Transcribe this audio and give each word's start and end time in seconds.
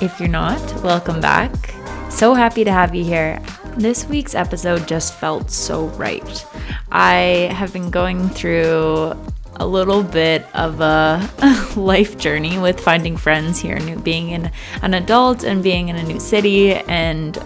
If 0.00 0.18
you're 0.18 0.28
not, 0.28 0.60
welcome 0.82 1.20
back. 1.20 1.72
So 2.10 2.34
happy 2.34 2.64
to 2.64 2.72
have 2.72 2.94
you 2.94 3.04
here. 3.04 3.40
This 3.76 4.06
week's 4.06 4.34
episode 4.34 4.88
just 4.88 5.14
felt 5.14 5.50
so 5.50 5.86
right. 5.88 6.46
I 6.90 7.48
have 7.52 7.72
been 7.72 7.90
going 7.90 8.28
through 8.28 9.14
a 9.56 9.66
little 9.66 10.02
bit 10.02 10.44
of 10.54 10.80
a 10.80 11.30
life 11.76 12.18
journey 12.18 12.58
with 12.58 12.80
finding 12.80 13.16
friends 13.16 13.60
here, 13.60 13.78
new, 13.78 13.96
being 13.98 14.30
in 14.30 14.50
an 14.82 14.94
adult 14.94 15.44
and 15.44 15.62
being 15.62 15.88
in 15.88 15.96
a 15.96 16.02
new 16.02 16.18
city. 16.18 16.72
And 16.74 17.38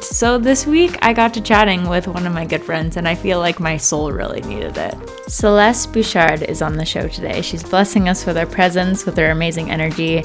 so 0.00 0.38
this 0.38 0.66
week 0.66 0.98
I 1.02 1.12
got 1.12 1.34
to 1.34 1.40
chatting 1.40 1.88
with 1.88 2.08
one 2.08 2.26
of 2.26 2.32
my 2.32 2.44
good 2.44 2.62
friends, 2.62 2.96
and 2.96 3.06
I 3.06 3.14
feel 3.14 3.38
like 3.38 3.60
my 3.60 3.76
soul 3.76 4.12
really 4.12 4.40
needed 4.42 4.76
it. 4.76 4.94
Celeste 5.28 5.92
Bouchard 5.92 6.42
is 6.42 6.62
on 6.62 6.76
the 6.76 6.84
show 6.84 7.08
today. 7.08 7.42
She's 7.42 7.62
blessing 7.62 8.08
us 8.08 8.26
with 8.26 8.36
her 8.36 8.46
presence, 8.46 9.06
with 9.06 9.16
her 9.16 9.30
amazing 9.30 9.70
energy. 9.70 10.24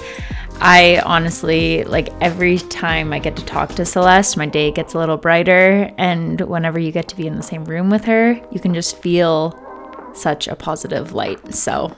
I 0.63 1.01
honestly, 1.03 1.83
like 1.85 2.09
every 2.21 2.59
time 2.59 3.13
I 3.13 3.17
get 3.19 3.35
to 3.37 3.45
talk 3.45 3.69
to 3.75 3.83
Celeste, 3.83 4.37
my 4.37 4.45
day 4.45 4.69
gets 4.69 4.93
a 4.93 4.99
little 4.99 5.17
brighter. 5.17 5.91
And 5.97 6.39
whenever 6.41 6.77
you 6.77 6.91
get 6.91 7.07
to 7.07 7.15
be 7.15 7.25
in 7.25 7.35
the 7.35 7.41
same 7.41 7.65
room 7.65 7.89
with 7.89 8.05
her, 8.05 8.39
you 8.51 8.59
can 8.59 8.75
just 8.75 8.97
feel 8.97 9.57
such 10.13 10.47
a 10.47 10.55
positive 10.55 11.13
light. 11.13 11.55
So 11.55 11.91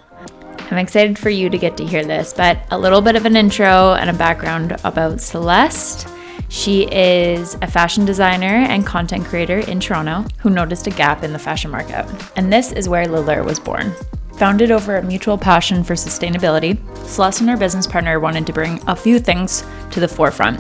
I'm 0.72 0.78
excited 0.78 1.20
for 1.20 1.30
you 1.30 1.50
to 1.50 1.58
get 1.58 1.76
to 1.76 1.86
hear 1.86 2.06
this, 2.06 2.34
but 2.34 2.58
a 2.72 2.80
little 2.80 3.02
bit 3.02 3.18
of 3.18 3.26
an 3.26 3.36
intro 3.36 3.96
and 3.96 4.10
a 4.10 4.14
background 4.14 4.78
about 4.86 5.20
Celeste. 5.20 6.08
She 6.48 6.84
is 6.84 7.56
a 7.62 7.68
fashion 7.68 8.06
designer 8.06 8.46
and 8.46 8.86
content 8.86 9.26
creator 9.26 9.60
in 9.60 9.82
Toronto 9.82 10.26
who 10.38 10.50
noticed 10.50 10.88
a 10.88 10.92
gap 10.92 11.24
in 11.24 11.34
the 11.34 11.40
fashion 11.40 11.70
market. 11.70 12.06
And 12.38 12.54
this 12.54 12.72
is 12.72 12.88
where 12.88 13.08
La 13.10 13.20
Leur 13.20 13.44
was 13.44 13.60
born. 13.60 13.94
Founded 14.44 14.72
over 14.72 14.98
a 14.98 15.02
mutual 15.02 15.38
passion 15.38 15.86
for 15.86 15.94
sustainability, 15.94 16.78
Celeste 17.08 17.40
and 17.40 17.50
her 17.50 17.56
business 17.56 17.88
partner 17.88 18.20
wanted 18.20 18.46
to 18.46 18.52
bring 18.52 18.78
a 18.88 18.94
few 18.94 19.18
things 19.18 19.64
to 19.92 20.02
the 20.02 20.08
forefront 20.10 20.60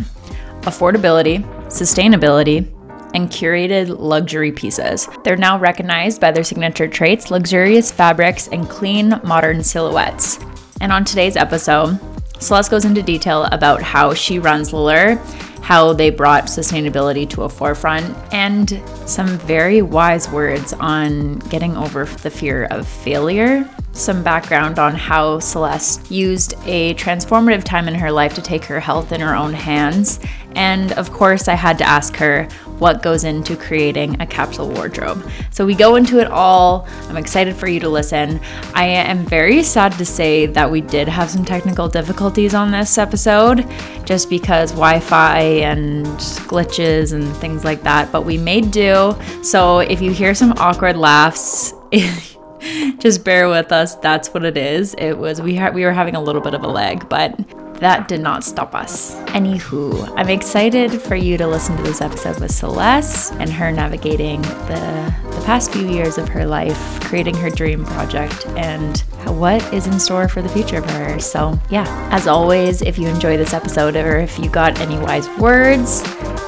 affordability, 0.61 1.43
sustainability, 1.65 2.65
and 3.13 3.29
curated 3.29 3.99
luxury 3.99 4.53
pieces. 4.53 5.09
They're 5.25 5.35
now 5.35 5.59
recognized 5.59 6.21
by 6.21 6.31
their 6.31 6.45
signature 6.45 6.87
traits, 6.87 7.29
luxurious 7.29 7.91
fabrics, 7.91 8.47
and 8.47 8.69
clean, 8.69 9.19
modern 9.25 9.61
silhouettes. 9.61 10.39
And 10.79 10.93
on 10.93 11.03
today's 11.03 11.35
episode, 11.35 11.99
Celeste 12.39 12.71
goes 12.71 12.85
into 12.85 13.03
detail 13.03 13.49
about 13.51 13.81
how 13.81 14.13
she 14.13 14.39
runs 14.39 14.71
La 14.71 14.79
Leur, 14.79 15.15
how 15.63 15.93
they 15.93 16.09
brought 16.09 16.43
sustainability 16.43 17.27
to 17.29 17.43
a 17.43 17.49
forefront, 17.49 18.05
and 18.33 18.81
some 19.07 19.37
very 19.39 19.81
wise 19.81 20.29
words 20.29 20.73
on 20.73 21.39
getting 21.49 21.75
over 21.77 22.05
the 22.05 22.29
fear 22.29 22.65
of 22.65 22.85
failure. 22.85 23.67
Some 23.93 24.23
background 24.23 24.79
on 24.79 24.95
how 24.95 25.37
Celeste 25.37 26.09
used 26.09 26.55
a 26.65 26.95
transformative 26.95 27.63
time 27.63 27.87
in 27.87 27.93
her 27.93 28.11
life 28.11 28.33
to 28.33 28.41
take 28.41 28.65
her 28.65 28.79
health 28.79 29.11
in 29.11 29.21
her 29.21 29.35
own 29.35 29.53
hands. 29.53 30.19
And 30.55 30.93
of 30.93 31.11
course, 31.11 31.47
I 31.47 31.53
had 31.53 31.77
to 31.77 31.83
ask 31.83 32.15
her 32.15 32.47
what 32.79 33.03
goes 33.03 33.23
into 33.23 33.55
creating 33.55 34.19
a 34.19 34.25
capsule 34.25 34.67
wardrobe. 34.69 35.29
So 35.51 35.63
we 35.63 35.75
go 35.75 35.95
into 35.95 36.19
it 36.19 36.27
all. 36.27 36.87
I'm 37.07 37.17
excited 37.17 37.55
for 37.55 37.67
you 37.67 37.79
to 37.81 37.87
listen. 37.87 38.39
I 38.73 38.85
am 38.85 39.25
very 39.25 39.61
sad 39.61 39.93
to 39.93 40.05
say 40.05 40.47
that 40.47 40.69
we 40.69 40.81
did 40.81 41.07
have 41.07 41.29
some 41.29 41.45
technical 41.45 41.87
difficulties 41.87 42.55
on 42.55 42.71
this 42.71 42.97
episode 42.97 43.65
just 44.05 44.27
because 44.27 44.71
Wi 44.71 44.99
Fi 44.99 45.39
and 45.39 46.07
glitches 46.47 47.13
and 47.13 47.25
things 47.37 47.63
like 47.63 47.83
that, 47.83 48.11
but 48.11 48.23
we 48.23 48.37
made 48.37 48.71
do. 48.71 49.15
So 49.43 49.79
if 49.79 50.01
you 50.01 50.11
hear 50.11 50.33
some 50.33 50.53
awkward 50.57 50.97
laughs, 50.97 51.73
just 52.99 53.23
bear 53.25 53.49
with 53.49 53.71
us. 53.71 53.95
That's 53.95 54.33
what 54.33 54.45
it 54.45 54.57
is. 54.57 54.93
It 54.97 55.13
was 55.13 55.41
we 55.41 55.55
ha- 55.55 55.71
we 55.71 55.83
were 55.83 55.91
having 55.91 56.15
a 56.15 56.21
little 56.21 56.41
bit 56.41 56.53
of 56.53 56.63
a 56.63 56.67
lag, 56.67 57.07
but 57.09 57.37
that 57.83 58.07
did 58.07 58.21
not 58.21 58.45
stop 58.45 58.73
us. 58.73 59.13
Anywho, 59.33 60.11
I'm 60.15 60.29
excited 60.29 61.01
for 61.01 61.15
you 61.15 61.37
to 61.37 61.45
listen 61.45 61.75
to 61.75 61.83
this 61.83 61.99
episode 61.99 62.39
with 62.39 62.51
Celeste 62.51 63.33
and 63.33 63.49
her 63.49 63.73
navigating 63.73 64.41
the, 64.41 65.13
the 65.31 65.41
past 65.45 65.73
few 65.73 65.89
years 65.89 66.17
of 66.17 66.29
her 66.29 66.45
life, 66.45 67.01
creating 67.01 67.35
her 67.35 67.49
dream 67.49 67.83
project, 67.83 68.47
and 68.55 68.99
what 69.27 69.61
is 69.73 69.85
in 69.85 69.99
store 69.99 70.29
for 70.29 70.41
the 70.41 70.47
future 70.47 70.81
for 70.81 70.91
her. 70.91 71.19
So, 71.19 71.59
yeah, 71.69 71.85
as 72.09 72.25
always, 72.25 72.81
if 72.81 72.97
you 72.97 73.09
enjoy 73.09 73.35
this 73.35 73.53
episode 73.53 73.97
or 73.97 74.17
if 74.17 74.39
you 74.39 74.49
got 74.49 74.79
any 74.79 74.97
wise 74.97 75.27
words, 75.37 76.03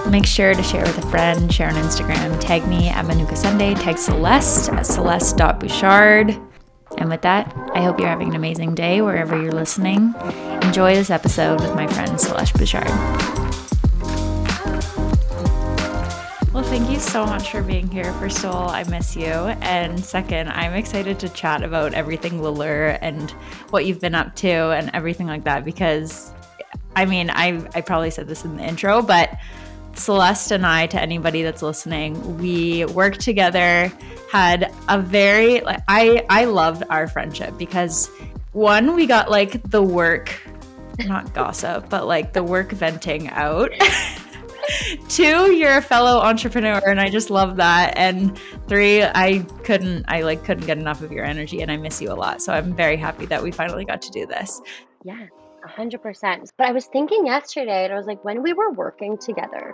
make 0.09 0.25
sure 0.25 0.53
to 0.53 0.63
share 0.63 0.83
with 0.83 0.97
a 0.99 1.09
friend, 1.09 1.53
share 1.53 1.67
on 1.67 1.75
Instagram, 1.75 2.39
tag 2.39 2.65
me 2.65 2.87
at 2.87 3.05
Manuka 3.05 3.35
Sunday, 3.35 3.73
tag 3.73 3.97
Celeste 3.97 4.69
at 4.69 4.85
celeste.bouchard. 4.85 6.44
And 6.97 7.09
with 7.09 7.21
that, 7.21 7.53
I 7.73 7.81
hope 7.81 7.99
you're 7.99 8.09
having 8.09 8.29
an 8.29 8.35
amazing 8.35 8.75
day 8.75 9.01
wherever 9.01 9.39
you're 9.41 9.51
listening. 9.51 10.13
Enjoy 10.61 10.95
this 10.95 11.09
episode 11.09 11.61
with 11.61 11.75
my 11.75 11.87
friend 11.87 12.19
Celeste 12.19 12.53
Bouchard. 12.57 12.87
Well, 16.53 16.63
thank 16.63 16.89
you 16.89 16.99
so 16.99 17.25
much 17.25 17.51
for 17.51 17.61
being 17.61 17.89
here. 17.89 18.13
First 18.13 18.39
of 18.45 18.55
all, 18.55 18.69
I 18.69 18.83
miss 18.85 19.15
you. 19.15 19.25
And 19.25 20.03
second, 20.03 20.49
I'm 20.49 20.73
excited 20.73 21.19
to 21.19 21.29
chat 21.29 21.63
about 21.63 21.93
everything 21.93 22.41
La 22.41 22.49
Leur 22.49 22.97
and 23.01 23.29
what 23.71 23.85
you've 23.85 23.99
been 23.99 24.15
up 24.15 24.35
to 24.37 24.47
and 24.47 24.89
everything 24.93 25.27
like 25.27 25.43
that 25.43 25.65
because 25.65 26.33
I 26.95 27.05
mean, 27.05 27.29
I, 27.29 27.67
I 27.75 27.81
probably 27.81 28.09
said 28.09 28.27
this 28.27 28.45
in 28.45 28.55
the 28.55 28.63
intro, 28.63 29.01
but 29.01 29.37
Celeste 29.97 30.51
and 30.51 30.65
I, 30.65 30.87
to 30.87 31.01
anybody 31.01 31.41
that's 31.41 31.61
listening, 31.61 32.37
we 32.37 32.85
worked 32.85 33.21
together, 33.21 33.91
had 34.31 34.73
a 34.89 34.99
very 34.99 35.61
like 35.61 35.81
I 35.87 36.25
I 36.29 36.45
loved 36.45 36.83
our 36.89 37.07
friendship 37.07 37.57
because 37.57 38.09
one, 38.51 38.95
we 38.95 39.05
got 39.05 39.29
like 39.29 39.61
the 39.69 39.81
work, 39.81 40.41
not 41.05 41.33
gossip, 41.33 41.89
but 41.89 42.07
like 42.07 42.33
the 42.33 42.43
work 42.43 42.71
venting 42.71 43.29
out. 43.29 43.71
Two, 45.09 45.51
you're 45.51 45.77
a 45.77 45.81
fellow 45.81 46.19
entrepreneur 46.19 46.81
and 46.87 46.99
I 46.99 47.09
just 47.09 47.29
love 47.29 47.57
that. 47.57 47.93
And 47.97 48.37
three, 48.67 49.03
I 49.03 49.45
couldn't 49.63 50.05
I 50.07 50.21
like 50.21 50.43
couldn't 50.43 50.65
get 50.65 50.77
enough 50.77 51.01
of 51.01 51.11
your 51.11 51.25
energy 51.25 51.61
and 51.61 51.71
I 51.71 51.77
miss 51.77 52.01
you 52.01 52.11
a 52.11 52.15
lot. 52.15 52.41
So 52.41 52.53
I'm 52.53 52.73
very 52.73 52.97
happy 52.97 53.25
that 53.27 53.41
we 53.41 53.51
finally 53.51 53.85
got 53.85 54.01
to 54.03 54.11
do 54.11 54.25
this. 54.25 54.61
Yeah 55.03 55.27
hundred 55.67 56.01
percent. 56.01 56.51
But 56.57 56.67
I 56.67 56.71
was 56.71 56.85
thinking 56.87 57.25
yesterday, 57.25 57.85
and 57.85 57.93
I 57.93 57.97
was 57.97 58.05
like, 58.05 58.23
when 58.23 58.41
we 58.41 58.53
were 58.53 58.71
working 58.71 59.17
together, 59.17 59.73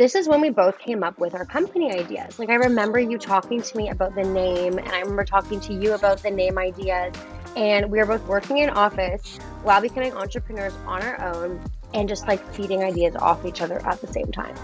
this 0.00 0.14
is 0.14 0.26
when 0.26 0.40
we 0.40 0.48
both 0.48 0.78
came 0.78 1.02
up 1.02 1.18
with 1.18 1.34
our 1.34 1.44
company 1.44 1.92
ideas. 1.92 2.38
Like 2.38 2.48
I 2.48 2.54
remember 2.54 2.98
you 2.98 3.18
talking 3.18 3.60
to 3.60 3.76
me 3.76 3.90
about 3.90 4.14
the 4.14 4.22
name, 4.22 4.78
and 4.78 4.88
I 4.88 5.00
remember 5.00 5.24
talking 5.24 5.60
to 5.60 5.74
you 5.74 5.92
about 5.92 6.22
the 6.22 6.30
name 6.30 6.56
ideas. 6.56 7.14
And 7.54 7.90
we 7.90 7.98
were 7.98 8.06
both 8.06 8.26
working 8.26 8.58
in 8.58 8.70
office 8.70 9.36
while 9.62 9.82
becoming 9.82 10.14
entrepreneurs 10.14 10.72
on 10.86 11.02
our 11.02 11.20
own 11.34 11.60
and 11.92 12.08
just 12.08 12.26
like 12.26 12.42
feeding 12.54 12.82
ideas 12.82 13.14
off 13.16 13.44
each 13.44 13.60
other 13.60 13.84
at 13.86 14.00
the 14.00 14.06
same 14.06 14.32
time. 14.32 14.54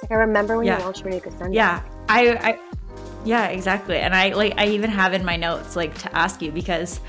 Like 0.00 0.12
I 0.12 0.14
remember 0.14 0.56
when 0.56 0.66
yeah. 0.66 0.78
you 0.78 0.84
launched 0.84 1.04
Manuka 1.04 1.32
Sunday. 1.32 1.56
Yeah. 1.56 1.82
I, 2.08 2.28
I 2.28 2.58
yeah, 3.24 3.46
exactly. 3.46 3.96
And 3.96 4.14
I 4.14 4.28
like 4.28 4.54
I 4.58 4.66
even 4.66 4.90
have 4.90 5.12
in 5.12 5.24
my 5.24 5.36
notes 5.36 5.74
like 5.74 5.98
to 5.98 6.16
ask 6.16 6.40
you 6.40 6.52
because 6.52 7.00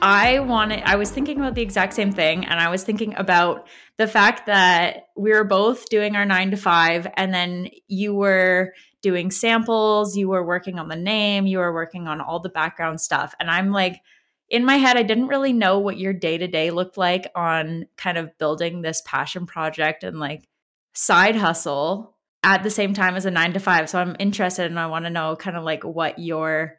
I 0.00 0.38
wanted, 0.40 0.82
I 0.84 0.96
was 0.96 1.10
thinking 1.10 1.38
about 1.38 1.54
the 1.54 1.62
exact 1.62 1.94
same 1.94 2.12
thing. 2.12 2.44
And 2.44 2.60
I 2.60 2.70
was 2.70 2.84
thinking 2.84 3.14
about 3.16 3.66
the 3.98 4.06
fact 4.06 4.46
that 4.46 5.08
we 5.16 5.30
were 5.32 5.44
both 5.44 5.88
doing 5.88 6.16
our 6.16 6.26
nine 6.26 6.50
to 6.50 6.56
five, 6.56 7.06
and 7.16 7.32
then 7.32 7.68
you 7.88 8.14
were 8.14 8.74
doing 9.02 9.30
samples, 9.30 10.16
you 10.16 10.28
were 10.28 10.44
working 10.44 10.78
on 10.78 10.88
the 10.88 10.96
name, 10.96 11.46
you 11.46 11.58
were 11.58 11.72
working 11.72 12.06
on 12.08 12.20
all 12.20 12.40
the 12.40 12.48
background 12.48 13.00
stuff. 13.00 13.34
And 13.40 13.50
I'm 13.50 13.70
like, 13.70 14.00
in 14.48 14.64
my 14.64 14.76
head, 14.76 14.96
I 14.96 15.02
didn't 15.02 15.28
really 15.28 15.52
know 15.52 15.78
what 15.78 15.98
your 15.98 16.12
day 16.12 16.38
to 16.38 16.46
day 16.46 16.70
looked 16.70 16.96
like 16.96 17.30
on 17.34 17.86
kind 17.96 18.18
of 18.18 18.36
building 18.38 18.82
this 18.82 19.02
passion 19.04 19.46
project 19.46 20.04
and 20.04 20.20
like 20.20 20.48
side 20.92 21.36
hustle 21.36 22.16
at 22.42 22.62
the 22.62 22.70
same 22.70 22.94
time 22.94 23.16
as 23.16 23.26
a 23.26 23.30
nine 23.30 23.52
to 23.54 23.60
five. 23.60 23.90
So 23.90 23.98
I'm 23.98 24.16
interested 24.18 24.66
and 24.66 24.78
I 24.78 24.86
want 24.86 25.04
to 25.04 25.10
know 25.10 25.36
kind 25.36 25.56
of 25.56 25.64
like 25.64 25.84
what 25.84 26.18
your 26.18 26.76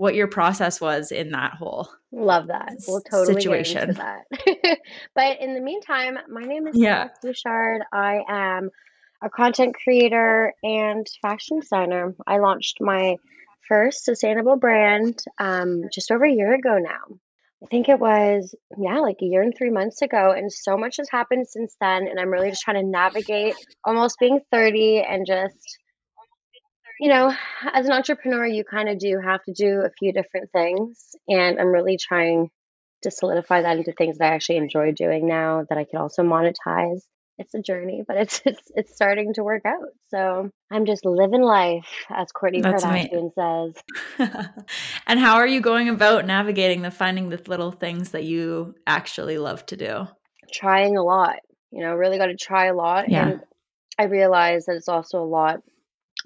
what 0.00 0.14
your 0.14 0.28
process 0.28 0.80
was 0.80 1.12
in 1.12 1.32
that 1.32 1.52
whole 1.52 1.86
love 2.10 2.46
that. 2.46 2.72
we'll 2.88 3.02
totally 3.02 3.34
situation. 3.34 3.92
that. 3.92 4.24
But 5.14 5.42
in 5.42 5.52
the 5.52 5.60
meantime 5.60 6.16
my 6.26 6.40
name 6.40 6.66
is 6.66 6.74
yeah. 6.74 7.08
Bouchard. 7.22 7.82
I 7.92 8.22
am 8.26 8.70
a 9.22 9.28
content 9.28 9.76
creator 9.84 10.54
and 10.62 11.06
fashion 11.20 11.60
designer. 11.60 12.14
I 12.26 12.38
launched 12.38 12.78
my 12.80 13.16
first 13.68 14.06
sustainable 14.06 14.56
brand 14.56 15.22
um, 15.38 15.82
just 15.92 16.10
over 16.10 16.24
a 16.24 16.32
year 16.32 16.54
ago 16.54 16.78
now. 16.78 17.18
I 17.62 17.66
think 17.66 17.90
it 17.90 18.00
was 18.00 18.54
yeah 18.78 19.00
like 19.00 19.18
a 19.20 19.26
year 19.26 19.42
and 19.42 19.54
three 19.54 19.68
months 19.68 20.00
ago 20.00 20.32
and 20.32 20.50
so 20.50 20.78
much 20.78 20.96
has 20.96 21.10
happened 21.10 21.46
since 21.46 21.76
then 21.78 22.08
and 22.08 22.18
i'm 22.18 22.30
really 22.30 22.48
just 22.48 22.62
trying 22.62 22.82
to 22.82 22.90
navigate 22.90 23.54
almost 23.84 24.16
being 24.18 24.40
30 24.50 25.04
and 25.06 25.26
just 25.26 25.78
you 27.00 27.08
know, 27.08 27.34
as 27.72 27.86
an 27.86 27.92
entrepreneur, 27.92 28.46
you 28.46 28.62
kind 28.62 28.90
of 28.90 28.98
do 28.98 29.18
have 29.24 29.42
to 29.44 29.54
do 29.54 29.80
a 29.80 29.90
few 29.98 30.12
different 30.12 30.52
things. 30.52 31.16
And 31.26 31.58
I'm 31.58 31.68
really 31.68 31.96
trying 31.96 32.50
to 33.02 33.10
solidify 33.10 33.62
that 33.62 33.78
into 33.78 33.92
things 33.92 34.18
that 34.18 34.30
I 34.30 34.34
actually 34.34 34.58
enjoy 34.58 34.92
doing 34.92 35.26
now 35.26 35.64
that 35.70 35.78
I 35.78 35.84
can 35.84 35.98
also 35.98 36.22
monetize. 36.22 37.00
It's 37.38 37.54
a 37.54 37.62
journey, 37.62 38.02
but 38.06 38.18
it's 38.18 38.42
it's, 38.44 38.70
it's 38.74 38.94
starting 38.94 39.32
to 39.34 39.42
work 39.42 39.64
out. 39.64 39.88
So 40.08 40.50
I'm 40.70 40.84
just 40.84 41.06
living 41.06 41.40
life, 41.40 41.88
as 42.10 42.32
Courtney 42.32 42.60
That's 42.60 42.84
Kardashian 42.84 43.30
says. 43.34 44.28
and 45.06 45.18
how 45.18 45.36
are 45.36 45.46
you 45.46 45.62
going 45.62 45.88
about 45.88 46.26
navigating 46.26 46.82
the 46.82 46.90
finding 46.90 47.30
the 47.30 47.40
little 47.46 47.72
things 47.72 48.10
that 48.10 48.24
you 48.24 48.74
actually 48.86 49.38
love 49.38 49.64
to 49.66 49.76
do? 49.78 50.06
Trying 50.52 50.98
a 50.98 51.02
lot. 51.02 51.36
You 51.72 51.80
know, 51.80 51.94
really 51.94 52.18
got 52.18 52.26
to 52.26 52.36
try 52.36 52.66
a 52.66 52.74
lot. 52.74 53.08
Yeah. 53.08 53.26
And 53.26 53.40
I 53.98 54.04
realize 54.04 54.66
that 54.66 54.76
it's 54.76 54.88
also 54.88 55.22
a 55.22 55.24
lot 55.24 55.62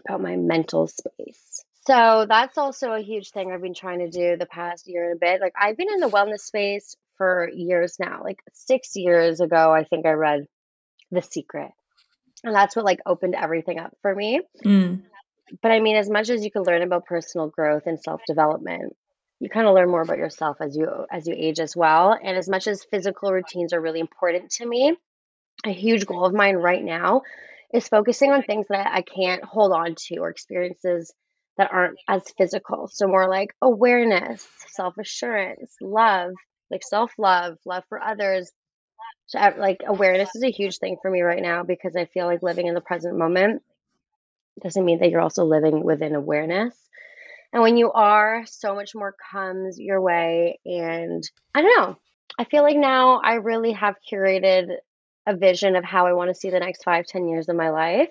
about 0.06 0.20
my 0.20 0.37
mental 0.37 0.87
space. 0.87 1.64
So 1.87 2.25
that's 2.29 2.56
also 2.56 2.93
a 2.93 3.02
huge 3.02 3.31
thing 3.31 3.52
I've 3.52 3.61
been 3.61 3.75
trying 3.75 3.99
to 3.99 4.11
do 4.11 4.37
the 4.37 4.46
past 4.46 4.88
year 4.88 5.11
and 5.11 5.17
a 5.17 5.19
bit. 5.19 5.41
Like 5.41 5.52
I've 5.61 5.76
been 5.76 5.91
in 5.93 6.00
the 6.00 6.08
wellness 6.08 6.41
space 6.41 6.96
for 7.19 7.49
years 7.52 7.96
now. 8.00 8.23
Like 8.25 8.38
6 8.52 8.96
years 8.96 9.41
ago, 9.41 9.73
I 9.73 9.85
think 9.85 10.06
I 10.06 10.12
read 10.12 10.46
The 11.11 11.23
Secret. 11.23 11.70
And 12.43 12.55
that's 12.55 12.75
what 12.75 12.85
like 12.85 13.00
opened 13.05 13.35
everything 13.35 13.79
up 13.79 13.96
for 14.02 14.14
me. 14.14 14.41
Mm. 14.64 15.02
But 15.62 15.73
I 15.73 15.81
mean, 15.81 15.96
as 15.96 16.08
much 16.08 16.31
as 16.31 16.43
you 16.43 16.50
can 16.50 16.62
learn 16.62 16.82
about 16.82 17.05
personal 17.05 17.49
growth 17.49 17.82
and 17.87 18.00
self-development, 18.00 18.96
you 19.41 19.50
kind 19.50 19.67
of 19.67 19.75
learn 19.75 19.91
more 19.91 20.00
about 20.00 20.17
yourself 20.17 20.56
as 20.61 20.75
you 20.75 20.88
as 21.11 21.26
you 21.26 21.35
age 21.37 21.61
as 21.61 21.76
well. 21.76 22.12
And 22.20 22.37
as 22.37 22.49
much 22.49 22.67
as 22.67 22.85
physical 22.85 23.31
routines 23.31 23.75
are 23.75 23.81
really 23.81 24.00
important 24.00 24.50
to 24.52 24.67
me, 24.67 24.96
a 25.67 25.73
huge 25.73 26.06
goal 26.06 26.25
of 26.25 26.32
mine 26.32 26.56
right 26.56 26.82
now 26.82 27.23
is 27.74 27.88
focusing 27.88 28.30
on 28.30 28.42
things 28.42 28.66
that 28.70 28.86
I 28.92 29.02
can't 29.02 29.44
hold 29.44 29.72
on 29.72 29.96
to 30.06 30.18
or 30.18 30.30
experiences 30.30 31.12
that 31.58 31.72
aren't 31.72 31.98
as 32.08 32.22
physical. 32.38 32.88
So 32.90 33.08
more 33.08 33.28
like 33.28 33.50
awareness, 33.60 34.46
self-assurance, 34.68 35.74
love, 35.80 36.32
like 36.70 36.82
self-love, 36.88 37.58
love 37.66 37.82
for 37.88 38.00
others. 38.00 38.50
So 39.26 39.40
like 39.58 39.82
awareness 39.86 40.30
is 40.36 40.44
a 40.44 40.52
huge 40.52 40.78
thing 40.78 40.98
for 41.02 41.10
me 41.10 41.22
right 41.22 41.42
now 41.42 41.64
because 41.64 41.96
I 41.96 42.04
feel 42.04 42.26
like 42.26 42.42
living 42.42 42.68
in 42.68 42.74
the 42.74 42.80
present 42.80 43.18
moment 43.18 43.62
doesn't 44.62 44.84
mean 44.84 45.00
that 45.00 45.10
you're 45.10 45.20
also 45.20 45.44
living 45.44 45.82
within 45.82 46.14
awareness. 46.14 46.76
And 47.52 47.62
when 47.62 47.76
you 47.76 47.90
are, 47.90 48.44
so 48.46 48.74
much 48.74 48.94
more 48.94 49.14
comes 49.32 49.80
your 49.80 50.00
way. 50.00 50.60
And 50.64 51.22
I 51.54 51.62
don't 51.62 51.76
know. 51.76 51.96
I 52.38 52.44
feel 52.44 52.62
like 52.62 52.76
now 52.76 53.20
I 53.22 53.34
really 53.34 53.72
have 53.72 53.96
curated 54.10 54.68
a 55.26 55.36
vision 55.36 55.76
of 55.76 55.84
how 55.84 56.06
I 56.06 56.12
want 56.12 56.30
to 56.30 56.34
see 56.34 56.50
the 56.50 56.60
next 56.60 56.84
five, 56.84 57.06
ten 57.06 57.28
years 57.28 57.48
of 57.48 57.56
my 57.56 57.70
life. 57.70 58.10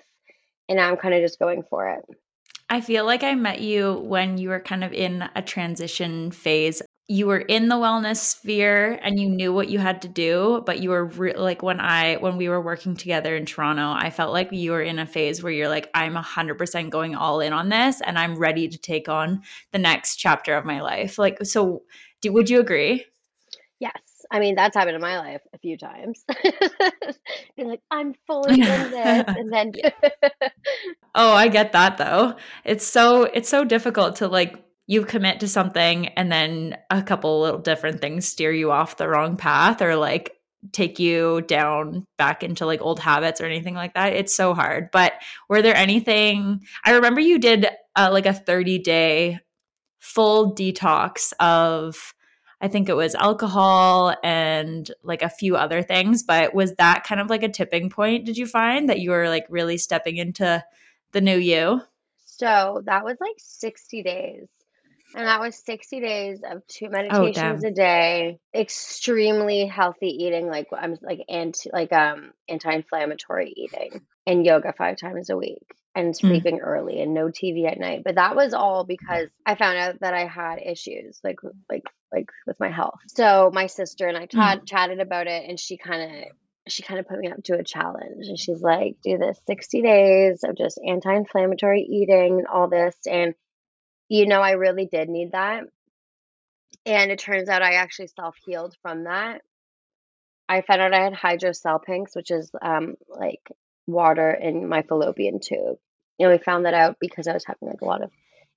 And 0.68 0.80
I'm 0.80 0.96
kind 0.96 1.14
of 1.14 1.20
just 1.20 1.38
going 1.38 1.62
for 1.62 1.88
it. 1.90 2.04
I 2.70 2.80
feel 2.80 3.04
like 3.04 3.22
I 3.22 3.34
met 3.34 3.60
you 3.60 3.94
when 3.98 4.38
you 4.38 4.48
were 4.48 4.60
kind 4.60 4.82
of 4.82 4.92
in 4.92 5.28
a 5.36 5.42
transition 5.42 6.30
phase 6.30 6.82
you 7.06 7.26
were 7.26 7.38
in 7.38 7.68
the 7.68 7.74
wellness 7.74 8.16
sphere 8.16 8.98
and 9.02 9.20
you 9.20 9.28
knew 9.28 9.52
what 9.52 9.68
you 9.68 9.78
had 9.78 10.00
to 10.00 10.08
do 10.08 10.62
but 10.64 10.80
you 10.80 10.88
were 10.88 11.04
re- 11.04 11.36
like 11.36 11.62
when 11.62 11.78
i 11.78 12.16
when 12.16 12.38
we 12.38 12.48
were 12.48 12.60
working 12.60 12.96
together 12.96 13.36
in 13.36 13.44
toronto 13.44 13.92
i 13.92 14.08
felt 14.08 14.32
like 14.32 14.50
you 14.52 14.70
were 14.70 14.82
in 14.82 14.98
a 14.98 15.06
phase 15.06 15.42
where 15.42 15.52
you're 15.52 15.68
like 15.68 15.90
i'm 15.94 16.14
100% 16.14 16.90
going 16.90 17.14
all 17.14 17.40
in 17.40 17.52
on 17.52 17.68
this 17.68 18.00
and 18.00 18.18
i'm 18.18 18.36
ready 18.36 18.68
to 18.68 18.78
take 18.78 19.08
on 19.08 19.42
the 19.72 19.78
next 19.78 20.16
chapter 20.16 20.56
of 20.56 20.64
my 20.64 20.80
life 20.80 21.18
like 21.18 21.36
so 21.44 21.82
do, 22.22 22.32
would 22.32 22.48
you 22.48 22.58
agree 22.58 23.04
yes 23.80 23.92
i 24.34 24.40
mean 24.40 24.54
that's 24.54 24.76
happened 24.76 24.96
in 24.96 25.00
my 25.00 25.18
life 25.18 25.40
a 25.54 25.58
few 25.58 25.78
times. 25.78 26.24
You're 27.56 27.68
like 27.68 27.80
i'm 27.90 28.14
fully 28.26 28.54
in 28.54 28.58
this 28.90 29.24
and 29.28 29.52
then 29.52 29.72
oh 31.14 31.32
i 31.32 31.48
get 31.48 31.72
that 31.72 31.96
though. 31.96 32.34
It's 32.64 32.86
so 32.86 33.22
it's 33.22 33.48
so 33.48 33.64
difficult 33.64 34.16
to 34.16 34.28
like 34.28 34.62
you 34.86 35.04
commit 35.04 35.40
to 35.40 35.48
something 35.48 36.08
and 36.08 36.30
then 36.30 36.76
a 36.90 37.02
couple 37.02 37.40
little 37.40 37.60
different 37.60 38.00
things 38.02 38.28
steer 38.28 38.52
you 38.52 38.70
off 38.70 38.96
the 38.98 39.08
wrong 39.08 39.36
path 39.36 39.80
or 39.80 39.96
like 39.96 40.32
take 40.72 40.98
you 40.98 41.42
down 41.42 42.06
back 42.18 42.42
into 42.42 42.66
like 42.66 42.82
old 42.82 42.98
habits 42.98 43.40
or 43.40 43.44
anything 43.44 43.74
like 43.74 43.94
that. 43.94 44.14
It's 44.14 44.34
so 44.34 44.54
hard. 44.54 44.88
But 44.92 45.12
were 45.48 45.62
there 45.62 45.76
anything 45.76 46.60
i 46.84 46.92
remember 46.92 47.20
you 47.20 47.38
did 47.38 47.66
uh, 47.96 48.10
like 48.12 48.26
a 48.26 48.32
30 48.32 48.78
day 48.80 49.38
full 50.00 50.54
detox 50.54 51.32
of 51.40 52.12
i 52.60 52.68
think 52.68 52.88
it 52.88 52.96
was 52.96 53.14
alcohol 53.14 54.14
and 54.22 54.90
like 55.02 55.22
a 55.22 55.28
few 55.28 55.56
other 55.56 55.82
things 55.82 56.22
but 56.22 56.54
was 56.54 56.74
that 56.74 57.04
kind 57.04 57.20
of 57.20 57.30
like 57.30 57.42
a 57.42 57.48
tipping 57.48 57.90
point 57.90 58.24
did 58.24 58.36
you 58.36 58.46
find 58.46 58.88
that 58.88 59.00
you 59.00 59.10
were 59.10 59.28
like 59.28 59.46
really 59.48 59.78
stepping 59.78 60.16
into 60.16 60.62
the 61.14 61.22
new 61.22 61.38
you? 61.38 61.80
So 62.26 62.82
that 62.84 63.04
was 63.04 63.16
like 63.20 63.36
60 63.38 64.02
days 64.02 64.48
and 65.14 65.26
that 65.26 65.40
was 65.40 65.54
60 65.64 66.00
days 66.00 66.40
of 66.48 66.66
two 66.66 66.88
meditations 66.88 67.64
oh, 67.64 67.68
a 67.68 67.70
day, 67.70 68.38
extremely 68.54 69.66
healthy 69.66 70.08
eating, 70.08 70.48
like 70.48 70.68
I'm 70.76 70.96
like 71.02 71.20
anti 71.28 71.70
like 71.72 71.92
um 71.92 72.32
anti-inflammatory 72.48 73.52
eating 73.56 74.00
and 74.26 74.44
yoga 74.44 74.72
five 74.76 74.96
times 74.96 75.30
a 75.30 75.36
week 75.36 75.64
and 75.94 76.12
mm. 76.12 76.16
sleeping 76.16 76.58
mm. 76.58 76.66
early 76.66 77.00
and 77.00 77.14
no 77.14 77.26
TV 77.26 77.70
at 77.70 77.78
night. 77.78 78.02
But 78.04 78.16
that 78.16 78.34
was 78.34 78.54
all 78.54 78.84
because 78.84 79.28
I 79.46 79.54
found 79.54 79.78
out 79.78 80.00
that 80.00 80.14
I 80.14 80.26
had 80.26 80.58
issues 80.60 81.20
like 81.22 81.38
like 81.70 81.84
like 82.12 82.30
with 82.46 82.58
my 82.58 82.70
health. 82.70 82.98
So 83.08 83.50
my 83.52 83.66
sister 83.66 84.08
and 84.08 84.16
I 84.16 84.26
mm. 84.26 84.66
chatted 84.66 85.00
about 85.00 85.26
it 85.28 85.48
and 85.48 85.58
she 85.58 85.76
kind 85.76 86.02
of 86.02 86.32
she 86.66 86.82
kind 86.82 86.98
of 86.98 87.06
put 87.06 87.18
me 87.18 87.30
up 87.30 87.42
to 87.44 87.54
a 87.54 87.64
challenge 87.64 88.26
and 88.26 88.38
she's 88.38 88.62
like 88.62 88.96
do 89.02 89.18
this 89.18 89.38
60 89.46 89.82
days 89.82 90.44
of 90.44 90.56
just 90.56 90.80
anti-inflammatory 90.84 91.82
eating 91.82 92.38
and 92.38 92.46
all 92.46 92.68
this 92.68 92.96
and 93.06 93.34
you 94.14 94.26
know, 94.26 94.40
I 94.40 94.52
really 94.52 94.86
did 94.86 95.08
need 95.08 95.32
that. 95.32 95.64
And 96.86 97.10
it 97.10 97.18
turns 97.18 97.48
out 97.48 97.62
I 97.62 97.74
actually 97.74 98.06
self 98.08 98.36
healed 98.44 98.76
from 98.80 99.04
that. 99.04 99.42
I 100.48 100.60
found 100.60 100.82
out 100.82 100.94
I 100.94 101.02
had 101.02 101.14
hydrosalpinx, 101.14 102.14
which 102.14 102.30
is 102.30 102.50
um, 102.62 102.94
like 103.08 103.40
water 103.88 104.30
in 104.30 104.68
my 104.68 104.82
fallopian 104.82 105.40
tube. 105.40 105.78
And 106.20 106.30
we 106.30 106.38
found 106.38 106.64
that 106.64 106.74
out 106.74 106.98
because 107.00 107.26
I 107.26 107.32
was 107.32 107.44
having 107.44 107.68
like 107.68 107.80
a 107.80 107.86
lot 107.86 108.04
of 108.04 108.10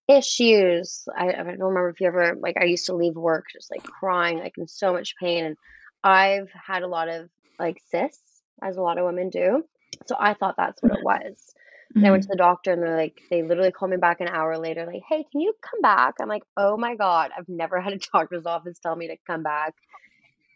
issues. 0.08 1.08
I, 1.18 1.30
I 1.30 1.44
don't 1.44 1.60
remember 1.60 1.90
if 1.90 2.02
you 2.02 2.08
ever 2.08 2.36
like 2.40 2.58
I 2.62 2.66
used 2.66 2.86
to 2.86 2.96
leave 2.96 3.16
work 3.16 3.46
just 3.52 3.72
like 3.72 3.84
crying, 3.84 4.38
like 4.38 4.60
in 4.60 4.68
so 4.68 4.94
much 4.94 5.16
pain. 5.20 5.44
And 5.44 5.58
I've 6.04 6.52
had 6.52 6.84
a 6.84 6.88
lot 6.88 7.10
of 7.10 7.30
like 7.58 7.82
cysts, 7.90 8.44
as 8.62 8.78
a 8.78 8.82
lot 8.82 9.00
of 9.00 9.06
women 9.06 9.32
do. 9.32 9.64
So 10.06 10.16
I 10.20 10.36
thought 10.36 10.56
that's 10.58 10.84
what 10.84 10.96
it 10.96 11.04
was. 11.04 11.54
And 11.96 12.06
I 12.06 12.12
went 12.12 12.24
to 12.24 12.28
mm-hmm. 12.28 12.34
the 12.34 12.38
doctor 12.38 12.74
and 12.74 12.82
they're 12.82 12.98
like, 12.98 13.22
they 13.30 13.44
literally 13.44 13.72
called 13.72 13.92
me 13.92 13.98
back 13.98 14.22
an 14.22 14.28
hour 14.28 14.58
later, 14.58 14.86
like, 14.86 15.04
hey, 15.08 15.26
can 15.32 15.42
you 15.42 15.54
come 15.62 15.82
back? 15.82 16.16
I'm 16.22 16.28
like, 16.28 16.44
oh 16.56 16.78
my 16.78 16.96
God, 16.96 17.32
I've 17.38 17.50
never 17.50 17.80
had 17.82 17.94
a 17.94 18.00
doctor's 18.14 18.46
office 18.46 18.80
tell 18.80 18.96
me 18.96 19.08
to 19.08 19.18
come 19.26 19.44
back. 19.44 19.74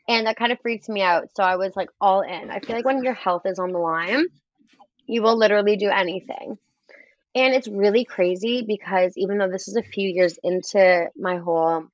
And 0.07 0.27
that 0.27 0.37
kind 0.37 0.51
of 0.51 0.59
freaks 0.61 0.89
me 0.89 1.01
out. 1.01 1.29
So 1.35 1.43
I 1.43 1.55
was 1.55 1.75
like 1.75 1.89
all 1.99 2.21
in. 2.21 2.49
I 2.49 2.59
feel 2.59 2.75
like 2.75 2.85
when 2.85 3.03
your 3.03 3.13
health 3.13 3.43
is 3.45 3.59
on 3.59 3.71
the 3.71 3.79
line, 3.79 4.25
you 5.05 5.21
will 5.21 5.37
literally 5.37 5.77
do 5.77 5.89
anything. 5.89 6.57
And 7.33 7.53
it's 7.53 7.67
really 7.67 8.03
crazy 8.03 8.63
because 8.67 9.13
even 9.15 9.37
though 9.37 9.49
this 9.49 9.67
is 9.67 9.77
a 9.77 9.83
few 9.83 10.09
years 10.09 10.37
into 10.43 11.07
my 11.15 11.37
whole, 11.37 11.85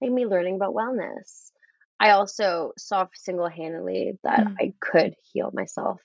like 0.00 0.12
me 0.12 0.26
learning 0.26 0.56
about 0.56 0.74
wellness, 0.74 1.50
I 1.98 2.10
also 2.10 2.72
saw 2.76 3.06
single 3.14 3.48
handedly 3.48 4.18
that 4.22 4.40
mm. 4.40 4.54
I 4.60 4.74
could 4.78 5.14
heal 5.32 5.50
myself, 5.52 6.00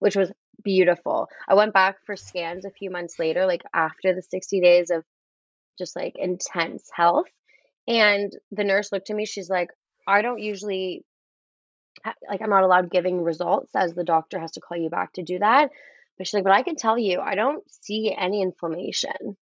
which 0.00 0.16
was 0.16 0.32
beautiful. 0.62 1.28
I 1.48 1.54
went 1.54 1.72
back 1.72 1.96
for 2.04 2.16
scans 2.16 2.64
a 2.64 2.70
few 2.70 2.90
months 2.90 3.18
later, 3.18 3.46
like 3.46 3.62
after 3.74 4.14
the 4.14 4.22
60 4.22 4.60
days 4.60 4.90
of 4.90 5.04
just 5.78 5.96
like 5.96 6.14
intense 6.16 6.88
health. 6.92 7.28
And 7.86 8.32
the 8.52 8.64
nurse 8.64 8.92
looked 8.92 9.10
at 9.10 9.16
me, 9.16 9.24
she's 9.24 9.48
like, 9.48 9.70
I 10.06 10.22
don't 10.22 10.40
usually, 10.40 11.04
like, 12.28 12.42
I'm 12.42 12.50
not 12.50 12.64
allowed 12.64 12.90
giving 12.90 13.22
results 13.22 13.70
as 13.74 13.94
the 13.94 14.04
doctor 14.04 14.38
has 14.38 14.52
to 14.52 14.60
call 14.60 14.76
you 14.76 14.90
back 14.90 15.14
to 15.14 15.22
do 15.22 15.38
that. 15.38 15.70
But 16.16 16.26
she's 16.26 16.34
like, 16.34 16.44
but 16.44 16.52
I 16.52 16.62
can 16.62 16.76
tell 16.76 16.98
you, 16.98 17.20
I 17.20 17.34
don't 17.34 17.62
see 17.82 18.14
any 18.16 18.42
inflammation. 18.42 19.36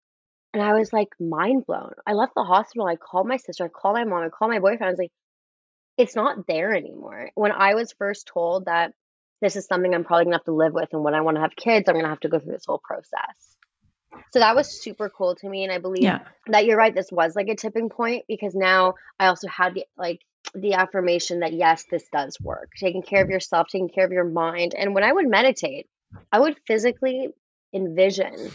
And 0.54 0.62
I 0.62 0.74
was 0.74 0.92
like, 0.92 1.08
mind 1.20 1.66
blown. 1.66 1.92
I 2.06 2.12
left 2.12 2.34
the 2.34 2.44
hospital. 2.44 2.86
I 2.86 2.96
called 2.96 3.26
my 3.26 3.36
sister, 3.36 3.64
I 3.64 3.68
called 3.68 3.94
my 3.94 4.04
mom, 4.04 4.24
I 4.24 4.28
called 4.28 4.50
my 4.50 4.58
boyfriend. 4.58 4.84
I 4.84 4.90
was 4.90 4.98
like, 4.98 5.12
it's 5.98 6.16
not 6.16 6.46
there 6.46 6.74
anymore. 6.74 7.30
When 7.34 7.52
I 7.52 7.74
was 7.74 7.94
first 7.98 8.26
told 8.32 8.64
that 8.64 8.92
this 9.42 9.56
is 9.56 9.66
something 9.66 9.92
I'm 9.92 10.04
probably 10.04 10.26
gonna 10.26 10.36
have 10.36 10.44
to 10.44 10.52
live 10.52 10.72
with. 10.72 10.88
And 10.92 11.02
when 11.02 11.14
I 11.14 11.20
want 11.20 11.36
to 11.36 11.42
have 11.42 11.56
kids, 11.56 11.88
I'm 11.88 11.96
gonna 11.96 12.08
have 12.08 12.20
to 12.20 12.28
go 12.28 12.38
through 12.38 12.52
this 12.52 12.64
whole 12.64 12.80
process. 12.82 13.56
So 14.32 14.38
that 14.38 14.54
was 14.54 14.82
super 14.82 15.10
cool 15.10 15.34
to 15.36 15.48
me. 15.48 15.64
And 15.64 15.72
I 15.72 15.78
believe 15.78 16.04
yeah. 16.04 16.20
that 16.46 16.64
you're 16.64 16.78
right. 16.78 16.94
This 16.94 17.10
was 17.10 17.34
like 17.34 17.48
a 17.48 17.56
tipping 17.56 17.90
point 17.90 18.24
because 18.28 18.54
now 18.54 18.94
I 19.18 19.26
also 19.26 19.48
had 19.48 19.74
the 19.74 19.84
like 19.98 20.20
the 20.54 20.74
affirmation 20.74 21.40
that 21.40 21.52
yes, 21.52 21.84
this 21.90 22.04
does 22.12 22.38
work. 22.40 22.70
Taking 22.78 23.02
care 23.02 23.22
of 23.22 23.30
yourself, 23.30 23.66
taking 23.70 23.88
care 23.88 24.04
of 24.04 24.12
your 24.12 24.24
mind. 24.28 24.74
And 24.78 24.94
when 24.94 25.02
I 25.02 25.12
would 25.12 25.28
meditate, 25.28 25.88
I 26.30 26.38
would 26.38 26.56
physically 26.66 27.28
envision 27.74 28.50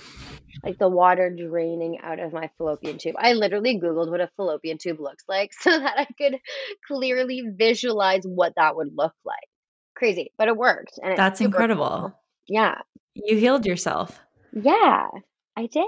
like 0.63 0.77
the 0.79 0.89
water 0.89 1.29
draining 1.29 1.99
out 2.01 2.19
of 2.19 2.33
my 2.33 2.49
fallopian 2.57 2.97
tube. 2.97 3.15
I 3.17 3.33
literally 3.33 3.79
Googled 3.79 4.09
what 4.09 4.21
a 4.21 4.29
fallopian 4.37 4.77
tube 4.77 4.99
looks 5.01 5.23
like 5.27 5.51
so 5.59 5.69
that 5.69 5.99
I 5.99 6.05
could 6.17 6.39
clearly 6.87 7.43
visualize 7.45 8.23
what 8.23 8.53
that 8.55 8.75
would 8.75 8.91
look 8.95 9.13
like 9.25 9.49
crazy, 9.97 10.31
but 10.37 10.47
it 10.47 10.55
worked. 10.55 10.99
And 11.03 11.17
that's 11.17 11.41
incredible. 11.41 11.99
Cool. 11.99 12.19
Yeah. 12.47 12.75
You 13.15 13.37
healed 13.37 13.65
yourself. 13.65 14.19
Yeah, 14.53 15.07
I 15.55 15.65
did. 15.65 15.85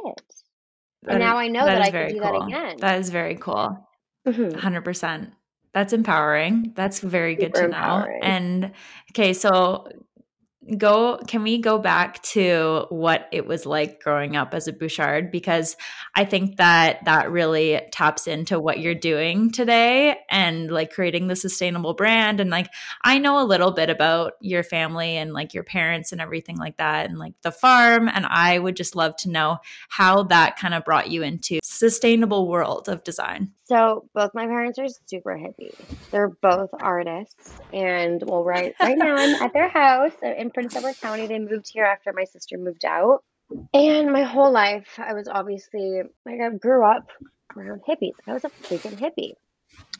That 1.03 1.11
and 1.11 1.19
now 1.19 1.37
I 1.37 1.47
know 1.47 1.65
that, 1.65 1.75
that 1.75 1.81
I 1.81 1.91
can 1.91 2.15
do 2.15 2.19
cool. 2.19 2.39
that 2.39 2.47
again. 2.47 2.77
That 2.79 2.99
is 2.99 3.09
very 3.09 3.35
cool. 3.35 3.87
Mm-hmm. 4.27 4.57
100%. 4.57 5.31
That's 5.73 5.93
empowering. 5.93 6.73
That's 6.75 6.99
very 6.99 7.35
Super 7.35 7.45
good 7.45 7.53
to 7.55 7.61
know. 7.61 7.77
Empowering. 7.77 8.23
And 8.23 8.71
okay, 9.11 9.33
so 9.33 9.87
go 10.77 11.17
can 11.27 11.43
we 11.43 11.57
go 11.57 11.77
back 11.79 12.21
to 12.23 12.85
what 12.89 13.27
it 13.31 13.45
was 13.45 13.65
like 13.65 14.01
growing 14.03 14.35
up 14.35 14.53
as 14.53 14.67
a 14.67 14.73
bouchard? 14.73 15.31
Because 15.31 15.75
i 16.15 16.25
think 16.25 16.57
that 16.57 17.03
that 17.05 17.31
really 17.31 17.81
taps 17.91 18.27
into 18.27 18.59
what 18.59 18.79
you're 18.79 18.95
doing 18.95 19.51
today 19.51 20.17
and 20.29 20.71
like 20.71 20.93
creating 20.93 21.27
the 21.27 21.35
sustainable 21.35 21.93
brand. 21.93 22.39
And 22.39 22.49
like 22.49 22.69
i 23.03 23.17
know 23.17 23.41
a 23.41 23.45
little 23.45 23.71
bit 23.71 23.89
about 23.89 24.33
your 24.41 24.63
family 24.63 25.17
and 25.17 25.33
like 25.33 25.53
your 25.53 25.63
parents 25.63 26.11
and 26.11 26.21
everything 26.21 26.57
like 26.57 26.77
that 26.77 27.09
and 27.09 27.17
like 27.17 27.33
the 27.41 27.51
farm. 27.51 28.07
And 28.07 28.25
i 28.25 28.57
would 28.59 28.75
just 28.75 28.95
love 28.95 29.15
to 29.17 29.29
know 29.29 29.57
how 29.89 30.23
that 30.23 30.57
kind 30.57 30.73
of 30.73 30.85
brought 30.85 31.09
you 31.09 31.23
into 31.23 31.59
sustainable 31.63 32.47
world 32.47 32.89
of 32.89 33.03
design. 33.03 33.51
So 33.63 34.09
both 34.15 34.31
my 34.33 34.47
parents 34.47 34.79
are 34.79 34.87
super 35.05 35.37
hippie. 35.37 35.75
They're 36.09 36.29
both 36.41 36.69
artists. 36.73 37.53
And 37.71 38.21
well 38.25 38.43
right 38.43 38.73
right 38.79 38.97
now 38.97 39.15
i'm 39.15 39.41
at 39.41 39.53
their 39.53 39.69
house 39.69 40.11
in 40.21 40.49
Prince 40.59 40.75
Edward 40.75 40.99
County. 40.99 41.25
They 41.25 41.39
moved 41.39 41.71
here 41.71 41.85
after 41.85 42.11
my 42.11 42.25
sister 42.25 42.57
moved 42.57 42.83
out. 42.83 43.23
And 43.73 44.11
my 44.11 44.23
whole 44.23 44.51
life, 44.51 44.99
I 44.99 45.13
was 45.13 45.29
obviously 45.29 46.01
like 46.25 46.41
I 46.41 46.49
grew 46.49 46.83
up 46.83 47.11
around 47.55 47.83
hippies. 47.87 48.15
I 48.27 48.33
was 48.33 48.43
a 48.43 48.49
freaking 48.49 48.99
hippie. 48.99 49.35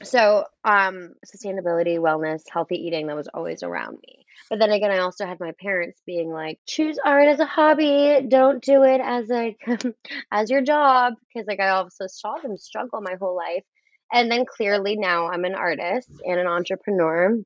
So, 0.03 0.43
um, 0.65 1.13
sustainability, 1.25 1.97
wellness, 1.97 2.41
healthy 2.51 2.75
eating, 2.75 3.07
that 3.07 3.15
was 3.15 3.29
always 3.33 3.63
around 3.63 3.99
me. 4.05 4.25
But 4.49 4.59
then 4.59 4.71
again, 4.71 4.91
I 4.91 4.97
also 4.97 5.25
had 5.25 5.39
my 5.39 5.53
parents 5.61 6.01
being 6.05 6.29
like, 6.29 6.59
choose 6.67 6.99
art 7.05 7.29
as 7.29 7.39
a 7.39 7.45
hobby. 7.45 8.19
Don't 8.27 8.61
do 8.61 8.83
it 8.83 8.99
as 8.99 9.29
like 9.29 9.65
as 10.31 10.49
your 10.49 10.61
job. 10.61 11.13
Because 11.33 11.47
like 11.47 11.61
I 11.61 11.69
also 11.69 12.07
saw 12.07 12.35
them 12.35 12.57
struggle 12.57 12.99
my 12.99 13.15
whole 13.17 13.37
life. 13.37 13.63
And 14.11 14.29
then 14.29 14.43
clearly 14.45 14.97
now 14.97 15.29
I'm 15.29 15.45
an 15.45 15.55
artist 15.55 16.09
and 16.25 16.37
an 16.37 16.47
entrepreneur 16.47 17.37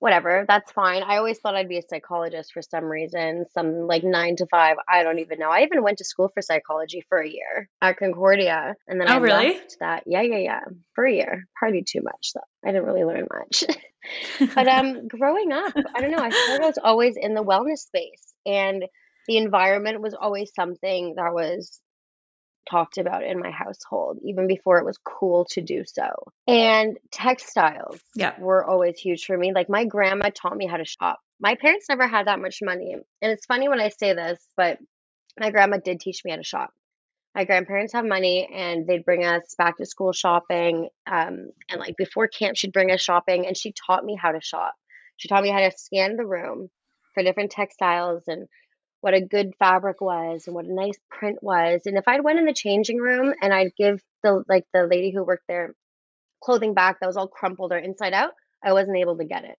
whatever, 0.00 0.44
that's 0.48 0.72
fine. 0.72 1.02
I 1.02 1.18
always 1.18 1.38
thought 1.38 1.54
I'd 1.54 1.68
be 1.68 1.78
a 1.78 1.82
psychologist 1.82 2.52
for 2.52 2.62
some 2.62 2.86
reason, 2.86 3.44
some 3.52 3.86
like 3.86 4.02
nine 4.02 4.34
to 4.36 4.46
five. 4.46 4.76
I 4.88 5.04
don't 5.04 5.20
even 5.20 5.38
know. 5.38 5.50
I 5.50 5.62
even 5.62 5.82
went 5.82 5.98
to 5.98 6.04
school 6.04 6.30
for 6.34 6.42
psychology 6.42 7.04
for 7.08 7.18
a 7.18 7.28
year 7.28 7.68
at 7.80 7.98
Concordia, 7.98 8.74
and 8.88 9.00
then 9.00 9.08
oh, 9.08 9.14
I 9.14 9.16
really? 9.18 9.48
left 9.52 9.76
that. 9.80 10.02
Yeah, 10.06 10.22
yeah, 10.22 10.38
yeah, 10.38 10.60
for 10.94 11.04
a 11.04 11.12
year. 11.12 11.44
Partied 11.62 11.86
too 11.86 12.00
much 12.02 12.32
though. 12.34 12.40
I 12.68 12.72
didn't 12.72 12.86
really 12.86 13.04
learn 13.04 13.26
much. 13.32 13.64
but 14.54 14.66
um, 14.68 15.06
growing 15.06 15.52
up, 15.52 15.74
I 15.94 16.00
don't 16.00 16.10
know. 16.10 16.18
I 16.18 16.30
feel 16.30 16.52
like 16.52 16.62
I 16.62 16.66
was 16.66 16.78
always 16.82 17.16
in 17.16 17.34
the 17.34 17.44
wellness 17.44 17.78
space, 17.78 18.32
and 18.44 18.84
the 19.28 19.36
environment 19.36 20.00
was 20.00 20.14
always 20.14 20.50
something 20.54 21.14
that 21.16 21.32
was 21.34 21.78
talked 22.68 22.98
about 22.98 23.24
in 23.24 23.38
my 23.38 23.50
household, 23.50 24.18
even 24.24 24.46
before 24.46 24.78
it 24.78 24.84
was 24.84 24.98
cool 25.04 25.46
to 25.50 25.60
do 25.60 25.84
so. 25.86 26.08
And 26.46 26.98
textiles 27.10 28.00
yeah. 28.14 28.34
were 28.38 28.64
always 28.64 28.98
huge 28.98 29.24
for 29.24 29.36
me. 29.36 29.52
Like 29.54 29.68
my 29.68 29.84
grandma 29.84 30.30
taught 30.34 30.56
me 30.56 30.66
how 30.66 30.76
to 30.76 30.84
shop. 30.84 31.20
My 31.40 31.54
parents 31.54 31.86
never 31.88 32.06
had 32.06 32.26
that 32.26 32.40
much 32.40 32.58
money. 32.62 32.92
And 32.92 33.32
it's 33.32 33.46
funny 33.46 33.68
when 33.68 33.80
I 33.80 33.88
say 33.88 34.12
this, 34.12 34.38
but 34.56 34.78
my 35.38 35.50
grandma 35.50 35.78
did 35.78 36.00
teach 36.00 36.24
me 36.24 36.30
how 36.30 36.36
to 36.36 36.44
shop. 36.44 36.70
My 37.34 37.44
grandparents 37.44 37.92
have 37.92 38.04
money 38.04 38.48
and 38.52 38.86
they'd 38.86 39.04
bring 39.04 39.24
us 39.24 39.54
back 39.56 39.76
to 39.76 39.86
school 39.86 40.12
shopping. 40.12 40.88
Um, 41.06 41.50
and 41.68 41.78
like 41.78 41.96
before 41.96 42.26
camp, 42.26 42.56
she'd 42.56 42.72
bring 42.72 42.90
us 42.90 43.00
shopping 43.00 43.46
and 43.46 43.56
she 43.56 43.72
taught 43.86 44.04
me 44.04 44.18
how 44.20 44.32
to 44.32 44.40
shop. 44.40 44.74
She 45.16 45.28
taught 45.28 45.42
me 45.42 45.50
how 45.50 45.60
to 45.60 45.70
scan 45.76 46.16
the 46.16 46.26
room 46.26 46.68
for 47.14 47.22
different 47.22 47.52
textiles 47.52 48.24
and 48.26 48.48
what 49.00 49.14
a 49.14 49.20
good 49.20 49.54
fabric 49.58 50.00
was 50.00 50.46
and 50.46 50.54
what 50.54 50.66
a 50.66 50.74
nice 50.74 50.98
print 51.08 51.38
was. 51.42 51.82
And 51.86 51.96
if 51.96 52.06
I'd 52.06 52.24
went 52.24 52.38
in 52.38 52.44
the 52.44 52.52
changing 52.52 52.98
room 52.98 53.34
and 53.40 53.52
I'd 53.52 53.74
give 53.76 54.02
the 54.22 54.44
like 54.48 54.64
the 54.72 54.86
lady 54.86 55.10
who 55.10 55.24
worked 55.24 55.46
there 55.48 55.74
clothing 56.42 56.74
back 56.74 57.00
that 57.00 57.06
was 57.06 57.16
all 57.16 57.28
crumpled 57.28 57.72
or 57.72 57.78
inside 57.78 58.12
out, 58.12 58.32
I 58.62 58.72
wasn't 58.72 58.98
able 58.98 59.16
to 59.18 59.24
get 59.24 59.44
it. 59.44 59.56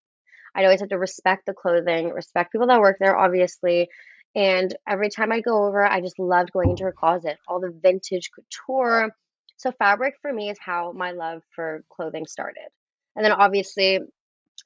I'd 0.54 0.64
always 0.64 0.80
have 0.80 0.90
to 0.90 0.98
respect 0.98 1.46
the 1.46 1.54
clothing, 1.54 2.10
respect 2.10 2.52
people 2.52 2.66
that 2.68 2.80
work 2.80 2.98
there, 3.00 3.16
obviously. 3.16 3.88
And 4.34 4.74
every 4.86 5.10
time 5.10 5.32
I 5.32 5.40
go 5.40 5.64
over, 5.66 5.84
I 5.84 6.00
just 6.00 6.18
loved 6.18 6.52
going 6.52 6.70
into 6.70 6.84
her 6.84 6.92
closet, 6.92 7.38
all 7.48 7.60
the 7.60 7.70
vintage 7.82 8.30
couture. 8.34 9.14
So 9.56 9.72
fabric 9.72 10.14
for 10.20 10.32
me 10.32 10.50
is 10.50 10.58
how 10.60 10.92
my 10.92 11.12
love 11.12 11.42
for 11.54 11.84
clothing 11.90 12.26
started. 12.26 12.68
And 13.16 13.24
then 13.24 13.32
obviously 13.32 14.00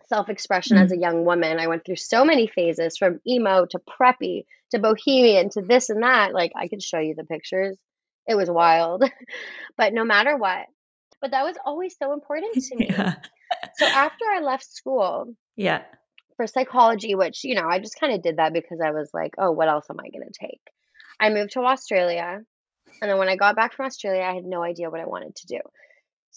self 0.09 0.29
expression 0.29 0.77
mm-hmm. 0.77 0.85
as 0.85 0.93
a 0.93 0.99
young 0.99 1.25
woman. 1.25 1.59
I 1.59 1.69
went 1.69 1.85
through 1.85 1.97
so 1.97 2.25
many 2.25 2.47
phases 2.47 2.97
from 2.97 3.21
emo 3.27 3.67
to 3.67 3.79
preppy 3.79 4.45
to 4.71 4.79
bohemian 4.79 5.51
to 5.51 5.63
this 5.63 5.91
and 5.91 6.03
that. 6.03 6.33
Like, 6.33 6.53
I 6.57 6.69
could 6.69 6.83
show 6.83 6.99
you 6.99 7.15
the 7.15 7.25
pictures. 7.25 7.79
It 8.27 8.35
was 8.35 8.51
wild. 8.51 9.05
but 9.77 9.93
no 9.93 10.05
matter 10.05 10.37
what, 10.37 10.67
but 11.21 11.31
that 11.31 11.45
was 11.45 11.57
always 11.65 11.97
so 11.99 12.13
important 12.13 12.55
to 12.55 12.77
me. 12.79 12.89
Yeah. 12.91 13.15
so 13.77 13.87
after 13.87 14.25
I 14.25 14.41
left 14.41 14.67
school, 14.67 15.35
yeah, 15.57 15.83
for 16.37 16.47
psychology, 16.47 17.15
which, 17.15 17.45
you 17.45 17.55
know, 17.55 17.69
I 17.69 17.79
just 17.79 17.99
kind 17.99 18.13
of 18.13 18.23
did 18.23 18.37
that 18.37 18.53
because 18.53 18.81
I 18.85 18.91
was 18.91 19.11
like, 19.13 19.35
oh, 19.39 19.53
what 19.53 19.69
else 19.69 19.87
am 19.91 20.01
I 20.01 20.09
going 20.11 20.27
to 20.31 20.39
take? 20.39 20.61
I 21.19 21.31
moved 21.31 21.53
to 21.53 21.61
Australia. 21.61 22.43
And 23.01 23.11
then 23.11 23.19
when 23.19 23.29
I 23.29 23.37
got 23.37 23.57
back 23.57 23.75
from 23.75 23.87
Australia, 23.87 24.23
I 24.23 24.35
had 24.35 24.45
no 24.45 24.63
idea 24.63 24.91
what 24.91 25.01
I 25.01 25.07
wanted 25.07 25.35
to 25.37 25.47
do. 25.47 25.61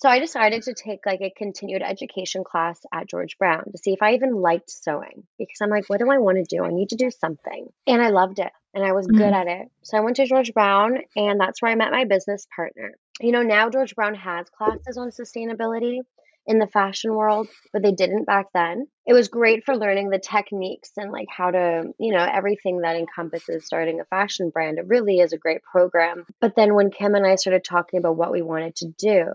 So 0.02 0.08
I 0.08 0.20
decided 0.20 0.64
to 0.64 0.74
take 0.74 1.06
like 1.06 1.20
a 1.20 1.30
continued 1.30 1.82
education 1.82 2.46
class 2.46 2.80
at 2.94 3.10
George 3.10 3.38
Brown 3.38 3.66
to 3.70 3.78
see 3.78 3.92
if 3.92 4.02
I 4.02 4.14
even 4.14 4.34
liked 4.34 4.72
sewing 4.72 5.24
because 5.38 5.58
I'm 5.62 5.70
like, 5.70 5.90
what 5.90 6.00
do 6.00 6.10
I 6.10 6.20
want 6.20 6.38
to 6.38 6.56
do? 6.56 6.64
I 6.64 6.70
need 6.70 6.88
to 6.90 6.96
do 6.96 7.12
something. 7.12 7.68
And 7.86 8.02
I 8.02 8.08
loved 8.08 8.40
it 8.40 8.54
and 8.74 8.86
I 8.86 8.94
was 8.94 9.08
mm-hmm. 9.08 9.18
good 9.18 9.34
at 9.34 9.48
it. 9.48 9.68
So 9.84 9.98
I 9.98 10.00
went 10.00 10.16
to 10.16 10.26
George 10.26 10.54
Brown 10.54 11.00
and 11.18 11.38
that's 11.38 11.62
where 11.62 11.70
I 11.70 11.76
met 11.76 11.92
my 11.92 12.06
business 12.06 12.48
partner. 12.56 12.94
You 13.20 13.34
know, 13.34 13.44
now 13.44 13.70
George 13.70 13.94
Brown 13.94 14.16
has 14.16 14.50
classes 14.50 14.98
on 14.98 15.10
sustainability 15.10 16.00
in 16.48 16.60
the 16.60 16.68
fashion 16.68 17.14
world, 17.14 17.50
but 17.74 17.84
they 17.84 17.92
didn't 17.92 18.24
back 18.24 18.46
then. 18.54 18.88
It 19.06 19.12
was 19.12 19.28
great 19.28 19.66
for 19.66 19.76
learning 19.76 20.12
the 20.12 20.20
techniques 20.20 20.92
and 20.96 21.12
like 21.12 21.28
how 21.30 21.52
to, 21.52 21.92
you 22.00 22.14
know, 22.14 22.24
everything 22.24 22.84
that 22.84 22.96
encompasses 22.96 23.66
starting 23.66 24.00
a 24.00 24.06
fashion 24.06 24.50
brand. 24.50 24.78
It 24.78 24.88
really 24.88 25.20
is 25.20 25.34
a 25.34 25.38
great 25.38 25.62
program. 25.62 26.26
But 26.40 26.56
then 26.56 26.74
when 26.74 26.90
Kim 26.90 27.16
and 27.16 27.28
I 27.28 27.36
started 27.36 27.66
talking 27.66 28.00
about 28.00 28.16
what 28.16 28.32
we 28.32 28.42
wanted 28.42 28.78
to 28.78 28.88
do, 28.98 29.34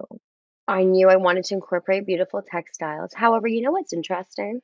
I 0.66 0.85
knew 0.85 1.09
I 1.09 1.16
wanted 1.16 1.44
to 1.47 1.54
incorporate 1.54 2.06
beautiful 2.06 2.42
textiles. 2.42 3.12
However, 3.14 3.49
you 3.49 3.62
know 3.62 3.73
what's 3.73 3.92
interesting? 3.92 4.61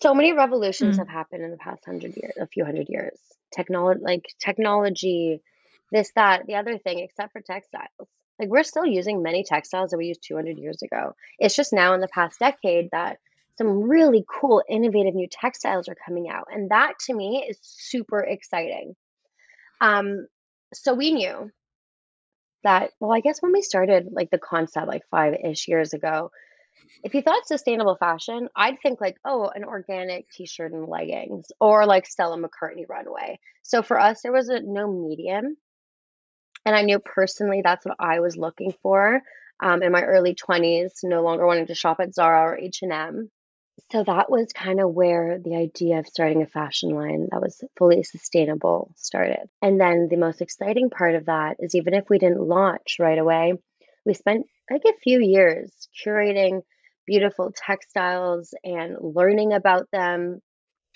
So 0.00 0.14
many 0.14 0.32
revolutions 0.32 0.96
mm. 0.96 0.98
have 0.98 1.08
happened 1.08 1.42
in 1.42 1.50
the 1.50 1.58
past 1.58 1.84
hundred 1.84 2.16
years, 2.16 2.34
a 2.40 2.46
few 2.46 2.64
hundred 2.64 2.88
years. 2.88 3.18
Technology, 3.54 4.00
like 4.02 4.24
technology, 4.40 5.42
this, 5.92 6.10
that, 6.16 6.46
the 6.46 6.54
other 6.54 6.78
thing, 6.78 7.00
except 7.00 7.32
for 7.32 7.40
textiles. 7.40 8.08
Like 8.38 8.48
we're 8.48 8.64
still 8.64 8.86
using 8.86 9.22
many 9.22 9.44
textiles 9.44 9.90
that 9.90 9.98
we 9.98 10.06
used 10.06 10.24
200 10.26 10.58
years 10.58 10.82
ago. 10.82 11.14
It's 11.38 11.54
just 11.54 11.72
now 11.72 11.94
in 11.94 12.00
the 12.00 12.08
past 12.08 12.40
decade 12.40 12.88
that 12.90 13.18
some 13.58 13.84
really 13.84 14.24
cool, 14.28 14.62
innovative 14.68 15.14
new 15.14 15.28
textiles 15.30 15.88
are 15.88 15.96
coming 16.06 16.28
out. 16.28 16.48
And 16.50 16.70
that 16.70 16.94
to 17.06 17.14
me 17.14 17.46
is 17.48 17.58
super 17.62 18.20
exciting. 18.20 18.96
Um, 19.80 20.26
so 20.72 20.94
we 20.94 21.12
knew 21.12 21.50
that 22.64 22.90
well 23.00 23.12
i 23.12 23.20
guess 23.20 23.40
when 23.40 23.52
we 23.52 23.62
started 23.62 24.08
like 24.10 24.30
the 24.30 24.38
concept 24.38 24.88
like 24.88 25.02
five-ish 25.10 25.68
years 25.68 25.92
ago 25.92 26.30
if 27.02 27.14
you 27.14 27.22
thought 27.22 27.46
sustainable 27.46 27.96
fashion 27.96 28.48
i'd 28.56 28.80
think 28.82 29.00
like 29.00 29.16
oh 29.24 29.50
an 29.54 29.64
organic 29.64 30.28
t-shirt 30.30 30.72
and 30.72 30.88
leggings 30.88 31.46
or 31.60 31.86
like 31.86 32.06
stella 32.06 32.36
mccartney 32.36 32.88
runway. 32.88 33.38
So 33.62 33.82
for 33.82 33.98
us 34.00 34.22
there 34.22 34.32
was 34.32 34.48
a 34.48 34.60
no 34.60 34.90
medium. 34.90 35.56
And 36.66 36.74
i 36.74 36.82
knew 36.82 36.98
personally 36.98 37.60
that's 37.62 37.84
what 37.84 37.96
i 38.00 38.20
was 38.20 38.36
looking 38.36 38.72
for 38.82 39.20
um, 39.60 39.82
in 39.82 39.92
my 39.92 40.02
early 40.02 40.34
20s 40.34 40.92
no 41.04 41.22
longer 41.22 41.46
wanting 41.46 41.66
to 41.66 41.74
shop 41.74 41.98
at 42.00 42.14
zara 42.14 42.40
or 42.40 42.58
h&m 42.58 43.30
so 43.90 44.02
that 44.04 44.30
was 44.30 44.52
kind 44.52 44.80
of 44.80 44.90
where 44.90 45.38
the 45.38 45.56
idea 45.56 45.98
of 45.98 46.06
starting 46.06 46.42
a 46.42 46.46
fashion 46.46 46.90
line 46.90 47.28
that 47.30 47.40
was 47.40 47.62
fully 47.76 48.02
sustainable 48.02 48.92
started. 48.96 49.48
And 49.62 49.80
then 49.80 50.08
the 50.10 50.16
most 50.16 50.40
exciting 50.40 50.90
part 50.90 51.14
of 51.14 51.26
that 51.26 51.56
is 51.58 51.74
even 51.74 51.94
if 51.94 52.08
we 52.08 52.18
didn't 52.18 52.40
launch 52.40 52.96
right 52.98 53.18
away, 53.18 53.54
we 54.04 54.14
spent 54.14 54.46
like 54.70 54.82
a 54.86 54.98
few 55.02 55.20
years 55.20 55.88
curating 56.04 56.62
beautiful 57.06 57.52
textiles 57.54 58.54
and 58.64 58.96
learning 59.00 59.52
about 59.52 59.88
them. 59.92 60.40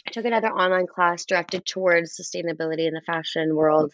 I 0.06 0.10
took 0.10 0.24
another 0.24 0.48
online 0.48 0.86
class 0.86 1.24
directed 1.24 1.66
towards 1.66 2.18
sustainability 2.18 2.86
in 2.86 2.94
the 2.94 3.02
fashion 3.06 3.54
world. 3.54 3.92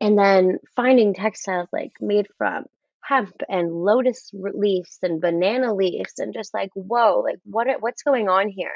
And 0.00 0.18
then 0.18 0.58
finding 0.76 1.14
textiles 1.14 1.68
like 1.72 1.92
made 2.00 2.26
from 2.36 2.64
hemp 3.08 3.32
and 3.48 3.72
lotus 3.72 4.30
leaves 4.32 4.98
and 5.02 5.20
banana 5.20 5.74
leaves 5.74 6.18
and 6.18 6.34
just 6.34 6.52
like 6.52 6.70
whoa 6.74 7.22
like 7.24 7.38
what 7.44 7.66
what's 7.80 8.02
going 8.02 8.28
on 8.28 8.48
here 8.48 8.74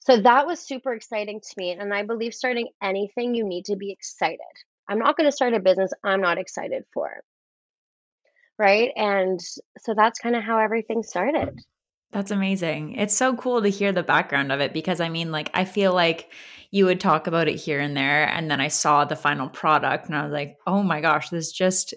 so 0.00 0.20
that 0.20 0.46
was 0.46 0.60
super 0.60 0.92
exciting 0.92 1.40
to 1.40 1.54
me 1.56 1.72
and 1.72 1.92
i 1.92 2.02
believe 2.02 2.34
starting 2.34 2.68
anything 2.82 3.34
you 3.34 3.46
need 3.46 3.66
to 3.66 3.76
be 3.76 3.92
excited 3.92 4.38
i'm 4.88 4.98
not 4.98 5.16
going 5.16 5.28
to 5.28 5.36
start 5.36 5.54
a 5.54 5.60
business 5.60 5.92
i'm 6.02 6.20
not 6.20 6.38
excited 6.38 6.82
for 6.94 7.10
right 8.58 8.90
and 8.96 9.40
so 9.78 9.94
that's 9.94 10.18
kind 10.18 10.36
of 10.36 10.42
how 10.42 10.58
everything 10.58 11.02
started 11.02 11.60
that's 12.12 12.30
amazing. 12.30 12.94
It's 12.94 13.16
so 13.16 13.34
cool 13.34 13.60
to 13.60 13.68
hear 13.68 13.90
the 13.90 14.04
background 14.04 14.52
of 14.52 14.60
it 14.60 14.72
because 14.72 15.00
I 15.00 15.08
mean, 15.08 15.32
like, 15.32 15.50
I 15.52 15.64
feel 15.64 15.92
like 15.92 16.30
you 16.70 16.84
would 16.84 17.00
talk 17.00 17.26
about 17.26 17.48
it 17.48 17.56
here 17.56 17.80
and 17.80 17.96
there. 17.96 18.28
And 18.28 18.48
then 18.48 18.60
I 18.60 18.68
saw 18.68 19.04
the 19.04 19.16
final 19.16 19.48
product 19.48 20.06
and 20.06 20.14
I 20.14 20.22
was 20.22 20.32
like, 20.32 20.56
oh 20.64 20.84
my 20.84 21.00
gosh, 21.00 21.30
this 21.30 21.50
just 21.50 21.92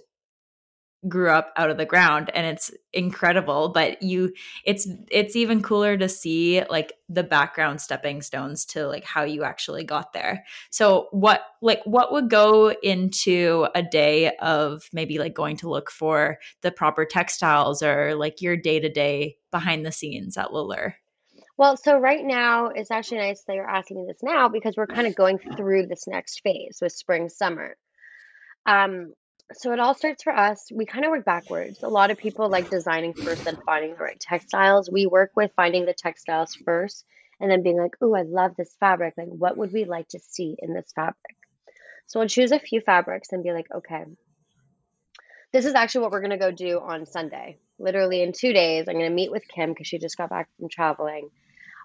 grew 1.08 1.30
up 1.30 1.54
out 1.56 1.70
of 1.70 1.78
the 1.78 1.86
ground 1.86 2.32
and 2.34 2.48
it's 2.48 2.72
incredible 2.92 3.70
but 3.70 4.02
you 4.02 4.34
it's 4.66 4.88
it's 5.12 5.36
even 5.36 5.62
cooler 5.62 5.96
to 5.96 6.10
see 6.10 6.64
like 6.70 6.94
the 7.10 7.24
background 7.24 7.80
stepping 7.80 8.22
stones 8.22 8.66
to 8.66 8.88
like 8.88 9.06
how 9.06 9.24
you 9.24 9.44
actually 9.44 9.84
got 9.84 10.12
there. 10.14 10.44
So 10.70 11.08
what 11.12 11.42
like 11.62 11.82
what 11.86 12.12
would 12.12 12.30
go 12.30 12.72
into 12.84 13.68
a 13.76 13.82
day 13.82 14.36
of 14.38 14.90
maybe 14.92 15.18
like 15.20 15.34
going 15.34 15.58
to 15.58 15.70
look 15.70 15.90
for 15.90 16.40
the 16.62 16.72
proper 16.72 17.06
textiles 17.06 17.82
or 17.82 18.16
like 18.16 18.42
your 18.42 18.58
day 18.58 18.80
to 18.80 18.90
day 18.90 19.38
behind 19.52 19.86
the 19.86 19.92
scenes 19.92 20.38
at 20.38 20.54
La 20.54 20.62
Leur 20.62 20.96
well 21.58 21.78
so 21.78 21.98
right 21.98 22.26
now 22.26 22.68
it's 22.68 22.92
actually 22.92 23.18
nice 23.18 23.44
that 23.44 23.56
you're 23.56 23.70
asking 23.70 23.98
me 23.98 24.06
this 24.08 24.22
now 24.22 24.50
because 24.50 24.76
we're 24.76 24.88
kind 24.88 25.08
of 25.08 25.16
going 25.16 25.40
through 25.56 25.88
this 25.88 26.08
next 26.08 26.42
phase 26.42 26.80
with 26.82 26.92
spring 26.92 27.30
summer. 27.30 27.76
Um 28.66 29.14
so 29.54 29.72
it 29.72 29.80
all 29.80 29.94
starts 29.94 30.24
for 30.24 30.36
us. 30.36 30.70
We 30.74 30.86
kind 30.86 31.06
of 31.06 31.12
work 31.12 31.26
backwards. 31.26 31.82
A 31.84 31.88
lot 31.88 32.12
of 32.12 32.18
people 32.18 32.50
like 32.50 32.70
designing 32.70 33.14
first 33.14 33.46
and 33.48 33.58
finding 33.66 33.92
the 33.92 34.04
right 34.04 34.20
textiles. 34.20 34.90
We 34.92 35.06
work 35.06 35.32
with 35.36 35.52
finding 35.56 35.86
the 35.86 35.94
textiles 35.94 36.56
first 36.66 37.06
and 37.40 37.50
then 37.50 37.64
being 37.64 37.78
like, 37.78 37.96
oh, 38.02 38.16
I 38.16 38.24
love 38.24 38.56
this 38.58 38.76
fabric. 38.80 39.14
Like, 39.18 39.28
what 39.28 39.58
would 39.58 39.72
we 39.72 39.86
like 39.86 40.10
to 40.10 40.20
see 40.20 40.56
in 40.60 40.74
this 40.74 40.92
fabric? 40.94 41.38
So 42.08 42.20
we'll 42.20 42.30
choose 42.30 42.52
a 42.52 42.60
few 42.60 42.82
fabrics 42.82 43.30
and 43.32 43.44
be 43.44 43.52
like, 43.52 43.68
okay, 43.74 44.04
this 45.54 45.66
is 45.66 45.76
actually 45.76 46.02
what 46.02 46.12
we're 46.12 46.22
going 46.22 46.32
to 46.32 46.38
go 46.38 46.52
do 46.52 46.80
on 46.80 47.06
Sunday. 47.06 47.58
Literally 47.80 48.22
in 48.22 48.34
two 48.34 48.54
days, 48.54 48.86
I'm 48.88 48.96
going 48.96 49.10
to 49.10 49.16
meet 49.16 49.32
with 49.32 49.48
Kim 49.48 49.70
because 49.70 49.88
she 49.88 50.00
just 50.00 50.18
got 50.18 50.30
back 50.30 50.50
from 50.58 50.68
traveling. 50.70 51.30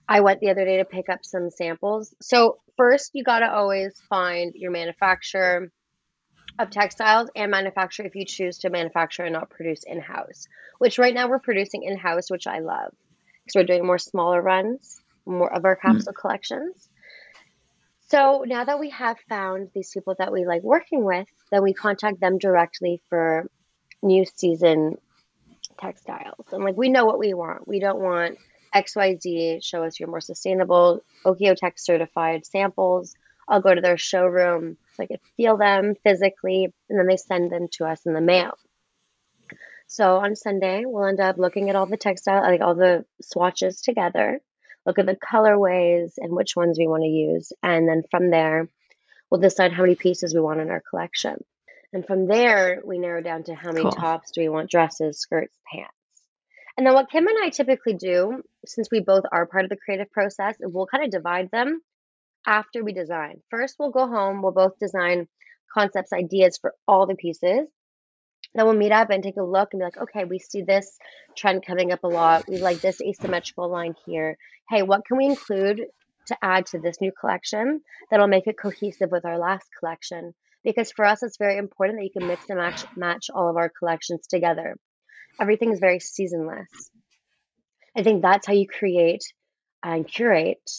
I 0.09 0.21
went 0.21 0.41
the 0.41 0.51
other 0.51 0.65
day 0.65 0.79
to 0.79 0.85
pick 0.85 1.09
up 1.09 1.21
some 1.23 1.51
samples. 1.51 2.15
So, 2.21 2.59
first, 2.77 3.11
you 3.15 3.23
got 3.23 3.41
to 3.41 3.53
always 3.53 3.95
find 4.09 4.53
your 4.57 4.73
manufacturer 4.73 5.71
of 6.59 6.71
textiles 6.71 7.31
and 7.35 7.51
manufacture 7.51 8.05
if 8.05 8.15
you 8.15 8.25
choose 8.25 8.59
to 8.59 8.71
manufacture 8.71 9.25
and 9.25 9.33
not 9.33 9.51
produce 9.51 9.85
in 9.85 10.01
house, 10.01 10.47
which 10.79 10.99
right 10.99 11.15
now 11.15 11.29
we're 11.29 11.39
producing 11.39 11.83
in 11.83 11.97
house, 11.97 12.31
which 12.31 12.47
I 12.47 12.61
love 12.61 12.93
because 13.43 13.55
we're 13.55 13.67
doing 13.67 13.87
more 13.87 13.99
smaller 13.99 14.41
runs, 14.41 15.01
more 15.27 15.53
of 15.53 15.65
our 15.65 15.77
capsule 15.77 16.13
mm. 16.13 16.17
collections. 16.17 16.89
So 18.09 18.45
now 18.47 18.65
that 18.65 18.79
we 18.79 18.91
have 18.91 19.17
found 19.29 19.71
these 19.75 19.91
people 19.93 20.15
that 20.19 20.33
we 20.33 20.45
like 20.45 20.63
working 20.63 21.03
with, 21.05 21.27
then 21.51 21.63
we 21.63 21.73
contact 21.73 22.21
them 22.21 22.39
directly 22.39 23.01
for 23.09 23.49
new 24.03 24.25
season 24.37 24.99
textiles. 25.81 26.47
And 26.53 26.63
like 26.63 26.77
we 26.77 26.91
know 26.91 27.07
what 27.07 27.19
we 27.19 27.35
want. 27.35 27.67
We 27.67 27.81
don't 27.81 28.01
want 28.01 28.39
XYZ, 28.75 29.65
show 29.65 29.83
us 29.85 29.99
your 29.99 30.09
more 30.09 30.21
sustainable 30.21 31.03
OEKO-TEX 31.25 31.85
certified 31.85 32.47
samples. 32.47 33.15
I'll 33.49 33.61
go 33.61 33.75
to 33.75 33.81
their 33.81 33.99
showroom 33.99 34.77
so 34.95 35.03
I 35.03 35.07
could 35.07 35.21
feel 35.37 35.57
them 35.57 35.95
physically, 36.05 36.73
and 36.89 36.99
then 36.99 37.07
they 37.07 37.17
send 37.17 37.51
them 37.51 37.69
to 37.73 37.87
us 37.87 38.05
in 38.07 38.13
the 38.13 38.21
mail. 38.21 38.53
So 39.87 40.17
on 40.17 40.37
Sunday, 40.37 40.85
we'll 40.87 41.05
end 41.05 41.21
up 41.21 41.37
looking 41.37 41.69
at 41.69 41.77
all 41.77 41.87
the 41.87 41.97
textile, 41.97 42.43
like 42.43 42.63
all 42.63 42.75
the 42.75 43.05
swatches 43.21 43.83
together, 43.83 44.41
look 44.87 44.99
at 44.99 45.07
the 45.07 45.17
colorways 45.17 46.15
and 46.17 46.33
which 46.33 46.57
ones 46.57 46.79
we 46.79 46.87
want 46.87 47.03
to 47.03 47.09
use. 47.09 47.53
And 47.63 47.87
then 47.87 48.03
from 48.11 48.31
there, 48.31 48.69
we'll 49.31 49.41
decide 49.41 49.73
how 49.73 49.83
many 49.83 49.95
pieces 49.95 50.35
we 50.35 50.41
want 50.41 50.61
in 50.61 50.71
our 50.71 50.83
collection. 50.89 51.45
And 51.93 52.07
from 52.07 52.27
there, 52.27 52.81
we 52.85 52.99
narrow 52.99 53.21
down 53.21 53.45
to 53.45 53.55
how 53.55 53.71
many 53.71 53.83
cool. 53.83 53.93
tops 53.93 54.31
do 54.31 54.41
we 54.41 54.49
want 54.49 54.71
dresses, 54.71 55.21
skirts, 55.21 55.55
pants. 55.71 55.93
And 56.79 56.87
then 56.87 56.95
what 56.95 57.11
Kim 57.11 57.27
and 57.27 57.37
I 57.43 57.51
typically 57.51 57.93
do, 57.93 58.43
since 58.65 58.89
we 58.91 59.01
both 59.01 59.25
are 59.31 59.45
part 59.45 59.65
of 59.65 59.71
the 59.71 59.77
creative 59.77 60.11
process, 60.11 60.57
we'll 60.59 60.87
kind 60.87 61.05
of 61.05 61.11
divide 61.11 61.51
them 61.51 61.83
after 62.47 62.85
we 62.85 62.93
design. 62.93 63.41
First, 63.51 63.77
we'll 63.79 63.91
go 63.91 64.07
home, 64.07 64.43
we'll 64.43 64.53
both 64.53 64.79
design 64.79 65.29
concepts, 65.73 66.13
ideas 66.13 66.59
for 66.59 66.75
all 66.87 67.07
the 67.07 67.15
pieces. 67.15 67.69
Then 68.55 68.67
we'll 68.67 68.75
meet 68.75 68.93
up 68.93 69.11
and 69.11 69.23
take 69.23 69.39
a 69.39 69.43
look 69.43 69.71
and 69.73 69.81
be 69.81 69.85
like, 69.85 69.97
okay, 69.97 70.25
we 70.25 70.39
see 70.39 70.63
this 70.63 70.99
trend 71.37 71.65
coming 71.67 71.93
up 71.93 72.05
a 72.05 72.09
lot. 72.09 72.45
We 72.49 72.59
like 72.59 72.81
this 72.81 73.01
asymmetrical 73.01 73.71
line 73.71 73.95
here. 74.05 74.37
Hey, 74.69 74.83
what 74.83 75.07
can 75.07 75.17
we 75.17 75.27
include 75.27 75.83
to 76.27 76.37
add 76.43 76.67
to 76.67 76.79
this 76.79 77.01
new 77.01 77.13
collection 77.19 77.81
that'll 78.11 78.29
make 78.29 78.47
it 78.47 78.59
cohesive 78.61 79.11
with 79.11 79.25
our 79.25 79.39
last 79.39 79.67
collection? 79.79 80.35
Because 80.65 80.93
for 80.93 81.05
us, 81.05 81.23
it's 81.23 81.39
very 81.39 81.57
important 81.57 81.99
that 81.99 82.05
you 82.05 82.11
can 82.17 82.29
mix 82.29 82.49
and 82.49 82.59
match 82.59 82.85
match 82.97 83.31
all 83.35 83.49
of 83.49 83.57
our 83.57 83.71
collections 83.77 84.27
together. 84.29 84.77
Everything 85.41 85.73
is 85.73 85.81
very 85.81 85.99
seasonless. 85.99 86.69
I 87.97 88.03
think 88.03 88.23
that's 88.23 88.47
how 88.47 88.53
you 88.53 88.67
create 88.69 89.23
and 89.83 90.07
curate 90.07 90.71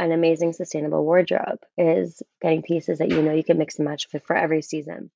an 0.00 0.12
amazing 0.12 0.52
sustainable 0.52 1.04
wardrobe 1.04 1.58
is 1.76 2.22
getting 2.40 2.62
pieces 2.62 2.98
that 2.98 3.10
you 3.10 3.22
know 3.22 3.34
you 3.34 3.44
can 3.44 3.58
mix 3.58 3.78
and 3.78 3.86
match 3.86 4.06
for, 4.26 4.34
every 4.34 4.62
season. 4.62 5.10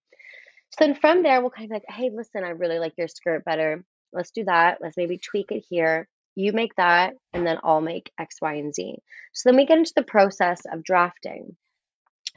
So 0.70 0.84
then 0.84 0.94
from 0.94 1.22
there, 1.22 1.40
we'll 1.40 1.50
kind 1.50 1.70
of 1.70 1.74
like, 1.74 1.84
hey, 1.88 2.10
listen, 2.12 2.44
I 2.44 2.50
really 2.50 2.78
like 2.78 2.94
your 2.98 3.08
skirt 3.08 3.44
better. 3.44 3.84
Let's 4.12 4.30
do 4.30 4.44
that. 4.44 4.78
Let's 4.80 4.96
maybe 4.96 5.18
tweak 5.18 5.52
it 5.52 5.64
here. 5.68 6.08
You 6.34 6.52
make 6.52 6.74
that, 6.76 7.14
and 7.32 7.46
then 7.46 7.58
I'll 7.62 7.80
make 7.80 8.10
X, 8.18 8.36
Y, 8.42 8.54
and 8.54 8.74
Z. 8.74 8.96
So 9.32 9.48
then 9.48 9.56
we 9.56 9.66
get 9.66 9.78
into 9.78 9.92
the 9.96 10.02
process 10.02 10.62
of 10.70 10.82
drafting. 10.82 11.56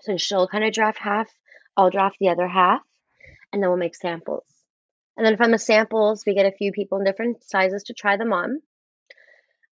So 0.01 0.17
she'll 0.17 0.47
kind 0.47 0.63
of 0.63 0.71
draft 0.71 0.99
half, 0.99 1.29
I'll 1.75 1.89
draft 1.89 2.17
the 2.19 2.29
other 2.29 2.47
half, 2.47 2.81
and 3.51 3.61
then 3.61 3.69
we'll 3.69 3.79
make 3.79 3.95
samples. 3.95 4.45
And 5.17 5.25
then 5.25 5.35
from 5.35 5.51
the 5.51 5.57
samples, 5.57 6.23
we 6.25 6.35
get 6.35 6.45
a 6.45 6.55
few 6.55 6.71
people 6.71 6.99
in 6.99 7.03
different 7.03 7.43
sizes 7.43 7.83
to 7.85 7.93
try 7.93 8.17
them 8.17 8.31
on. 8.31 8.61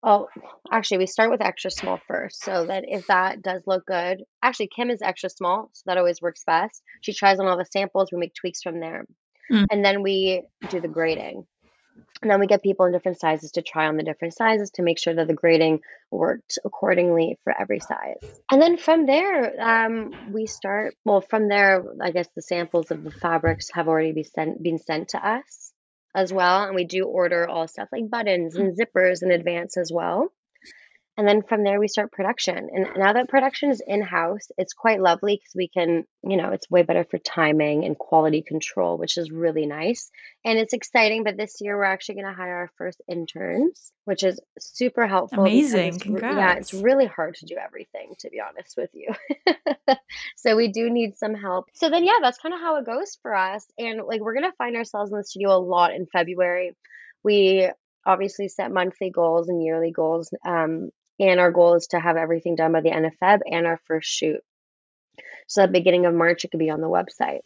Oh, 0.08 0.28
actually, 0.72 1.00
we 1.00 1.08
start 1.08 1.32
with 1.32 1.42
extra 1.42 1.72
small 1.72 2.00
first, 2.08 2.44
so 2.44 2.68
that 2.68 2.84
if 2.88 3.08
that 3.08 3.42
does 3.42 3.64
look 3.66 3.88
good, 3.88 4.22
actually, 4.44 4.68
Kim 4.68 4.92
is 4.92 5.02
extra 5.02 5.32
small, 5.32 5.72
so 5.74 5.82
that 5.88 5.98
always 5.98 6.22
works 6.22 6.44
best. 6.46 6.84
She 7.02 7.12
tries 7.12 7.40
on 7.40 7.48
all 7.48 7.58
the 7.58 7.66
samples, 7.66 8.12
we 8.12 8.20
make 8.20 8.36
tweaks 8.36 8.62
from 8.62 8.80
there, 8.80 9.06
mm. 9.52 9.66
and 9.72 9.84
then 9.84 10.04
we 10.04 10.44
do 10.70 10.80
the 10.80 10.88
grading. 10.88 11.48
And 12.22 12.30
then 12.30 12.40
we 12.40 12.46
get 12.46 12.62
people 12.62 12.86
in 12.86 12.92
different 12.92 13.20
sizes 13.20 13.52
to 13.54 13.62
try 13.62 13.88
on 13.88 13.98
the 13.98 14.04
different 14.04 14.36
sizes 14.36 14.72
to 14.72 14.84
make 14.84 15.00
sure 15.00 15.14
that 15.16 15.28
the 15.28 15.34
grading 15.34 15.80
worked 16.12 16.60
accordingly 16.64 17.40
for 17.44 17.54
every 17.60 17.80
size. 17.80 18.18
And 18.52 18.62
then 18.62 18.78
from 18.78 19.06
there, 19.06 19.60
um, 19.60 20.12
we 20.32 20.46
start. 20.46 20.96
Well, 21.04 21.22
from 21.22 21.48
there, 21.48 21.84
I 22.02 22.12
guess 22.12 22.28
the 22.36 22.42
samples 22.42 22.92
of 22.92 23.04
the 23.04 23.12
fabrics 23.12 23.70
have 23.74 23.88
already 23.88 24.12
been 24.12 24.24
sent, 24.24 24.62
been 24.62 24.78
sent 24.78 25.10
to 25.10 25.28
us 25.28 25.74
as 26.16 26.34
well. 26.34 26.64
And 26.64 26.76
we 26.76 26.86
do 26.86 27.06
order 27.06 27.48
all 27.48 27.68
stuff 27.68 27.90
like 27.92 28.10
buttons 28.10 28.56
and 28.56 28.74
hmm. 28.74 28.82
zippers 28.82 29.22
in 29.22 29.32
advance 29.32 29.78
as 29.78 29.92
well. 29.94 30.30
And 31.18 31.26
then 31.26 31.44
from 31.44 31.64
there, 31.64 31.80
we 31.80 31.88
start 31.88 32.12
production. 32.12 32.70
And 32.74 32.88
now 32.98 33.14
that 33.14 33.30
production 33.30 33.70
is 33.70 33.82
in 33.86 34.02
house, 34.02 34.50
it's 34.58 34.74
quite 34.74 35.00
lovely 35.00 35.38
because 35.38 35.56
we 35.56 35.70
can, 35.70 36.04
you 36.24 36.36
know, 36.36 36.52
it's 36.52 36.70
way 36.70 36.84
better 36.84 37.06
for 37.06 37.18
timing 37.18 37.86
and 37.86 37.98
quality 37.98 38.42
control, 38.42 38.98
which 38.98 39.18
is 39.18 39.32
really 39.32 39.66
nice. 39.66 40.12
And 40.44 40.60
it's 40.60 40.74
exciting. 40.74 41.24
But 41.24 41.38
this 41.38 41.62
year, 41.62 41.78
we're 41.78 41.86
actually 41.86 42.16
going 42.16 42.28
to 42.28 42.34
hire 42.34 42.56
our 42.56 42.72
first 42.78 43.02
interns, 43.08 43.94
which 44.04 44.24
is 44.24 44.42
super 44.60 45.08
helpful. 45.08 45.44
Amazing. 45.44 46.00
Congrats. 46.00 46.36
Yeah, 46.36 46.54
it's 46.56 46.74
really 46.74 47.06
hard 47.06 47.36
to 47.36 47.46
do 47.46 47.56
everything, 47.56 48.14
to 48.20 48.30
be 48.30 48.42
honest 48.42 48.76
with 48.76 48.90
you. 48.94 49.14
so 50.36 50.58
we 50.58 50.68
do 50.68 50.90
need 50.90 51.16
some 51.16 51.34
help. 51.34 51.68
So 51.76 51.90
then, 51.90 52.04
yeah, 52.04 52.20
that's 52.22 52.40
kind 52.40 52.54
of 52.54 52.60
how 52.60 52.76
it 52.76 52.86
goes 52.86 53.18
for 53.22 53.34
us. 53.34 53.66
And 53.78 54.02
like, 54.06 54.20
we're 54.20 54.34
going 54.34 54.52
to 54.52 54.58
find 54.58 54.76
ourselves 54.76 55.12
in 55.12 55.18
the 55.18 55.24
studio 55.24 55.56
a 55.56 55.60
lot 55.60 55.94
in 55.94 56.08
February. 56.08 56.76
We 57.24 57.72
obviously 58.06 58.50
set 58.50 58.70
monthly 58.72 59.10
goals 59.10 59.48
and 59.48 59.64
yearly 59.64 59.92
goals 59.92 60.32
um, 60.46 60.92
and 61.20 61.40
our 61.40 61.52
goal 61.52 61.76
is 61.76 61.88
to 61.88 62.00
have 62.00 62.18
everything 62.18 62.56
done 62.56 62.72
by 62.72 62.82
the 62.82 62.92
end 62.92 63.06
of 63.06 63.14
Feb 63.22 63.40
and 63.50 63.66
our 63.66 63.80
first 63.86 64.10
shoot. 64.10 64.42
So 65.48 65.64
at 65.64 65.68
the 65.68 65.80
beginning 65.80 66.06
of 66.06 66.14
March, 66.14 66.44
it 66.44 66.52
could 66.52 66.60
be 66.60 66.70
on 66.70 66.82
the 66.82 66.88
website. 66.88 67.42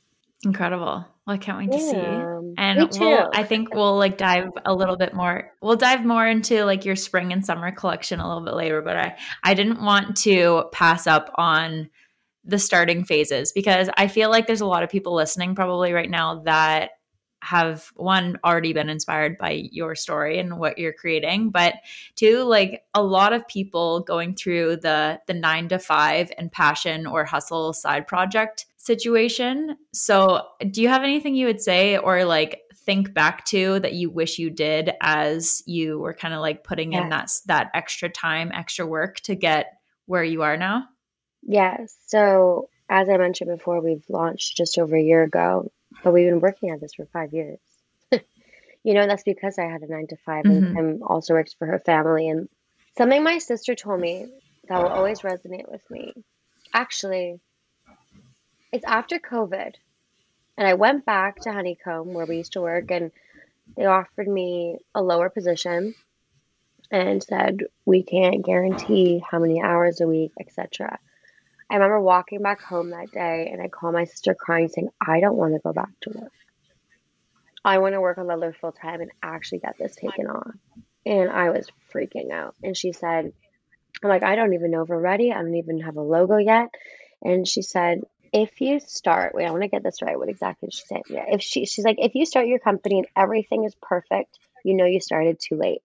Incredible. 0.46 0.86
Well, 0.86 1.36
I 1.36 1.38
can't 1.38 1.58
wait 1.58 1.72
to 1.72 1.78
yeah, 1.78 1.92
see. 1.92 2.54
And 2.58 2.90
we'll, 2.98 3.30
I 3.34 3.44
think 3.44 3.74
we'll 3.74 3.98
like 3.98 4.18
dive 4.18 4.50
a 4.66 4.74
little 4.74 4.96
bit 4.96 5.14
more. 5.14 5.52
We'll 5.62 5.76
dive 5.76 6.06
more 6.06 6.26
into 6.26 6.64
like 6.64 6.86
your 6.86 6.96
spring 6.96 7.34
and 7.34 7.46
summer 7.46 7.72
collection 7.72 8.22
a 8.22 8.28
little 8.28 8.44
bit 8.44 8.54
later, 8.54 8.82
but 8.82 8.96
I 8.96 9.18
I 9.44 9.54
didn't 9.54 9.84
want 9.84 10.16
to 10.18 10.66
pass 10.72 11.08
up 11.08 11.30
on 11.36 11.90
the 12.46 12.58
starting 12.58 13.04
phases 13.04 13.52
because 13.52 13.90
I 13.98 14.08
feel 14.08 14.30
like 14.30 14.48
there's 14.48 14.62
a 14.62 14.66
lot 14.66 14.82
of 14.82 14.90
people 14.90 15.14
listening 15.14 15.56
probably 15.56 15.92
right 15.92 16.10
now 16.10 16.42
that 16.46 16.92
have 17.42 17.92
one 17.96 18.38
already 18.44 18.74
been 18.74 18.90
inspired 18.90 19.38
by 19.38 19.52
your 19.72 19.96
story 19.96 20.40
and 20.40 20.60
what 20.60 20.78
you're 20.78 20.94
creating 20.94 21.50
but 21.50 21.76
two 22.16 22.44
like 22.44 22.84
a 22.94 23.02
lot 23.02 23.34
of 23.34 23.48
people 23.48 24.02
going 24.02 24.36
through 24.36 24.76
the 24.76 25.20
the 25.28 25.34
9 25.34 25.70
to 25.70 25.80
5 25.80 26.32
and 26.38 26.52
passion 26.52 27.08
or 27.08 27.24
hustle 27.24 27.74
side 27.74 28.08
project 28.08 28.66
situation 28.78 29.78
so 29.94 30.42
do 30.72 30.82
you 30.82 30.88
have 30.88 31.04
anything 31.04 31.36
you 31.36 31.46
would 31.46 31.62
say 31.62 31.98
or 31.98 32.26
like 32.26 32.62
think 32.74 33.14
back 33.14 33.46
to 33.46 33.80
that 33.80 33.94
you 33.94 34.10
wish 34.10 34.40
you 34.40 34.50
did 34.50 34.92
as 35.02 35.62
you 35.66 36.00
were 36.00 36.14
kind 36.14 36.34
of 36.34 36.42
like 36.42 36.64
putting 36.64 36.94
yeah. 36.94 37.04
in 37.04 37.10
that 37.10 37.30
that 37.46 37.70
extra 37.74 38.10
time 38.10 38.52
extra 38.54 38.86
work 38.86 39.20
to 39.20 39.36
get 39.36 39.80
where 40.08 40.24
you 40.24 40.42
are 40.42 40.58
now 40.58 40.86
yes 41.44 41.96
so 42.08 42.70
as 42.90 43.08
i 43.08 43.18
mentioned 43.18 43.50
before 43.50 43.82
we've 43.82 44.06
launched 44.10 44.58
just 44.58 44.78
over 44.80 44.96
a 44.96 45.02
year 45.02 45.24
ago 45.24 45.70
but 46.04 46.14
we've 46.14 46.30
been 46.30 46.40
working 46.40 46.72
on 46.72 46.80
this 46.80 46.94
for 46.94 47.06
five 47.06 47.34
years. 47.34 47.60
you 48.12 48.94
know, 48.94 49.08
that's 49.08 49.24
because 49.24 49.58
I 49.58 49.66
had 49.66 49.82
a 49.82 49.92
nine 49.92 50.08
to 50.08 50.18
5 50.18 50.44
mm-hmm. 50.44 50.66
and 50.66 50.76
Kim 50.76 51.04
also 51.04 51.34
works 51.34 51.54
for 51.54 51.66
her 51.68 51.80
family. 51.80 52.30
And 52.30 52.50
something 52.98 53.24
my 53.24 53.38
sister 53.38 53.76
told 53.76 54.00
me 54.00 54.28
that 54.68 54.82
will 54.82 54.90
always 54.90 55.22
resonate 55.22 55.70
with 55.70 55.90
me. 55.90 56.14
Actually, 56.74 57.40
it's 58.72 58.86
after 58.86 59.20
COVID. 59.20 59.74
And 60.58 60.68
I 60.68 60.74
went 60.74 61.06
back 61.06 61.40
to 61.42 61.54
Honeycomb 61.54 62.14
where 62.14 62.26
we 62.26 62.38
used 62.38 62.54
to 62.54 62.62
work 62.62 62.92
and 62.92 63.12
they 63.78 63.86
offered 63.86 64.28
me 64.28 64.78
a 64.94 65.02
lower 65.02 65.30
position 65.30 65.96
and 66.92 67.24
said 67.24 67.62
we 67.86 68.04
can't 68.04 68.46
guarantee 68.46 69.24
how 69.30 69.40
many 69.40 69.62
hours 69.62 70.02
a 70.02 70.08
week, 70.08 70.32
etc. 70.40 71.00
I 71.70 71.76
remember 71.76 72.02
walking 72.02 72.42
back 72.42 72.62
home 72.62 72.90
that 72.92 73.12
day 73.12 73.50
and 73.52 73.62
I 73.62 73.68
called 73.68 73.94
my 73.94 74.06
sister 74.06 74.34
crying 74.34 74.70
saying, 74.70 74.90
I 75.00 75.20
don't 75.20 75.38
want 75.38 75.54
to 75.54 75.60
go 75.60 75.72
back 75.72 75.90
to 76.02 76.10
work. 76.10 76.32
I 77.64 77.78
want 77.78 77.94
to 77.94 78.02
work 78.02 78.18
on 78.18 78.28
La 78.28 78.36
Leur 78.36 78.54
full 78.54 78.72
time 78.72 79.02
and 79.02 79.12
actually 79.22 79.60
get 79.60 79.78
this 79.78 79.96
taken 79.96 80.28
off. 80.28 80.52
And 81.06 81.30
I 81.30 81.50
was 81.50 81.68
freaking 81.94 82.32
out. 82.32 82.56
And 82.64 82.76
she 82.76 82.94
said, 82.94 83.32
I'm 84.02 84.10
like, 84.10 84.24
I 84.24 84.36
don't 84.36 84.54
even 84.54 84.72
know 84.72 84.84
if 84.84 84.90
we're 84.90 85.00
ready. 85.00 85.32
I 85.32 85.42
don't 85.42 85.56
even 85.56 85.82
have 85.82 85.98
a 85.98 86.02
logo 86.02 86.38
yet. 86.38 86.70
And 87.22 87.48
she 87.48 87.62
said, 87.62 88.02
if 88.32 88.62
you 88.62 88.80
start, 88.80 89.36
wait, 89.36 89.46
I 89.46 89.52
want 89.52 89.64
to 89.64 89.70
get 89.70 89.84
this 89.84 90.02
right. 90.02 90.18
What 90.18 90.30
exactly 90.30 90.68
did 90.68 90.74
she 90.74 90.86
say? 90.86 91.02
Yeah, 91.10 91.26
if 91.30 91.42
she, 91.42 91.66
she's 91.66 91.86
like, 91.86 91.98
if 92.00 92.16
you 92.16 92.26
start 92.26 92.48
your 92.48 92.60
company 92.60 93.00
and 93.00 93.08
everything 93.16 93.66
is 93.66 93.76
perfect, 93.82 94.38
you 94.64 94.76
know 94.76 94.86
you 94.86 95.02
started 95.02 95.40
too 95.40 95.56
late. 95.56 95.82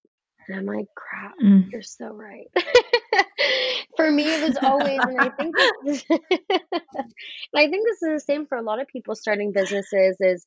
And 0.47 0.57
I'm 0.59 0.67
like, 0.67 0.87
crap, 0.95 1.35
mm. 1.43 1.71
you're 1.71 1.83
so 1.83 2.09
right. 2.09 2.49
for 3.97 4.11
me, 4.11 4.25
it 4.25 4.49
was 4.49 4.57
always, 4.63 5.01
and 5.01 5.21
I 5.21 5.29
think, 5.31 5.55
this, 5.85 6.05
I 6.11 7.69
think 7.69 7.87
this 7.87 8.03
is 8.03 8.09
the 8.09 8.23
same 8.25 8.47
for 8.47 8.57
a 8.59 8.63
lot 8.63 8.81
of 8.81 8.89
people 8.89 9.15
starting 9.15 9.53
businesses. 9.53 10.17
Is 10.21 10.47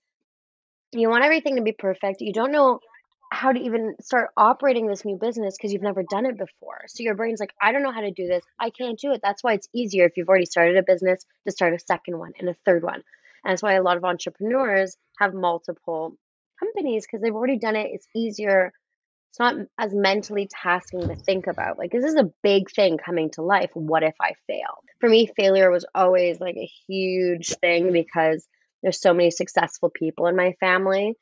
you 0.92 1.10
want 1.10 1.24
everything 1.24 1.56
to 1.56 1.62
be 1.62 1.74
perfect. 1.74 2.22
You 2.22 2.34
don't 2.34 2.52
know 2.52 2.80
how 3.32 3.52
to 3.52 3.60
even 3.60 3.96
start 4.02 4.30
operating 4.38 4.88
this 4.88 5.04
new 5.04 5.18
business 5.18 5.58
because 5.58 5.74
you've 5.74 5.82
never 5.82 6.04
done 6.10 6.26
it 6.26 6.38
before. 6.38 6.86
So 6.88 7.04
your 7.04 7.16
brain's 7.16 7.40
like, 7.40 7.54
I 7.62 7.72
don't 7.72 7.84
know 7.84 7.92
how 7.92 8.02
to 8.02 8.12
do 8.12 8.28
this. 8.28 8.44
I 8.60 8.70
can't 8.70 8.98
do 8.98 9.12
it. 9.12 9.20
That's 9.22 9.44
why 9.44 9.54
it's 9.54 9.68
easier 9.74 10.06
if 10.06 10.14
you've 10.16 10.30
already 10.30 10.46
started 10.46 10.78
a 10.78 10.84
business 10.84 11.26
to 11.46 11.52
start 11.52 11.74
a 11.74 11.80
second 11.80 12.18
one 12.18 12.32
and 12.40 12.48
a 12.50 12.56
third 12.66 12.84
one. 12.84 13.04
And 13.44 13.52
that's 13.52 13.62
why 13.62 13.74
a 13.74 13.84
lot 13.84 13.98
of 13.98 14.06
entrepreneurs 14.06 14.96
have 15.20 15.34
multiple 15.34 16.16
companies 16.60 17.06
because 17.06 17.22
they've 17.22 17.36
already 17.36 17.60
done 17.60 17.76
it. 17.76 17.90
It's 17.92 18.08
easier. 18.16 18.72
It's 19.38 19.40
not 19.40 19.68
as 19.78 19.94
mentally 19.94 20.50
tasking 20.64 21.08
to 21.08 21.16
think 21.16 21.46
about. 21.46 21.78
Like, 21.78 21.92
this 21.92 22.06
is 22.06 22.16
a 22.16 22.32
big 22.42 22.72
thing 22.72 22.98
coming 22.98 23.30
to 23.34 23.44
life. 23.44 23.70
What 23.76 24.02
if 24.02 24.16
I 24.20 24.32
fail? 24.48 24.82
For 25.00 25.08
me, 25.08 25.30
failure 25.38 25.70
was 25.70 25.86
always 25.94 26.40
like 26.40 26.56
a 26.56 26.72
huge 26.88 27.50
thing 27.62 27.92
because 27.92 28.48
there's 28.82 29.00
so 29.00 29.14
many 29.14 29.30
successful 29.30 29.92
people 29.92 30.26
in 30.26 30.36
my 30.36 30.54
family 30.60 31.14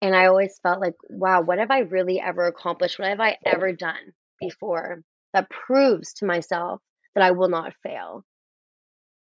and 0.00 0.14
I 0.14 0.26
always 0.26 0.56
felt 0.62 0.80
like, 0.80 0.94
wow, 1.10 1.40
what 1.40 1.58
have 1.58 1.72
I 1.72 1.80
really 1.80 2.20
ever 2.20 2.46
accomplished? 2.46 2.98
What 2.98 3.08
have 3.08 3.20
I 3.20 3.38
ever 3.44 3.72
done 3.72 4.12
before 4.40 5.02
that 5.32 5.50
proves 5.50 6.14
to 6.14 6.26
myself 6.26 6.80
that 7.16 7.24
I 7.24 7.32
will 7.32 7.48
not 7.48 7.74
fail? 7.82 8.24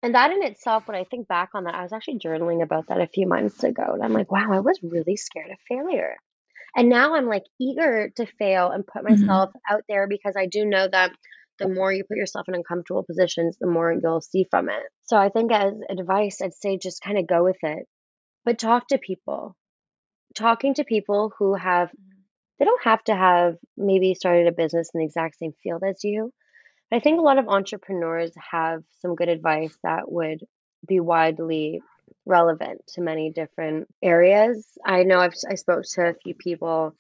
And 0.03 0.15
that 0.15 0.31
in 0.31 0.43
itself, 0.43 0.87
when 0.87 0.97
I 0.97 1.05
think 1.05 1.27
back 1.27 1.51
on 1.55 1.65
that, 1.65 1.75
I 1.75 1.83
was 1.83 1.95
actually 1.95 2.19
journaling 2.19 2.63
about 2.63 2.89
that 2.89 3.01
a 3.01 3.07
few 3.07 3.27
months 3.27 3.65
ago. 3.65 3.95
And 3.95 4.05
I'm 4.05 4.13
like, 4.13 4.31
wow, 4.31 4.53
I 4.53 4.61
was 4.61 4.79
really 4.83 5.17
scared 5.17 5.51
of 5.51 5.57
failure. 5.67 6.17
And 6.75 6.89
now 6.89 7.15
I'm 7.15 7.27
like 7.27 7.45
eager 7.61 8.11
to 8.17 8.27
fail 8.39 8.71
and 8.71 8.87
put 8.87 9.05
mm-hmm. 9.05 9.23
myself 9.23 9.51
mm-hmm. 9.51 9.75
out 9.75 9.83
there 9.89 10.07
because 10.09 10.35
I 10.37 10.47
do 10.47 10.65
know 10.65 10.87
that 10.91 11.13
the 11.59 11.69
more 11.69 11.91
you 11.91 12.05
put 12.05 12.19
yourself 12.19 12.49
in 12.49 12.55
uncomfortable 12.55 13.05
positions, 13.05 13.57
the 13.59 13.67
more 13.67 13.93
you'll 13.93 14.21
see 14.21 14.47
from 14.51 14.69
it. 14.69 14.83
So 15.05 15.17
I 15.17 15.31
think 15.31 15.53
as 15.53 15.73
advice, 15.89 16.43
I'd 16.43 16.53
say 16.53 16.77
just 16.77 17.03
kind 17.03 17.19
of 17.19 17.27
go 17.27 17.45
with 17.45 17.57
it, 17.63 17.87
but 18.45 18.59
talk 18.59 18.89
to 18.89 18.99
people 18.99 19.57
talking 20.37 20.75
to 20.75 20.85
people 20.85 21.33
who 21.39 21.55
have 21.55 21.91
they 22.59 22.65
don't 22.65 22.83
have 22.85 23.03
to 23.05 23.15
have 23.15 23.57
maybe 23.77 24.15
started 24.15 24.47
a 24.47 24.53
business 24.53 24.91
in 24.95 25.01
the 25.01 25.05
exact 25.05 25.39
same 25.39 25.53
field 25.63 25.83
as 25.87 26.03
you. 26.05 26.33
But 26.91 26.99
I 26.99 27.01
think 27.01 27.19
a 27.19 27.23
lot 27.23 27.39
of 27.39 27.49
entrepreneurs 27.49 28.33
have 28.51 28.83
some 29.01 29.15
good 29.15 29.29
advice 29.29 29.77
that 29.83 30.11
would 30.11 30.41
be 30.87 31.01
widely 31.01 31.81
relevant 32.27 32.87
to 32.89 33.01
many 33.01 33.31
different 33.31 33.89
areas. 34.03 34.67
I 34.85 35.05
know 35.05 35.21
I've 35.21 35.35
I 35.49 35.55
spoke 35.55 35.85
to 35.95 36.09
a 36.09 36.15
few 36.15 36.35
people 36.35 36.95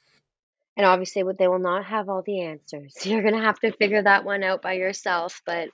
and 0.77 0.87
obviously 0.87 1.25
they 1.39 1.49
will 1.49 1.59
not 1.59 1.85
have 1.87 2.09
all 2.09 2.23
the 2.23 2.43
answers. 2.43 2.95
You're 3.05 3.23
going 3.23 3.35
to 3.35 3.41
have 3.41 3.59
to 3.61 3.73
figure 3.73 4.03
that 4.03 4.25
one 4.25 4.43
out 4.43 4.63
by 4.63 4.75
yourself, 4.75 5.43
but 5.45 5.69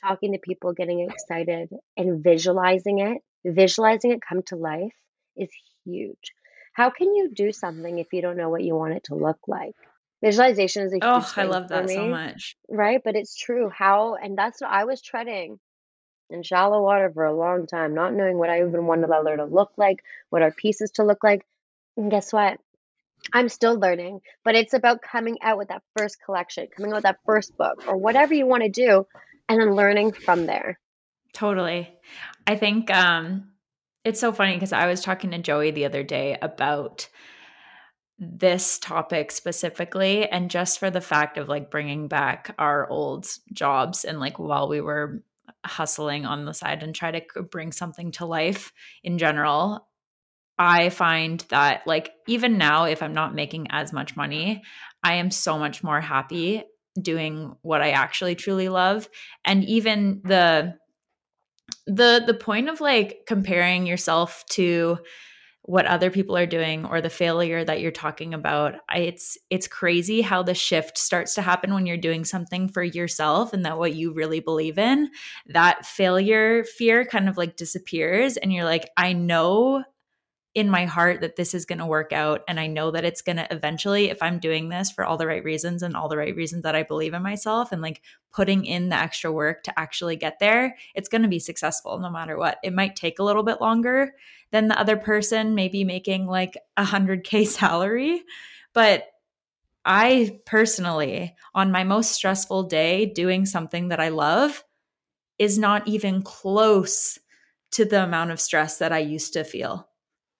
talking 0.00 0.32
to 0.32 0.38
people, 0.38 0.72
getting 0.72 1.08
excited 1.08 1.70
and 1.96 2.22
visualizing 2.22 2.98
it, 2.98 3.18
visualizing 3.44 4.12
it 4.12 4.20
come 4.26 4.42
to 4.44 4.56
life 4.56 4.94
is 5.36 5.50
huge 5.84 6.32
how 6.72 6.90
can 6.90 7.14
you 7.14 7.30
do 7.32 7.52
something 7.52 7.98
if 7.98 8.12
you 8.12 8.22
don't 8.22 8.36
know 8.36 8.48
what 8.48 8.64
you 8.64 8.74
want 8.74 8.94
it 8.94 9.04
to 9.04 9.14
look 9.14 9.38
like? 9.46 9.74
Visualization 10.24 10.84
is 10.84 10.92
a 10.94 10.98
oh, 11.02 11.32
I 11.36 11.44
love 11.44 11.68
that 11.68 11.86
me, 11.86 11.94
so 11.94 12.06
much. 12.06 12.56
Right, 12.68 13.00
but 13.04 13.16
it's 13.16 13.36
true. 13.36 13.68
How 13.68 14.14
and 14.14 14.38
that's 14.38 14.60
what 14.60 14.70
I 14.70 14.84
was 14.84 15.02
treading 15.02 15.58
in 16.30 16.42
shallow 16.42 16.82
water 16.82 17.10
for 17.12 17.24
a 17.24 17.34
long 17.36 17.66
time, 17.66 17.94
not 17.94 18.14
knowing 18.14 18.38
what 18.38 18.50
I 18.50 18.60
even 18.60 18.86
wanted 18.86 19.08
La 19.08 19.18
Leur 19.18 19.36
to 19.36 19.44
look 19.44 19.72
like, 19.76 20.02
what 20.30 20.42
our 20.42 20.52
pieces 20.52 20.90
to 20.92 21.04
look 21.04 21.22
like. 21.22 21.44
And 21.96 22.10
guess 22.10 22.32
what? 22.32 22.58
I'm 23.32 23.48
still 23.48 23.78
learning, 23.78 24.20
but 24.44 24.54
it's 24.54 24.74
about 24.74 25.02
coming 25.02 25.38
out 25.42 25.58
with 25.58 25.68
that 25.68 25.82
first 25.96 26.18
collection, 26.24 26.66
coming 26.74 26.92
out 26.92 26.96
with 26.96 27.04
that 27.04 27.20
first 27.24 27.56
book, 27.56 27.84
or 27.86 27.96
whatever 27.96 28.34
you 28.34 28.46
want 28.46 28.64
to 28.64 28.68
do, 28.68 29.06
and 29.48 29.60
then 29.60 29.74
learning 29.74 30.12
from 30.12 30.46
there. 30.46 30.78
Totally. 31.32 31.88
I 32.46 32.56
think 32.56 32.90
um 32.90 33.52
it's 34.04 34.20
so 34.20 34.32
funny 34.32 34.54
because 34.54 34.72
I 34.72 34.86
was 34.86 35.00
talking 35.00 35.30
to 35.30 35.38
Joey 35.38 35.70
the 35.70 35.84
other 35.84 36.02
day 36.02 36.36
about 36.42 37.08
this 38.18 38.78
topic 38.78 39.30
specifically 39.30 40.28
and 40.28 40.50
just 40.50 40.78
for 40.78 40.90
the 40.90 41.00
fact 41.00 41.38
of 41.38 41.48
like 41.48 41.70
bringing 41.70 42.08
back 42.08 42.54
our 42.58 42.88
old 42.88 43.26
jobs 43.52 44.04
and 44.04 44.20
like 44.20 44.38
while 44.38 44.68
we 44.68 44.80
were 44.80 45.22
hustling 45.64 46.26
on 46.26 46.44
the 46.44 46.54
side 46.54 46.82
and 46.82 46.94
try 46.94 47.10
to 47.10 47.42
bring 47.42 47.72
something 47.72 48.10
to 48.10 48.26
life 48.26 48.72
in 49.04 49.18
general 49.18 49.88
i 50.58 50.88
find 50.88 51.44
that 51.50 51.86
like 51.86 52.10
even 52.26 52.58
now 52.58 52.84
if 52.84 53.02
i'm 53.02 53.14
not 53.14 53.34
making 53.34 53.66
as 53.70 53.92
much 53.92 54.16
money 54.16 54.62
i 55.02 55.14
am 55.14 55.30
so 55.30 55.58
much 55.58 55.82
more 55.84 56.00
happy 56.00 56.64
doing 57.00 57.54
what 57.62 57.80
i 57.80 57.90
actually 57.90 58.34
truly 58.34 58.68
love. 58.68 59.08
And 59.44 59.64
even 59.64 60.20
the 60.24 60.74
the 61.86 62.22
the 62.26 62.34
point 62.34 62.68
of 62.68 62.80
like 62.80 63.20
comparing 63.26 63.86
yourself 63.86 64.44
to 64.50 64.98
what 65.64 65.86
other 65.86 66.10
people 66.10 66.36
are 66.36 66.46
doing 66.46 66.84
or 66.84 67.00
the 67.00 67.10
failure 67.10 67.64
that 67.64 67.80
you're 67.80 67.92
talking 67.92 68.34
about 68.34 68.74
it's 68.94 69.38
it's 69.48 69.68
crazy 69.68 70.20
how 70.20 70.42
the 70.42 70.54
shift 70.54 70.98
starts 70.98 71.34
to 71.34 71.42
happen 71.42 71.72
when 71.72 71.86
you're 71.86 71.96
doing 71.96 72.24
something 72.24 72.68
for 72.68 72.82
yourself 72.82 73.52
and 73.52 73.64
that 73.64 73.78
what 73.78 73.94
you 73.94 74.12
really 74.12 74.40
believe 74.40 74.78
in 74.78 75.08
that 75.46 75.86
failure 75.86 76.64
fear 76.64 77.04
kind 77.04 77.28
of 77.28 77.36
like 77.36 77.56
disappears 77.56 78.36
and 78.36 78.52
you're 78.52 78.64
like 78.64 78.90
i 78.96 79.12
know 79.12 79.84
in 80.54 80.68
my 80.68 80.84
heart 80.84 81.22
that 81.22 81.36
this 81.36 81.54
is 81.54 81.64
going 81.64 81.78
to 81.78 81.86
work 81.86 82.12
out 82.12 82.42
and 82.46 82.60
i 82.60 82.66
know 82.66 82.90
that 82.90 83.04
it's 83.04 83.22
going 83.22 83.36
to 83.36 83.46
eventually 83.50 84.10
if 84.10 84.22
i'm 84.22 84.38
doing 84.38 84.68
this 84.68 84.90
for 84.90 85.04
all 85.04 85.16
the 85.16 85.26
right 85.26 85.44
reasons 85.44 85.82
and 85.82 85.96
all 85.96 86.08
the 86.08 86.16
right 86.16 86.34
reasons 86.36 86.62
that 86.62 86.74
i 86.74 86.82
believe 86.82 87.14
in 87.14 87.22
myself 87.22 87.72
and 87.72 87.80
like 87.80 88.02
putting 88.32 88.64
in 88.64 88.88
the 88.88 88.96
extra 88.96 89.32
work 89.32 89.62
to 89.62 89.78
actually 89.78 90.16
get 90.16 90.38
there 90.38 90.76
it's 90.94 91.08
going 91.08 91.22
to 91.22 91.28
be 91.28 91.38
successful 91.38 91.98
no 91.98 92.10
matter 92.10 92.36
what. 92.36 92.58
It 92.62 92.72
might 92.72 92.96
take 92.96 93.18
a 93.18 93.22
little 93.22 93.42
bit 93.42 93.60
longer 93.60 94.14
than 94.50 94.68
the 94.68 94.78
other 94.78 94.96
person 94.96 95.54
maybe 95.54 95.84
making 95.84 96.26
like 96.26 96.56
a 96.76 96.84
100k 96.84 97.46
salary 97.46 98.22
but 98.72 99.06
i 99.84 100.38
personally 100.44 101.34
on 101.54 101.72
my 101.72 101.84
most 101.84 102.12
stressful 102.12 102.64
day 102.64 103.06
doing 103.06 103.46
something 103.46 103.88
that 103.88 104.00
i 104.00 104.08
love 104.08 104.64
is 105.38 105.58
not 105.58 105.88
even 105.88 106.22
close 106.22 107.18
to 107.70 107.84
the 107.84 108.04
amount 108.04 108.30
of 108.30 108.40
stress 108.40 108.78
that 108.78 108.92
i 108.92 108.98
used 108.98 109.32
to 109.32 109.44
feel 109.44 109.88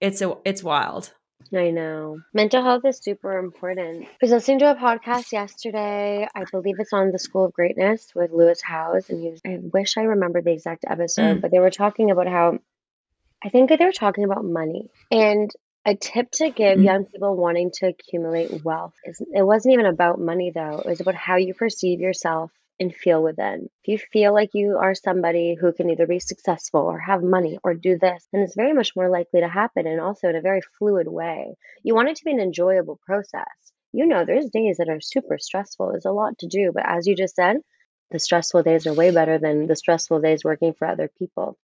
it's 0.03 0.21
a, 0.21 0.37
it's 0.45 0.63
wild. 0.63 1.13
I 1.55 1.71
know. 1.71 2.21
Mental 2.35 2.63
health 2.63 2.85
is 2.85 2.99
super 2.99 3.39
important. 3.39 4.05
I 4.05 4.09
was 4.21 4.31
listening 4.31 4.59
to 4.61 4.71
a 4.73 4.75
podcast 4.75 5.33
yesterday. 5.33 6.27
I 6.35 6.45
believe 6.51 6.77
it's 6.79 6.93
on 6.93 7.13
the 7.13 7.19
School 7.19 7.45
of 7.45 7.53
Greatness 7.53 8.11
with 8.15 8.33
Lewis 8.33 8.61
Howes, 8.63 9.11
and 9.11 9.21
he 9.21 9.31
was, 9.31 9.41
I 9.47 9.59
wish 9.61 9.97
I 9.97 10.03
remembered 10.03 10.45
the 10.45 10.53
exact 10.53 10.85
episode, 10.89 11.39
mm. 11.39 11.41
but 11.41 11.51
they 11.51 11.59
were 11.61 11.71
talking 11.71 12.11
about 12.11 12.27
how 12.27 12.59
I 13.45 13.49
think 13.49 13.69
they 13.69 13.85
were 13.85 13.93
talking 13.93 14.25
about 14.25 14.45
money 14.45 14.91
and 15.11 15.51
a 15.85 15.95
tip 15.95 16.31
to 16.33 16.51
give 16.51 16.79
mm. 16.79 16.85
young 16.85 17.05
people 17.05 17.37
wanting 17.37 17.71
to 17.75 17.87
accumulate 17.87 18.65
wealth 18.65 18.95
is 19.05 19.21
it 19.21 19.43
wasn't 19.43 19.75
even 19.75 19.87
about 19.87 20.21
money 20.21 20.53
though. 20.55 20.79
It 20.79 20.87
was 20.87 21.01
about 21.01 21.17
how 21.17 21.37
you 21.37 21.55
perceive 21.55 22.01
yourself 22.01 22.51
and 22.81 22.95
feel 22.95 23.23
within. 23.23 23.69
If 23.85 23.89
you 23.89 23.99
feel 23.99 24.33
like 24.33 24.51
you 24.55 24.79
are 24.81 24.95
somebody 24.95 25.57
who 25.59 25.73
can 25.73 25.91
either 25.91 26.07
be 26.07 26.21
successful 26.21 26.81
or 26.81 26.99
have 26.99 27.23
money 27.23 27.59
or 27.63 27.75
do 27.75 27.99
this, 27.99 28.27
then 28.33 28.43
it's 28.43 28.57
very 28.57 28.73
much 28.73 28.97
more 28.97 29.09
likely 29.09 29.41
to 29.41 29.49
happen 29.49 29.87
and 29.87 30.01
also 30.01 30.29
in 30.29 30.37
a 30.37 30.41
very 30.41 30.61
fluid 30.79 31.07
way. 31.09 31.55
You 31.83 31.95
want 31.95 32.09
it 32.09 32.17
to 32.17 32.25
be 32.25 32.33
an 32.33 32.41
enjoyable 32.41 32.99
process. 33.07 33.45
You 33.93 34.07
know, 34.07 34.25
there's 34.25 34.51
days 34.51 34.79
that 34.79 34.89
are 34.89 35.01
super 35.01 35.39
stressful. 35.39 35.91
There's 35.91 36.07
a 36.07 36.13
lot 36.13 36.39
to 36.39 36.47
do, 36.47 36.73
but 36.75 36.85
as 36.87 37.07
you 37.07 37.15
just 37.15 37.37
said, 37.37 37.59
the 38.11 38.19
stressful 38.19 38.63
days 38.63 38.87
are 38.87 38.95
way 38.95 39.11
better 39.11 39.39
than 39.39 39.67
the 39.67 39.77
stressful 39.77 40.21
days 40.21 40.45
working 40.45 40.75
for 40.75 40.87
other 40.87 41.11
people. 41.19 41.57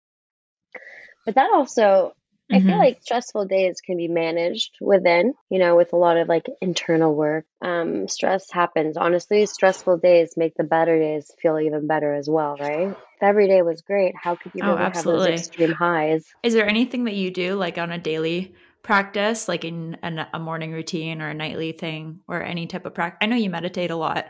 But 1.26 1.36
that 1.36 1.52
also 1.54 2.14
I 2.50 2.60
feel 2.60 2.70
mm-hmm. 2.70 2.80
like 2.80 3.02
stressful 3.02 3.46
days 3.46 3.82
can 3.82 3.98
be 3.98 4.08
managed 4.08 4.78
within, 4.80 5.34
you 5.50 5.60
know, 5.60 5.76
with 5.76 5.92
a 5.92 5.98
lot 5.98 6.16
of 6.16 6.30
like 6.30 6.46
internal 6.62 7.14
work. 7.14 7.46
Um, 7.62 8.08
stress 8.08 8.50
happens. 8.50 8.96
Honestly, 8.96 9.46
stressful 9.46 9.98
days 9.98 10.36
make 10.38 10.56
the 10.56 10.64
better 10.64 10.98
days 10.98 11.30
feel 11.42 11.60
even 11.60 11.88
better 11.88 12.14
as 12.14 12.30
well, 12.30 12.56
right? 12.58 12.90
If 12.90 13.24
every 13.24 13.48
day 13.48 13.62
was 13.64 13.82
great, 13.82 14.16
how 14.16 14.36
could 14.36 14.54
you 14.56 14.64
oh, 14.64 14.74
oh, 14.74 14.78
have 14.78 15.04
those 15.04 15.28
extreme 15.28 15.74
highs? 15.74 16.26
Is 16.42 16.54
there 16.54 16.68
anything 16.68 17.04
that 17.04 17.16
you 17.16 17.32
do 17.32 17.56
like 17.56 17.78
on 17.78 17.92
a 17.92 17.98
daily 17.98 18.56
practice, 18.82 19.50
like 19.50 19.66
in 19.66 19.98
a, 20.02 20.30
a 20.34 20.40
morning 20.40 20.72
routine 20.72 21.22
or 21.22 21.28
a 21.28 21.34
nightly 21.34 21.74
thing 21.74 22.22
or 22.30 22.42
any 22.42 22.66
type 22.66 22.86
of 22.86 22.94
practice? 22.94 23.18
I 23.22 23.26
know 23.26 23.36
you 23.36 23.50
meditate 23.50 23.92
a 23.92 23.98
lot. 23.98 24.28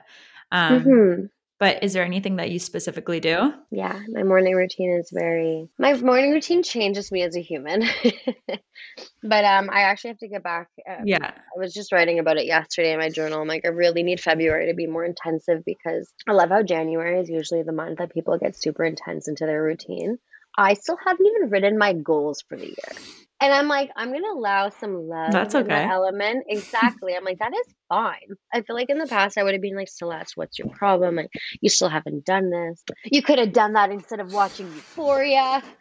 Um, 0.51 0.83
mm-hmm. 0.83 1.25
But 1.59 1.83
is 1.83 1.93
there 1.93 2.03
anything 2.03 2.35
that 2.35 2.51
you 2.51 2.59
specifically 2.59 3.19
do? 3.19 3.51
Yeah, 3.71 3.99
my 4.09 4.23
morning 4.23 4.53
routine 4.53 4.91
is 4.91 5.09
very 5.11 5.69
my 5.79 5.93
morning 5.95 6.31
routine 6.31 6.61
changes 6.61 7.11
me 7.11 7.23
as 7.23 7.35
a 7.35 7.41
human. 7.41 7.81
but 9.23 9.45
um 9.45 9.69
I 9.71 9.81
actually 9.81 10.09
have 10.11 10.19
to 10.19 10.27
get 10.27 10.43
back. 10.43 10.69
Um, 10.87 11.05
yeah. 11.05 11.31
I 11.31 11.59
was 11.59 11.73
just 11.73 11.91
writing 11.91 12.19
about 12.19 12.37
it 12.37 12.45
yesterday 12.45 12.93
in 12.93 12.99
my 12.99 13.09
journal. 13.09 13.41
I'm 13.41 13.47
like 13.47 13.65
I 13.65 13.69
really 13.69 14.03
need 14.03 14.19
February 14.19 14.67
to 14.67 14.75
be 14.75 14.87
more 14.87 15.03
intensive 15.03 15.65
because 15.65 16.13
I 16.27 16.33
love 16.33 16.49
how 16.49 16.61
January 16.61 17.19
is 17.19 17.29
usually 17.29 17.63
the 17.63 17.71
month 17.71 17.97
that 17.97 18.13
people 18.13 18.37
get 18.37 18.55
super 18.55 18.83
intense 18.83 19.27
into 19.27 19.45
their 19.45 19.63
routine. 19.63 20.19
I 20.55 20.75
still 20.75 20.97
haven't 21.03 21.25
even 21.25 21.49
written 21.49 21.77
my 21.77 21.93
goals 21.93 22.43
for 22.47 22.57
the 22.57 22.65
year. 22.65 22.97
And 23.39 23.53
I'm 23.53 23.67
like, 23.67 23.91
I'm 23.95 24.11
gonna 24.11 24.33
allow 24.33 24.69
some 24.69 25.07
love. 25.07 25.31
That's 25.31 25.53
okay. 25.53 25.67
that 25.67 25.91
element. 25.91 26.45
Exactly. 26.57 27.15
I'm 27.15 27.23
like, 27.23 27.39
that 27.39 27.53
is 27.53 27.73
fine. 27.87 28.35
I 28.53 28.61
feel 28.61 28.75
like 28.75 28.89
in 28.89 28.97
the 28.97 29.05
past 29.05 29.37
I 29.37 29.43
would 29.43 29.53
have 29.53 29.61
been 29.61 29.75
like, 29.75 29.89
Celeste, 29.89 30.33
what's 30.35 30.57
your 30.57 30.69
problem? 30.69 31.15
Like, 31.15 31.29
you 31.61 31.69
still 31.69 31.89
haven't 31.89 32.25
done 32.25 32.49
this. 32.49 32.83
You 33.05 33.21
could 33.21 33.37
have 33.37 33.53
done 33.53 33.73
that 33.73 33.91
instead 33.91 34.19
of 34.19 34.33
watching 34.33 34.65
Euphoria. 34.67 35.61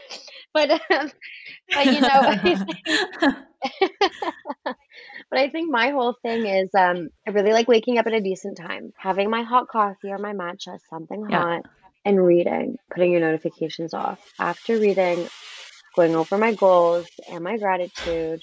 But, 0.54 0.70
um, 0.70 1.12
but 1.74 1.84
you 1.84 2.00
know, 2.00 3.34
but 5.30 5.38
I 5.38 5.50
think 5.50 5.70
my 5.70 5.90
whole 5.90 6.16
thing 6.22 6.46
is, 6.46 6.70
um, 6.74 7.10
I 7.26 7.32
really 7.32 7.52
like 7.52 7.68
waking 7.68 7.98
up 7.98 8.06
at 8.06 8.14
a 8.14 8.22
decent 8.22 8.56
time, 8.56 8.94
having 8.96 9.28
my 9.28 9.42
hot 9.42 9.68
coffee 9.68 10.08
or 10.08 10.16
my 10.16 10.32
matcha, 10.32 10.78
something 10.88 11.26
yeah. 11.28 11.42
hot, 11.42 11.62
and 12.06 12.24
reading, 12.24 12.78
putting 12.90 13.12
your 13.12 13.20
notifications 13.20 13.92
off. 13.92 14.18
After 14.38 14.78
reading, 14.78 15.28
going 15.96 16.14
over 16.14 16.38
my 16.38 16.54
goals 16.54 17.06
and 17.30 17.42
my 17.42 17.56
gratitude, 17.56 18.40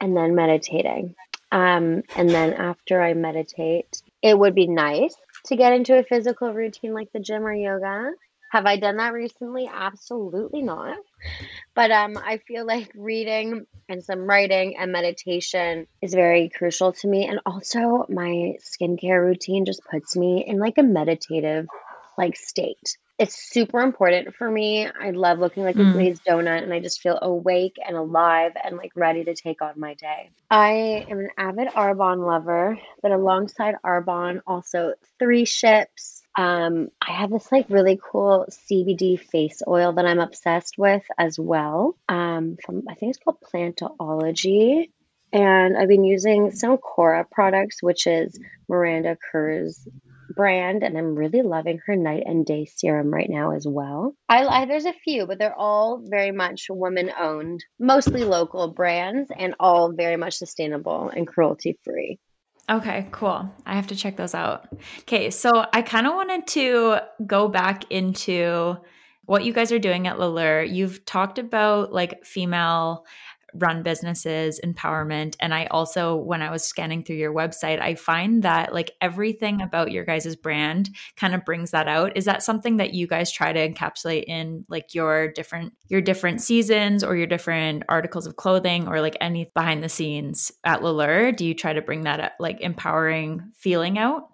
and 0.00 0.16
then 0.16 0.34
meditating. 0.34 1.14
Um, 1.50 2.02
and 2.16 2.28
then 2.28 2.52
after 2.52 3.00
I 3.00 3.14
meditate, 3.14 4.02
it 4.22 4.38
would 4.38 4.54
be 4.54 4.66
nice 4.66 5.14
to 5.46 5.56
get 5.56 5.72
into 5.72 5.98
a 5.98 6.02
physical 6.02 6.52
routine 6.52 6.92
like 6.92 7.12
the 7.12 7.20
gym 7.20 7.44
or 7.44 7.54
yoga. 7.54 8.10
Have 8.50 8.66
I 8.66 8.76
done 8.76 8.98
that 8.98 9.12
recently? 9.12 9.68
Absolutely 9.72 10.62
not. 10.62 10.96
But 11.74 11.90
um, 11.90 12.16
I 12.16 12.38
feel 12.38 12.66
like 12.66 12.90
reading 12.94 13.66
and 13.88 14.02
some 14.02 14.20
writing 14.20 14.76
and 14.76 14.92
meditation 14.92 15.86
is 16.00 16.14
very 16.14 16.50
crucial 16.56 16.92
to 16.92 17.08
me. 17.08 17.26
And 17.26 17.40
also, 17.44 18.06
my 18.08 18.56
skincare 18.62 19.24
routine 19.24 19.64
just 19.64 19.82
puts 19.90 20.16
me 20.16 20.44
in 20.46 20.58
like 20.58 20.78
a 20.78 20.82
meditative 20.82 21.66
like 22.16 22.36
state 22.36 22.96
it's 23.18 23.50
super 23.50 23.80
important 23.80 24.34
for 24.34 24.50
me. 24.50 24.86
I 24.86 25.10
love 25.10 25.38
looking 25.38 25.62
like 25.62 25.76
mm. 25.76 25.88
a 25.88 25.92
glazed 25.92 26.24
donut 26.24 26.62
and 26.62 26.72
I 26.72 26.80
just 26.80 27.00
feel 27.00 27.18
awake 27.20 27.76
and 27.84 27.96
alive 27.96 28.52
and 28.62 28.76
like 28.76 28.90
ready 28.96 29.24
to 29.24 29.34
take 29.34 29.62
on 29.62 29.74
my 29.78 29.94
day. 29.94 30.30
I 30.50 31.06
am 31.08 31.20
an 31.20 31.28
avid 31.38 31.68
Arbonne 31.68 32.26
lover, 32.26 32.78
but 33.02 33.12
alongside 33.12 33.76
Arbonne, 33.84 34.40
also 34.46 34.94
Three 35.18 35.44
Ships. 35.44 36.22
Um, 36.36 36.88
I 37.00 37.12
have 37.12 37.30
this 37.30 37.52
like 37.52 37.70
really 37.70 38.00
cool 38.02 38.46
CBD 38.50 39.20
face 39.20 39.62
oil 39.66 39.92
that 39.92 40.06
I'm 40.06 40.18
obsessed 40.18 40.74
with 40.76 41.04
as 41.16 41.38
well. 41.38 41.96
Um, 42.08 42.56
from 42.64 42.82
I 42.88 42.94
think 42.94 43.10
it's 43.10 43.22
called 43.22 43.38
Plantology. 43.40 44.90
And 45.32 45.76
I've 45.76 45.88
been 45.88 46.04
using 46.04 46.52
some 46.52 46.78
KORA 46.78 47.26
products, 47.30 47.82
which 47.82 48.06
is 48.06 48.38
Miranda 48.68 49.16
Kerr's 49.30 49.86
brand, 50.34 50.82
and 50.82 50.96
I'm 50.96 51.14
really 51.14 51.42
loving 51.42 51.80
her 51.86 51.96
night 51.96 52.24
and 52.26 52.44
day 52.44 52.66
serum 52.66 53.12
right 53.12 53.28
now 53.28 53.52
as 53.52 53.66
well. 53.66 54.14
I, 54.28 54.44
I 54.44 54.64
there's 54.66 54.84
a 54.84 54.92
few, 54.92 55.26
but 55.26 55.38
they're 55.38 55.58
all 55.58 56.02
very 56.02 56.32
much 56.32 56.66
woman 56.70 57.10
owned, 57.18 57.64
mostly 57.78 58.24
local 58.24 58.68
brands, 58.72 59.30
and 59.36 59.54
all 59.60 59.92
very 59.92 60.16
much 60.16 60.34
sustainable 60.34 61.08
and 61.08 61.26
cruelty 61.26 61.78
free. 61.84 62.18
Okay, 62.70 63.08
cool. 63.10 63.52
I 63.66 63.74
have 63.74 63.88
to 63.88 63.96
check 63.96 64.16
those 64.16 64.34
out. 64.34 64.68
Okay, 65.00 65.30
so 65.30 65.50
I 65.72 65.82
kind 65.82 66.06
of 66.06 66.14
wanted 66.14 66.46
to 66.48 66.98
go 67.26 67.48
back 67.48 67.90
into 67.90 68.78
what 69.26 69.44
you 69.44 69.52
guys 69.52 69.72
are 69.72 69.78
doing 69.78 70.06
at 70.06 70.18
La 70.18 70.26
Leur. 70.26 70.62
You've 70.62 71.04
talked 71.04 71.38
about 71.38 71.92
like 71.92 72.24
female 72.24 73.04
run 73.54 73.82
businesses, 73.82 74.60
empowerment. 74.64 75.36
And 75.40 75.54
I 75.54 75.66
also, 75.66 76.16
when 76.16 76.42
I 76.42 76.50
was 76.50 76.64
scanning 76.64 77.04
through 77.04 77.16
your 77.16 77.32
website, 77.32 77.80
I 77.80 77.94
find 77.94 78.42
that 78.42 78.74
like 78.74 78.92
everything 79.00 79.62
about 79.62 79.92
your 79.92 80.04
guys' 80.04 80.36
brand 80.36 80.90
kind 81.16 81.34
of 81.34 81.44
brings 81.44 81.70
that 81.70 81.88
out. 81.88 82.16
Is 82.16 82.24
that 82.24 82.42
something 82.42 82.78
that 82.78 82.94
you 82.94 83.06
guys 83.06 83.30
try 83.30 83.52
to 83.52 83.68
encapsulate 83.68 84.24
in 84.24 84.64
like 84.68 84.94
your 84.94 85.28
different 85.28 85.72
your 85.86 86.00
different 86.00 86.40
seasons 86.42 87.04
or 87.04 87.16
your 87.16 87.26
different 87.26 87.84
articles 87.88 88.26
of 88.26 88.36
clothing 88.36 88.88
or 88.88 89.00
like 89.00 89.16
any 89.20 89.50
behind 89.54 89.82
the 89.82 89.88
scenes 89.88 90.50
at 90.64 90.82
La 90.82 90.90
Leur? 90.90 91.32
Do 91.32 91.46
you 91.46 91.54
try 91.54 91.72
to 91.72 91.82
bring 91.82 92.02
that 92.02 92.20
uh, 92.20 92.30
like 92.38 92.60
empowering 92.60 93.52
feeling 93.54 93.98
out? 93.98 94.28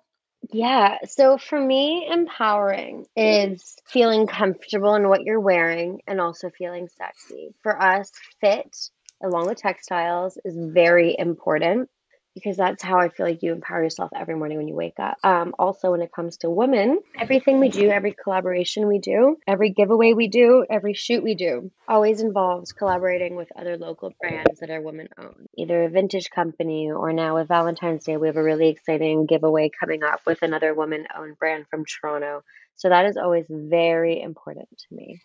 Yeah. 0.53 0.97
So 1.07 1.37
for 1.37 1.61
me, 1.61 2.09
empowering 2.11 3.07
is 3.15 3.77
feeling 3.87 4.27
comfortable 4.27 4.95
in 4.95 5.09
what 5.09 5.23
you're 5.23 5.41
wearing 5.41 6.01
and 6.07 6.21
also 6.21 6.51
feeling 6.51 6.89
sexy. 6.89 7.55
For 7.63 7.81
us, 7.81 8.11
fit 8.41 8.75
along 9.23 9.47
with 9.47 9.59
textiles 9.59 10.39
is 10.45 10.55
very 10.57 11.17
important 11.19 11.89
because 12.35 12.57
that's 12.57 12.83
how 12.83 12.99
I 12.99 13.09
feel 13.09 13.27
like 13.27 13.43
you 13.43 13.53
empower 13.53 13.83
yourself 13.83 14.11
every 14.15 14.37
morning 14.37 14.59
when 14.59 14.69
you 14.69 14.75
wake 14.75 14.99
up. 15.01 15.17
Um, 15.25 15.55
also, 15.59 15.91
when 15.91 16.01
it 16.01 16.13
comes 16.13 16.39
to 16.39 16.51
women, 16.51 17.01
everything 17.19 17.59
we 17.59 17.69
do, 17.69 17.91
every 17.91 18.15
collaboration 18.23 18.87
we 18.87 18.99
do, 18.99 19.37
every 19.47 19.71
giveaway 19.71 20.13
we 20.13 20.29
do, 20.29 20.65
every 20.71 20.95
shoot 20.95 21.23
we 21.23 21.35
do, 21.35 21.71
always 21.89 22.21
involves 22.21 22.73
collaborating 22.73 23.35
with 23.35 23.49
other 23.57 23.77
local 23.77 24.13
brands 24.21 24.61
that 24.61 24.71
are 24.71 24.81
women 24.81 25.09
owned, 25.19 25.49
either 25.59 25.85
a 25.85 25.91
vintage 25.91 26.31
company 26.31 26.91
or 26.91 27.13
now 27.13 27.35
with 27.35 27.49
Valentine's 27.49 28.05
Day, 28.05 28.17
we 28.17 28.29
have 28.29 28.37
a 28.37 28.43
really 28.43 28.69
exciting 28.69 29.27
giveaway 29.27 29.71
coming 29.79 30.03
up 30.05 30.21
with 30.27 30.43
another 30.43 30.73
woman 30.73 31.07
owned 31.17 31.39
brand 31.39 31.67
from 31.69 31.85
Toronto. 31.85 32.43
So 32.77 32.89
that 32.89 33.07
is 33.07 33.17
always 33.17 33.47
very 33.49 34.21
important 34.23 34.69
to 34.71 34.95
me. 34.95 35.21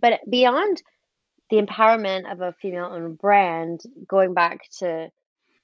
But 0.00 0.20
beyond 0.28 0.82
the 1.50 1.60
empowerment 1.60 2.30
of 2.30 2.40
a 2.40 2.54
female 2.60 2.90
owned 2.92 3.18
brand, 3.18 3.80
going 4.08 4.34
back 4.34 4.60
to 4.78 5.10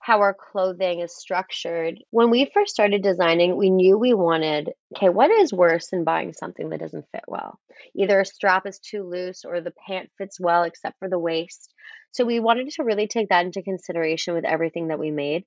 how 0.00 0.20
our 0.20 0.34
clothing 0.34 1.00
is 1.00 1.16
structured. 1.16 1.98
When 2.10 2.30
we 2.30 2.50
first 2.52 2.72
started 2.72 3.02
designing, 3.02 3.56
we 3.56 3.70
knew 3.70 3.98
we 3.98 4.14
wanted, 4.14 4.70
okay, 4.96 5.08
what 5.08 5.30
is 5.30 5.52
worse 5.52 5.88
than 5.88 6.04
buying 6.04 6.32
something 6.32 6.68
that 6.68 6.80
doesn't 6.80 7.06
fit 7.10 7.24
well? 7.26 7.58
Either 7.96 8.20
a 8.20 8.24
strap 8.24 8.66
is 8.66 8.78
too 8.78 9.02
loose 9.02 9.44
or 9.44 9.60
the 9.60 9.72
pant 9.86 10.10
fits 10.16 10.38
well 10.38 10.62
except 10.62 10.98
for 11.00 11.08
the 11.08 11.18
waist. 11.18 11.72
So 12.12 12.24
we 12.24 12.38
wanted 12.38 12.70
to 12.70 12.84
really 12.84 13.08
take 13.08 13.30
that 13.30 13.44
into 13.44 13.62
consideration 13.62 14.34
with 14.34 14.44
everything 14.44 14.88
that 14.88 14.98
we 14.98 15.10
made. 15.10 15.44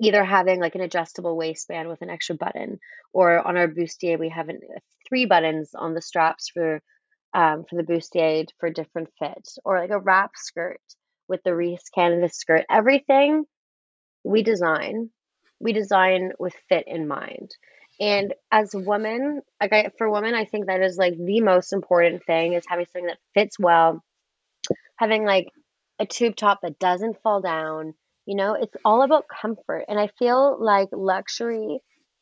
Either 0.00 0.24
having 0.24 0.60
like 0.60 0.76
an 0.76 0.80
adjustable 0.80 1.36
waistband 1.36 1.88
with 1.88 2.00
an 2.02 2.10
extra 2.10 2.36
button, 2.36 2.78
or 3.12 3.46
on 3.46 3.56
our 3.56 3.68
bustier, 3.68 4.18
we 4.18 4.28
have 4.28 4.48
an, 4.48 4.60
uh, 4.64 4.78
three 5.08 5.26
buttons 5.26 5.70
on 5.74 5.94
the 5.94 6.02
straps 6.02 6.48
for 6.48 6.80
um, 7.34 7.64
for 7.68 7.76
the 7.76 7.82
bustier 7.82 8.46
for 8.58 8.70
different 8.70 9.08
fits, 9.18 9.58
or 9.64 9.78
like 9.80 9.90
a 9.90 9.98
wrap 9.98 10.32
skirt 10.36 10.80
with 11.28 11.42
the 11.44 11.54
Reiss 11.54 11.82
canvas 11.94 12.36
skirt. 12.36 12.64
Everything 12.70 13.44
we 14.24 14.42
design, 14.42 15.10
we 15.60 15.72
design 15.72 16.32
with 16.38 16.54
fit 16.68 16.84
in 16.86 17.08
mind. 17.08 17.50
And 18.00 18.34
as 18.50 18.70
women, 18.74 19.40
like 19.60 19.72
I, 19.72 19.90
for 19.98 20.10
women, 20.10 20.34
I 20.34 20.44
think 20.46 20.66
that 20.66 20.80
is 20.80 20.96
like 20.96 21.14
the 21.16 21.40
most 21.40 21.72
important 21.72 22.24
thing 22.24 22.54
is 22.54 22.64
having 22.68 22.86
something 22.86 23.06
that 23.06 23.18
fits 23.34 23.58
well, 23.58 24.02
having 24.96 25.24
like 25.24 25.48
a 25.98 26.06
tube 26.06 26.36
top 26.36 26.60
that 26.62 26.78
doesn't 26.78 27.20
fall 27.22 27.40
down. 27.40 27.94
You 28.26 28.36
know, 28.36 28.54
it's 28.54 28.76
all 28.84 29.02
about 29.02 29.26
comfort. 29.28 29.84
And 29.88 29.98
I 29.98 30.08
feel 30.18 30.56
like 30.60 30.88
luxury 30.92 31.80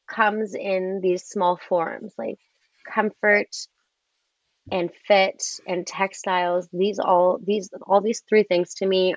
comes 0.09 0.55
in 0.55 1.01
these 1.03 1.25
small 1.25 1.59
forms 1.69 2.13
like 2.19 2.39
comfort, 2.93 3.49
and 4.71 4.91
fit 5.07 5.43
and 5.67 5.87
textiles 5.87 6.69
these 6.73 6.99
all 6.99 7.39
these 7.45 7.71
all 7.87 8.01
these 8.01 8.23
three 8.29 8.45
things 8.45 8.75
to 8.75 8.87
me 8.87 9.15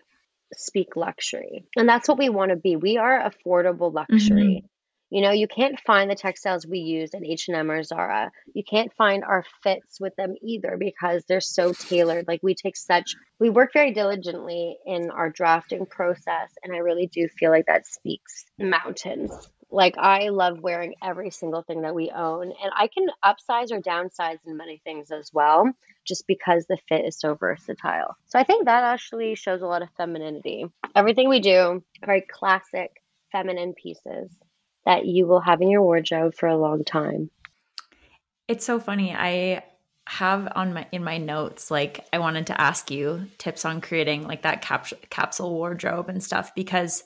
speak 0.53 0.95
luxury. 0.95 1.65
And 1.75 1.87
that's 1.87 2.07
what 2.07 2.17
we 2.17 2.29
want 2.29 2.51
to 2.51 2.55
be. 2.55 2.75
We 2.75 2.97
are 2.97 3.29
affordable 3.29 3.93
luxury. 3.93 4.63
Mm-hmm. 4.63 4.67
you 5.09 5.21
know 5.21 5.31
you 5.31 5.47
can't 5.47 5.79
find 5.85 6.09
the 6.09 6.15
textiles 6.15 6.65
we 6.65 6.79
use 6.79 7.13
at 7.13 7.23
h&m 7.23 7.69
or 7.69 7.83
zara. 7.83 8.31
You 8.53 8.63
can't 8.63 8.93
find 8.93 9.23
our 9.23 9.45
fits 9.63 9.99
with 9.99 10.15
them 10.15 10.35
either 10.41 10.77
because 10.79 11.23
they're 11.25 11.41
so 11.41 11.73
tailored. 11.73 12.27
Like 12.27 12.41
we 12.41 12.55
take 12.55 12.77
such 12.77 13.15
we 13.39 13.49
work 13.49 13.73
very 13.73 13.93
diligently 13.93 14.77
in 14.85 15.11
our 15.11 15.29
drafting 15.29 15.85
process 15.85 16.49
and 16.63 16.73
i 16.73 16.77
really 16.77 17.07
do 17.07 17.27
feel 17.27 17.51
like 17.51 17.65
that 17.67 17.85
speaks 17.85 18.45
mountains 18.57 19.31
Like 19.75 19.97
I 19.97 20.29
love 20.29 20.61
wearing 20.61 20.95
every 21.03 21.31
single 21.31 21.61
thing 21.61 21.81
that 21.81 21.93
we 21.93 22.09
own 22.09 22.43
and 22.43 22.71
I 22.73 22.87
can 22.87 23.07
upsize 23.23 23.71
or 23.71 23.81
downsize 23.81 24.37
in 24.45 24.55
many 24.55 24.79
things 24.85 25.11
as 25.11 25.31
well 25.33 25.69
just 26.05 26.25
because 26.27 26.65
the 26.65 26.77
fit 26.87 27.03
is 27.03 27.19
so 27.19 27.35
versatile. 27.35 28.15
So 28.27 28.39
I 28.39 28.45
think 28.45 28.65
that 28.65 28.85
actually 28.85 29.35
shows 29.35 29.61
a 29.61 29.67
lot 29.67 29.81
of 29.81 29.89
femininity. 29.97 30.67
Everything 30.95 31.27
we 31.27 31.41
do, 31.41 31.83
very 32.05 32.21
classic 32.21 33.03
feminine 33.33 33.73
pieces 33.73 34.31
that 34.85 35.05
you 35.05 35.27
will 35.27 35.41
have 35.41 35.61
in 35.61 35.69
your 35.69 35.81
wardrobe 35.81 36.35
for 36.35 36.47
a 36.47 36.57
long 36.57 36.85
time. 36.85 37.29
It's 38.47 38.65
so 38.65 38.79
funny. 38.79 39.13
I 39.13 39.65
have 40.07 40.47
on 40.55 40.73
my 40.73 40.87
in 40.93 41.03
my 41.03 41.17
notes 41.17 41.69
like 41.69 42.05
I 42.13 42.19
wanted 42.19 42.47
to 42.47 42.61
ask 42.61 42.91
you 42.91 43.27
tips 43.39 43.65
on 43.65 43.81
creating 43.81 44.23
like 44.27 44.43
that 44.43 44.61
cap- 44.61 45.09
capsule 45.09 45.51
wardrobe 45.51 46.09
and 46.09 46.23
stuff 46.23 46.53
because 46.53 47.03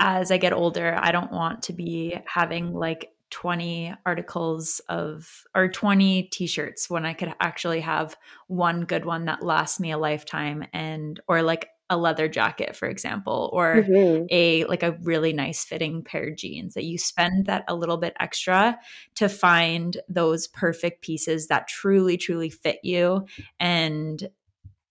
as 0.00 0.30
I 0.30 0.38
get 0.38 0.52
older, 0.52 0.96
I 0.98 1.12
don't 1.12 1.32
want 1.32 1.64
to 1.64 1.72
be 1.72 2.16
having 2.26 2.72
like 2.72 3.10
20 3.30 3.92
articles 4.06 4.80
of 4.88 5.44
or 5.54 5.68
20 5.68 6.24
t-shirts 6.24 6.88
when 6.88 7.04
I 7.04 7.14
could 7.14 7.34
actually 7.40 7.80
have 7.80 8.16
one 8.46 8.84
good 8.84 9.04
one 9.04 9.24
that 9.24 9.42
lasts 9.42 9.80
me 9.80 9.90
a 9.90 9.98
lifetime 9.98 10.64
and 10.72 11.18
or 11.26 11.42
like 11.42 11.68
a 11.90 11.96
leather 11.96 12.28
jacket 12.28 12.76
for 12.76 12.88
example 12.88 13.50
or 13.52 13.76
mm-hmm. 13.76 14.26
a 14.30 14.64
like 14.66 14.82
a 14.82 14.96
really 15.02 15.32
nice 15.32 15.64
fitting 15.64 16.02
pair 16.02 16.28
of 16.28 16.36
jeans 16.36 16.74
that 16.74 16.84
you 16.84 16.96
spend 16.96 17.46
that 17.46 17.64
a 17.68 17.74
little 17.74 17.96
bit 17.96 18.14
extra 18.20 18.78
to 19.16 19.28
find 19.28 19.98
those 20.08 20.46
perfect 20.46 21.02
pieces 21.02 21.48
that 21.48 21.68
truly 21.68 22.16
truly 22.16 22.50
fit 22.50 22.78
you 22.82 23.26
and 23.58 24.28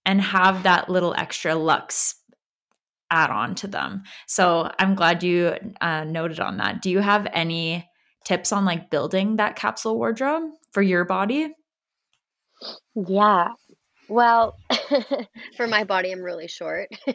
and 0.06 0.22
have 0.22 0.64
that 0.64 0.90
little 0.90 1.16
extra 1.18 1.56
luxe 1.56 2.16
add 3.12 3.30
on 3.30 3.54
to 3.56 3.68
them 3.68 4.04
so 4.28 4.70
i'm 4.80 4.96
glad 4.96 5.24
you 5.24 5.54
uh, 5.82 6.04
noted 6.04 6.40
on 6.40 6.58
that 6.58 6.82
do 6.82 6.90
you 6.90 7.00
have 7.00 7.28
any 7.34 7.88
tips 8.26 8.52
on 8.52 8.66
like 8.66 8.90
building 8.90 9.36
that 9.36 9.56
capsule 9.56 9.98
wardrobe 9.98 10.44
for 10.72 10.82
your 10.82 11.06
body 11.06 11.54
yeah 12.96 13.50
well, 14.10 14.58
for 15.58 15.68
my 15.68 15.84
body, 15.84 16.12
I'm 16.12 16.22
really 16.22 16.48
short. 16.48 16.90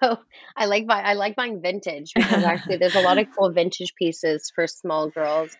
so 0.00 0.18
I 0.56 0.66
like 0.66 0.86
buy 0.86 1.00
I 1.00 1.14
like 1.14 1.36
buying 1.36 1.62
vintage 1.62 2.12
because 2.14 2.44
actually 2.44 2.76
there's 2.76 2.94
a 2.94 3.00
lot 3.00 3.18
of 3.18 3.26
cool 3.38 3.50
vintage 3.50 3.94
pieces 3.96 4.50
for 4.54 4.66
small 4.66 5.08
girls. 5.10 5.56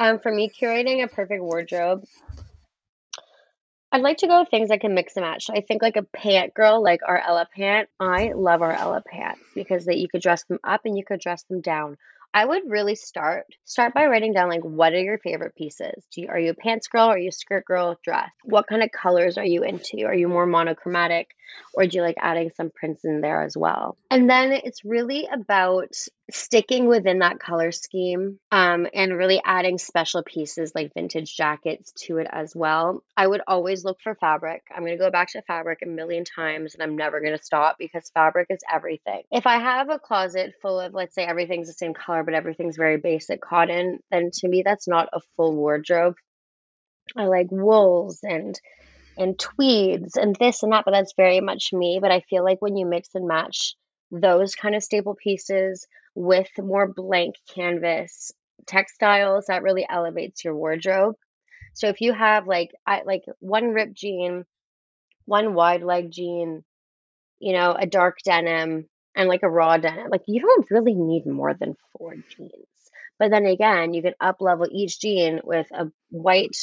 Um, 0.00 0.18
for 0.20 0.32
me, 0.32 0.50
curating 0.50 1.04
a 1.04 1.08
perfect 1.08 1.42
wardrobe, 1.42 2.04
I'd 3.94 4.00
like 4.00 4.16
to 4.18 4.26
go 4.26 4.40
with 4.40 4.48
things 4.48 4.70
I 4.70 4.78
can 4.78 4.94
mix 4.94 5.16
and 5.16 5.26
match. 5.26 5.50
I 5.50 5.60
think 5.60 5.82
like 5.82 5.96
a 5.96 6.02
pant 6.02 6.54
girl, 6.54 6.82
like 6.82 7.00
our 7.06 7.18
Ella 7.18 7.46
pant. 7.54 7.90
I 8.00 8.32
love 8.34 8.62
our 8.62 8.72
Ella 8.72 9.02
pants 9.06 9.42
because 9.54 9.84
that 9.84 9.98
you 9.98 10.08
could 10.08 10.22
dress 10.22 10.44
them 10.44 10.58
up 10.64 10.80
and 10.86 10.96
you 10.96 11.04
could 11.04 11.20
dress 11.20 11.42
them 11.44 11.60
down. 11.60 11.98
I 12.32 12.46
would 12.46 12.62
really 12.66 12.94
start 12.94 13.44
start 13.66 13.92
by 13.92 14.06
writing 14.06 14.32
down 14.32 14.48
like 14.48 14.62
what 14.62 14.94
are 14.94 15.02
your 15.02 15.18
favorite 15.18 15.54
pieces? 15.54 16.02
Do 16.10 16.22
you, 16.22 16.28
are 16.28 16.38
you 16.38 16.52
a 16.52 16.54
pants 16.54 16.88
girl? 16.88 17.08
Are 17.08 17.18
you 17.18 17.28
a 17.28 17.32
skirt 17.32 17.66
girl? 17.66 17.98
Dress? 18.02 18.30
What 18.44 18.66
kind 18.66 18.82
of 18.82 18.90
colors 18.90 19.36
are 19.36 19.44
you 19.44 19.62
into? 19.62 20.06
Are 20.06 20.14
you 20.14 20.28
more 20.28 20.46
monochromatic, 20.46 21.28
or 21.74 21.86
do 21.86 21.96
you 21.96 22.02
like 22.02 22.16
adding 22.18 22.50
some 22.56 22.70
prints 22.70 23.04
in 23.04 23.20
there 23.20 23.42
as 23.42 23.56
well? 23.56 23.96
And 24.10 24.28
then 24.28 24.52
it's 24.52 24.84
really 24.84 25.28
about 25.32 25.94
sticking 26.30 26.86
within 26.86 27.18
that 27.18 27.38
color 27.38 27.72
scheme 27.72 28.38
um, 28.50 28.86
and 28.94 29.16
really 29.16 29.40
adding 29.44 29.78
special 29.78 30.22
pieces 30.22 30.72
like 30.74 30.94
vintage 30.94 31.34
jackets 31.36 31.92
to 31.92 32.18
it 32.18 32.26
as 32.30 32.54
well. 32.54 33.02
I 33.16 33.26
would 33.26 33.42
always 33.46 33.84
look 33.84 33.98
for 34.02 34.14
fabric. 34.14 34.62
I'm 34.74 34.82
going 34.82 34.96
to 34.96 35.02
go 35.02 35.10
back 35.10 35.28
to 35.32 35.42
fabric 35.42 35.80
a 35.82 35.88
million 35.88 36.24
times 36.24 36.74
and 36.74 36.82
I'm 36.82 36.96
never 36.96 37.20
going 37.20 37.36
to 37.36 37.44
stop 37.44 37.76
because 37.78 38.10
fabric 38.14 38.46
is 38.50 38.60
everything. 38.72 39.22
If 39.30 39.46
I 39.46 39.58
have 39.58 39.90
a 39.90 39.98
closet 39.98 40.54
full 40.62 40.80
of, 40.80 40.94
let's 40.94 41.14
say, 41.14 41.24
everything's 41.24 41.68
the 41.68 41.74
same 41.74 41.94
color, 41.94 42.22
but 42.22 42.34
everything's 42.34 42.76
very 42.76 42.98
basic 42.98 43.40
cotton, 43.40 43.98
then 44.10 44.30
to 44.34 44.48
me, 44.48 44.62
that's 44.62 44.88
not 44.88 45.08
a 45.12 45.20
full 45.36 45.54
wardrobe. 45.54 46.14
I 47.16 47.26
like 47.26 47.48
wools 47.50 48.20
and 48.22 48.58
and 49.16 49.38
tweeds 49.38 50.16
and 50.16 50.34
this 50.36 50.62
and 50.62 50.72
that, 50.72 50.84
but 50.84 50.92
that's 50.92 51.14
very 51.16 51.40
much 51.40 51.72
me. 51.72 51.98
But 52.00 52.10
I 52.10 52.20
feel 52.20 52.44
like 52.44 52.60
when 52.60 52.76
you 52.76 52.86
mix 52.86 53.10
and 53.14 53.26
match 53.26 53.74
those 54.10 54.54
kind 54.54 54.74
of 54.74 54.82
staple 54.82 55.14
pieces 55.14 55.86
with 56.14 56.48
more 56.58 56.86
blank 56.86 57.36
canvas 57.54 58.32
textiles 58.66 59.46
that 59.48 59.62
really 59.62 59.86
elevates 59.88 60.44
your 60.44 60.54
wardrobe. 60.54 61.14
So 61.74 61.88
if 61.88 62.00
you 62.00 62.12
have 62.12 62.46
like 62.46 62.70
I 62.86 63.02
like 63.04 63.24
one 63.40 63.68
ripped 63.68 63.94
jean, 63.94 64.44
one 65.24 65.54
wide 65.54 65.82
leg 65.82 66.10
jean, 66.10 66.64
you 67.38 67.52
know, 67.54 67.72
a 67.72 67.86
dark 67.86 68.18
denim 68.24 68.88
and 69.16 69.28
like 69.28 69.42
a 69.42 69.50
raw 69.50 69.78
denim, 69.78 70.08
like 70.10 70.22
you 70.26 70.40
don't 70.40 70.70
really 70.70 70.94
need 70.94 71.26
more 71.26 71.54
than 71.54 71.76
four 71.96 72.14
jeans. 72.14 72.66
But 73.18 73.30
then 73.30 73.46
again, 73.46 73.94
you 73.94 74.02
can 74.02 74.14
up 74.20 74.40
level 74.40 74.66
each 74.70 75.00
jean 75.00 75.40
with 75.44 75.66
a 75.72 75.90
white 76.10 76.56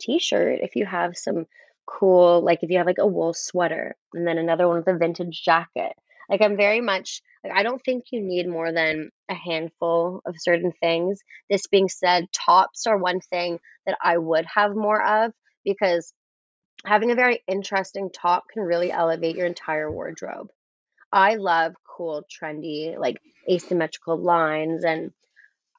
t-shirt 0.00 0.60
if 0.60 0.76
you 0.76 0.86
have 0.86 1.16
some 1.16 1.46
cool 1.86 2.42
like 2.42 2.60
if 2.62 2.70
you 2.70 2.78
have 2.78 2.86
like 2.86 2.98
a 2.98 3.06
wool 3.06 3.34
sweater 3.34 3.94
and 4.14 4.26
then 4.26 4.38
another 4.38 4.66
one 4.66 4.78
with 4.78 4.88
a 4.88 4.96
vintage 4.96 5.42
jacket 5.44 5.92
like 6.28 6.40
I'm 6.40 6.56
very 6.56 6.80
much 6.80 7.22
like 7.42 7.52
I 7.54 7.62
don't 7.62 7.82
think 7.82 8.04
you 8.10 8.20
need 8.20 8.48
more 8.48 8.72
than 8.72 9.10
a 9.28 9.34
handful 9.34 10.22
of 10.26 10.36
certain 10.38 10.72
things. 10.80 11.20
This 11.50 11.66
being 11.66 11.88
said, 11.88 12.26
tops 12.32 12.86
are 12.86 12.96
one 12.96 13.20
thing 13.20 13.58
that 13.86 13.98
I 14.02 14.16
would 14.18 14.46
have 14.54 14.74
more 14.74 15.02
of 15.02 15.32
because 15.64 16.12
having 16.84 17.10
a 17.10 17.16
very 17.16 17.42
interesting 17.46 18.10
top 18.10 18.44
can 18.52 18.62
really 18.62 18.90
elevate 18.90 19.36
your 19.36 19.46
entire 19.46 19.90
wardrobe. 19.90 20.48
I 21.12 21.36
love 21.36 21.74
cool, 21.96 22.24
trendy, 22.24 22.98
like 22.98 23.16
asymmetrical 23.50 24.16
lines 24.18 24.84
and 24.84 25.12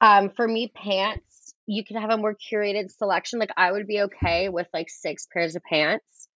um 0.01 0.29
for 0.29 0.47
me 0.47 0.71
pants, 0.73 1.44
you 1.67 1.83
can 1.83 1.97
have 1.97 2.11
a 2.11 2.17
more 2.17 2.35
curated 2.35 2.91
selection. 2.91 3.39
Like 3.39 3.51
I 3.57 3.71
would 3.71 3.87
be 3.87 4.01
okay 4.03 4.49
with 4.49 4.67
like 4.73 4.89
six 4.89 5.27
pairs 5.31 5.55
of 5.55 5.63
pants 5.63 6.27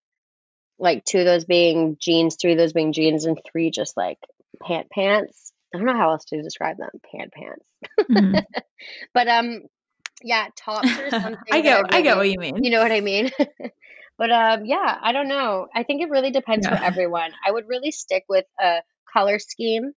like 0.80 1.04
two 1.06 1.20
of 1.20 1.26
those 1.26 1.46
being 1.46 1.98
jeans, 2.00 2.38
three 2.40 2.54
of 2.54 2.58
those 2.58 2.74
being 2.74 2.94
jeans, 2.94 3.26
and 3.26 3.40
three 3.52 3.70
just 3.70 3.96
like 3.98 4.18
pant 4.66 4.90
pants. 4.90 5.52
I 5.74 5.78
don't 5.78 5.86
know 5.86 5.96
how 5.96 6.12
else 6.12 6.26
to 6.26 6.42
describe 6.42 6.78
them. 6.78 6.90
Pant 7.12 7.32
pants. 7.32 7.66
Mm-hmm. 8.00 8.40
but 9.14 9.28
um, 9.28 9.62
yeah, 10.24 10.48
tops 10.56 10.98
or 10.98 11.10
something. 11.10 11.38
I 11.52 11.62
get, 11.62 11.94
I 11.94 12.02
get 12.02 12.18
what 12.18 12.30
you 12.30 12.40
mean. 12.40 12.64
You 12.64 12.72
know 12.72 12.82
what 12.82 12.92
I 12.92 13.02
mean. 13.02 13.30
but 14.18 14.32
um, 14.32 14.66
yeah, 14.66 14.98
I 15.02 15.12
don't 15.12 15.28
know. 15.28 15.68
I 15.76 15.84
think 15.84 16.02
it 16.02 16.10
really 16.10 16.32
depends 16.32 16.66
yeah. 16.66 16.78
for 16.78 16.84
everyone. 16.84 17.32
I 17.46 17.52
would 17.52 17.68
really 17.68 17.92
stick 17.92 18.24
with 18.30 18.46
a 18.60 18.78
color 19.14 19.38
scheme. 19.38 19.92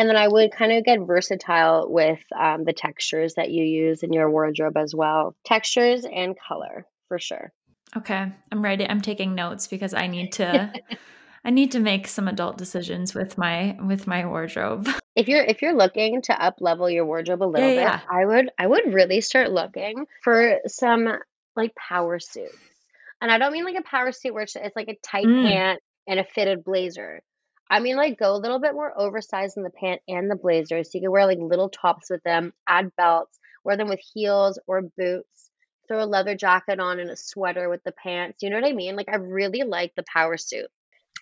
And 0.00 0.08
then 0.08 0.16
I 0.16 0.28
would 0.28 0.50
kind 0.50 0.72
of 0.72 0.82
get 0.82 1.00
versatile 1.00 1.84
with 1.86 2.20
um, 2.34 2.64
the 2.64 2.72
textures 2.72 3.34
that 3.34 3.50
you 3.50 3.62
use 3.62 4.02
in 4.02 4.14
your 4.14 4.30
wardrobe 4.30 4.78
as 4.78 4.94
well. 4.94 5.36
Textures 5.44 6.06
and 6.10 6.34
color 6.48 6.86
for 7.08 7.18
sure. 7.18 7.52
Okay, 7.94 8.32
I'm 8.50 8.62
ready. 8.64 8.88
I'm 8.88 9.02
taking 9.02 9.34
notes 9.34 9.66
because 9.66 9.92
I 9.92 10.06
need 10.06 10.32
to 10.32 10.72
I 11.44 11.50
need 11.50 11.72
to 11.72 11.80
make 11.80 12.08
some 12.08 12.28
adult 12.28 12.56
decisions 12.56 13.14
with 13.14 13.36
my 13.36 13.76
with 13.78 14.06
my 14.06 14.24
wardrobe. 14.24 14.88
If 15.16 15.28
you're 15.28 15.42
if 15.42 15.60
you're 15.60 15.74
looking 15.74 16.22
to 16.22 16.42
up 16.42 16.60
level 16.60 16.88
your 16.88 17.04
wardrobe 17.04 17.42
a 17.42 17.44
little 17.44 17.68
yeah, 17.68 17.74
bit, 17.74 17.82
yeah. 17.82 18.00
I 18.08 18.24
would 18.24 18.50
I 18.56 18.66
would 18.68 18.94
really 18.94 19.20
start 19.20 19.50
looking 19.50 20.06
for 20.22 20.60
some 20.66 21.08
like 21.56 21.74
power 21.74 22.20
suits. 22.20 22.56
And 23.20 23.30
I 23.30 23.36
don't 23.36 23.52
mean 23.52 23.64
like 23.64 23.76
a 23.76 23.82
power 23.82 24.12
suit 24.12 24.32
where 24.32 24.44
it's, 24.44 24.56
it's 24.56 24.76
like 24.76 24.88
a 24.88 24.96
tight 25.02 25.26
mm. 25.26 25.46
pant 25.46 25.80
and 26.06 26.20
a 26.20 26.24
fitted 26.24 26.64
blazer. 26.64 27.20
I 27.70 27.80
mean 27.80 27.96
like 27.96 28.18
go 28.18 28.34
a 28.34 28.38
little 28.38 28.60
bit 28.60 28.74
more 28.74 28.92
oversized 28.98 29.56
in 29.56 29.62
the 29.62 29.70
pant 29.70 30.00
and 30.08 30.30
the 30.30 30.36
blazer 30.36 30.82
so 30.82 30.90
you 30.94 31.02
can 31.02 31.10
wear 31.10 31.26
like 31.26 31.38
little 31.40 31.68
tops 31.68 32.10
with 32.10 32.22
them, 32.24 32.52
add 32.66 32.90
belts, 32.96 33.38
wear 33.64 33.76
them 33.76 33.88
with 33.88 34.00
heels 34.12 34.58
or 34.66 34.82
boots 34.82 35.50
throw 35.90 36.04
a 36.04 36.06
leather 36.06 36.36
jacket 36.36 36.78
on 36.78 37.00
and 37.00 37.10
a 37.10 37.16
sweater 37.16 37.68
with 37.68 37.82
the 37.84 37.92
pants. 37.92 38.38
You 38.42 38.50
know 38.50 38.56
what 38.56 38.68
I 38.68 38.72
mean? 38.72 38.94
Like 38.94 39.08
I 39.08 39.16
really 39.16 39.64
like 39.64 39.92
the 39.96 40.04
power 40.10 40.36
suit. 40.36 40.68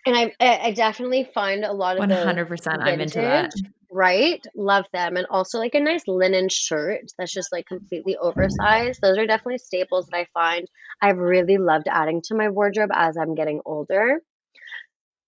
And 0.07 0.15
I 0.15 0.33
I 0.41 0.73
definitely 0.73 1.29
find 1.35 1.65
a 1.65 1.73
lot 1.73 1.97
of 1.97 2.05
100% 2.05 2.79
I'm 2.81 3.01
into 3.01 3.21
that. 3.21 3.51
Right? 3.91 4.45
Love 4.55 4.85
them. 4.93 5.17
And 5.17 5.27
also 5.31 5.59
like 5.59 5.75
a 5.75 5.81
nice 5.81 6.03
linen 6.07 6.51
shirt 6.51 7.11
that's 7.19 7.33
just 7.33 7.51
like 7.51 7.67
completely 7.67 8.17
oversized. 8.17 9.01
Those 9.03 9.17
are 9.17 9.27
definitely 9.27 9.59
staples 9.59 10.07
that 10.07 10.19
I 10.19 10.27
find 10.35 10.69
I've 11.01 11.17
really 11.17 11.57
loved 11.57 11.87
adding 11.91 12.21
to 12.27 12.35
my 12.35 12.51
wardrobe 12.51 12.91
as 12.93 13.17
I'm 13.17 13.35
getting 13.35 13.63
older. 13.65 14.21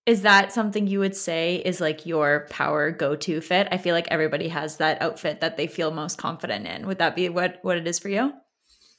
Is 0.05 0.23
that 0.23 0.51
something 0.51 0.87
you 0.87 0.99
would 0.99 1.15
say 1.15 1.57
is 1.57 1.79
like 1.79 2.05
your 2.05 2.47
power 2.49 2.89
go-to 2.91 3.39
fit? 3.39 3.67
I 3.71 3.77
feel 3.77 3.93
like 3.93 4.07
everybody 4.09 4.47
has 4.47 4.77
that 4.77 5.01
outfit 5.01 5.41
that 5.41 5.57
they 5.57 5.67
feel 5.67 5.91
most 5.91 6.17
confident 6.17 6.65
in. 6.65 6.87
Would 6.87 6.97
that 6.97 7.15
be 7.15 7.29
what 7.29 7.59
what 7.61 7.77
it 7.77 7.87
is 7.87 7.99
for 7.99 8.09
you? 8.09 8.33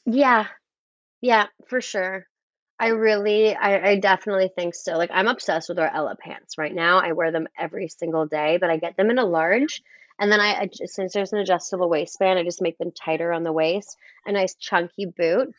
Yeah. 0.07 0.47
Yeah, 1.21 1.47
for 1.69 1.81
sure. 1.81 2.27
I 2.79 2.89
really, 2.89 3.55
I, 3.55 3.91
I 3.91 3.99
definitely 4.01 4.51
think 4.55 4.75
so. 4.75 4.97
Like, 4.97 5.11
I'm 5.13 5.29
obsessed 5.29 5.69
with 5.69 5.79
our 5.79 5.91
Ella 5.93 6.17
pants 6.17 6.59
right 6.59 6.75
now. 6.75 6.99
I 6.99 7.13
wear 7.13 7.31
them 7.31 7.47
every 7.57 7.89
single 7.89 8.27
day, 8.27 8.59
but 8.61 8.71
I 8.71 8.77
get 8.77 8.97
them 8.97 9.11
in 9.11 9.19
a 9.19 9.25
large. 9.25 9.83
And 10.19 10.31
then 10.31 10.41
I, 10.41 10.69
since 10.87 11.13
there's 11.13 11.33
an 11.33 11.39
adjustable 11.39 11.89
waistband, 11.89 12.39
I 12.39 12.43
just 12.43 12.63
make 12.63 12.79
them 12.79 12.91
tighter 12.91 13.33
on 13.33 13.45
the 13.45 13.53
waist. 13.53 13.97
A 14.27 14.33
nice 14.33 14.55
chunky 14.55 15.07
boot, 15.07 15.55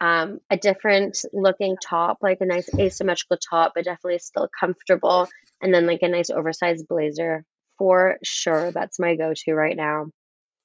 um, 0.00 0.40
a 0.50 0.56
different 0.56 1.24
looking 1.32 1.76
top, 1.76 2.18
like 2.22 2.40
a 2.40 2.46
nice 2.46 2.68
asymmetrical 2.78 3.36
top, 3.36 3.72
but 3.74 3.84
definitely 3.84 4.18
still 4.18 4.48
comfortable. 4.58 5.28
And 5.60 5.74
then 5.74 5.86
like 5.86 6.02
a 6.02 6.08
nice 6.08 6.30
oversized 6.30 6.86
blazer 6.88 7.44
for 7.78 8.18
sure. 8.22 8.70
That's 8.70 8.98
my 8.98 9.16
go 9.16 9.32
to 9.34 9.54
right 9.54 9.76
now. 9.76 10.06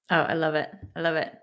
Oh, 0.10 0.16
I 0.16 0.34
love 0.34 0.56
it. 0.56 0.70
I 0.96 1.02
love 1.02 1.16
it. 1.16 1.34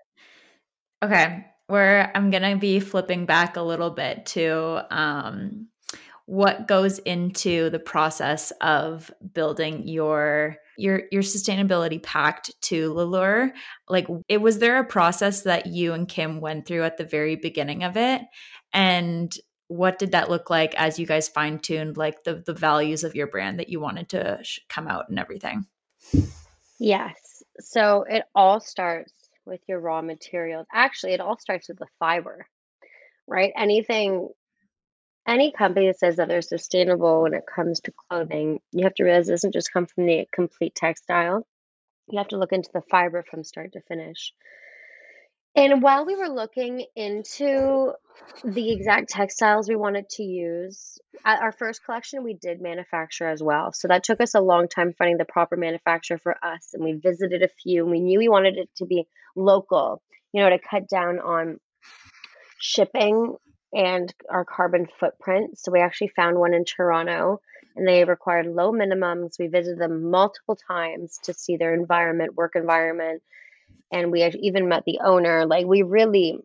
Okay, 1.02 1.46
where 1.66 2.12
I'm 2.14 2.30
going 2.30 2.42
to 2.42 2.56
be 2.56 2.78
flipping 2.78 3.24
back 3.24 3.56
a 3.56 3.62
little 3.62 3.90
bit 3.90 4.26
to 4.26 4.86
um, 4.90 5.68
what 6.30 6.68
goes 6.68 7.00
into 7.00 7.70
the 7.70 7.80
process 7.80 8.52
of 8.60 9.10
building 9.34 9.88
your 9.88 10.56
your 10.78 11.02
your 11.10 11.22
sustainability 11.22 12.00
pact 12.00 12.52
to 12.62 12.92
La 12.92 13.02
Leur. 13.02 13.52
Like, 13.88 14.06
it 14.28 14.40
was 14.40 14.60
there 14.60 14.78
a 14.78 14.84
process 14.84 15.42
that 15.42 15.66
you 15.66 15.92
and 15.92 16.06
Kim 16.06 16.40
went 16.40 16.66
through 16.66 16.84
at 16.84 16.98
the 16.98 17.04
very 17.04 17.34
beginning 17.34 17.82
of 17.82 17.96
it, 17.96 18.22
and 18.72 19.34
what 19.66 19.98
did 19.98 20.12
that 20.12 20.30
look 20.30 20.50
like 20.50 20.72
as 20.76 21.00
you 21.00 21.06
guys 21.06 21.28
fine 21.28 21.58
tuned 21.58 21.96
like 21.96 22.22
the 22.22 22.44
the 22.46 22.54
values 22.54 23.02
of 23.02 23.16
your 23.16 23.26
brand 23.26 23.58
that 23.58 23.68
you 23.68 23.80
wanted 23.80 24.10
to 24.10 24.38
sh- 24.44 24.60
come 24.68 24.86
out 24.86 25.08
and 25.08 25.18
everything? 25.18 25.66
Yes. 26.78 27.42
So 27.58 28.04
it 28.08 28.22
all 28.36 28.60
starts 28.60 29.12
with 29.46 29.62
your 29.66 29.80
raw 29.80 30.00
materials. 30.00 30.68
Actually, 30.72 31.14
it 31.14 31.20
all 31.20 31.40
starts 31.40 31.68
with 31.68 31.80
the 31.80 31.88
fiber, 31.98 32.46
right? 33.26 33.52
Anything, 33.56 34.28
any 35.30 35.52
company 35.52 35.86
that 35.86 35.98
says 35.98 36.16
that 36.16 36.28
they're 36.28 36.42
sustainable 36.42 37.22
when 37.22 37.34
it 37.34 37.44
comes 37.46 37.80
to 37.80 37.92
clothing, 37.92 38.60
you 38.72 38.84
have 38.84 38.94
to 38.94 39.04
realize 39.04 39.28
it 39.28 39.32
doesn't 39.32 39.54
just 39.54 39.72
come 39.72 39.86
from 39.86 40.06
the 40.06 40.26
complete 40.32 40.74
textile. 40.74 41.46
You 42.08 42.18
have 42.18 42.28
to 42.28 42.38
look 42.38 42.52
into 42.52 42.70
the 42.74 42.82
fiber 42.82 43.22
from 43.22 43.44
start 43.44 43.72
to 43.74 43.80
finish. 43.82 44.32
And 45.54 45.82
while 45.82 46.04
we 46.04 46.16
were 46.16 46.28
looking 46.28 46.84
into 46.96 47.92
the 48.44 48.72
exact 48.72 49.10
textiles 49.10 49.68
we 49.68 49.76
wanted 49.76 50.08
to 50.10 50.22
use, 50.22 50.98
at 51.24 51.42
our 51.42 51.52
first 51.52 51.84
collection, 51.84 52.24
we 52.24 52.34
did 52.34 52.60
manufacture 52.60 53.28
as 53.28 53.42
well. 53.42 53.72
So 53.72 53.88
that 53.88 54.04
took 54.04 54.20
us 54.20 54.34
a 54.34 54.40
long 54.40 54.68
time 54.68 54.94
finding 54.96 55.18
the 55.18 55.24
proper 55.24 55.56
manufacturer 55.56 56.18
for 56.18 56.36
us. 56.44 56.70
And 56.72 56.84
we 56.84 56.92
visited 56.92 57.42
a 57.42 57.48
few, 57.48 57.82
and 57.82 57.90
we 57.90 58.00
knew 58.00 58.18
we 58.18 58.28
wanted 58.28 58.58
it 58.58 58.70
to 58.76 58.86
be 58.86 59.06
local, 59.36 60.02
you 60.32 60.42
know, 60.42 60.50
to 60.50 60.58
cut 60.58 60.88
down 60.88 61.18
on 61.18 61.58
shipping 62.58 63.36
and 63.72 64.12
our 64.28 64.44
carbon 64.44 64.86
footprint. 64.98 65.58
So 65.58 65.72
we 65.72 65.80
actually 65.80 66.08
found 66.08 66.38
one 66.38 66.54
in 66.54 66.64
Toronto 66.64 67.40
and 67.76 67.86
they 67.86 68.04
required 68.04 68.46
low 68.46 68.72
minimums. 68.72 69.38
We 69.38 69.46
visited 69.46 69.78
them 69.78 70.10
multiple 70.10 70.56
times 70.56 71.18
to 71.24 71.34
see 71.34 71.56
their 71.56 71.74
environment, 71.74 72.34
work 72.34 72.56
environment, 72.56 73.22
and 73.92 74.10
we 74.10 74.24
even 74.24 74.68
met 74.68 74.84
the 74.84 75.00
owner. 75.04 75.46
Like 75.46 75.66
we 75.66 75.82
really, 75.82 76.38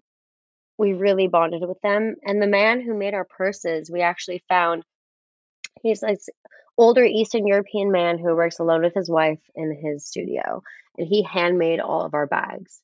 we 0.78 0.94
really 0.94 1.28
bonded 1.28 1.68
with 1.68 1.82
them. 1.82 2.16
And 2.24 2.42
the 2.42 2.48
man 2.48 2.82
who 2.82 2.94
made 2.98 3.14
our 3.14 3.26
purses, 3.26 3.90
we 3.90 4.02
actually 4.02 4.44
found. 4.48 4.84
He's 5.82 6.02
like 6.02 6.20
older 6.78 7.04
Eastern 7.04 7.48
European 7.48 7.92
man 7.92 8.18
who 8.18 8.36
works 8.36 8.60
alone 8.60 8.82
with 8.82 8.94
his 8.94 9.10
wife 9.10 9.40
in 9.56 9.76
his 9.76 10.06
studio, 10.06 10.64
and 10.98 11.08
he 11.08 11.24
handmade 11.24 11.80
all 11.80 12.02
of 12.02 12.14
our 12.14 12.28
bags. 12.28 12.82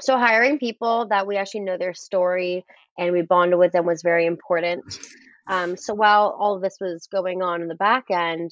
So 0.00 0.18
hiring 0.18 0.58
people 0.58 1.08
that 1.08 1.26
we 1.26 1.36
actually 1.36 1.60
know 1.60 1.78
their 1.78 1.94
story 1.94 2.64
and 2.98 3.12
we 3.12 3.22
bonded 3.22 3.58
with 3.58 3.72
them 3.72 3.86
was 3.86 4.02
very 4.02 4.26
important. 4.26 4.84
Um, 5.46 5.76
so 5.76 5.94
while 5.94 6.36
all 6.38 6.56
of 6.56 6.62
this 6.62 6.76
was 6.80 7.08
going 7.10 7.42
on 7.42 7.62
in 7.62 7.68
the 7.68 7.74
back 7.74 8.10
end, 8.10 8.50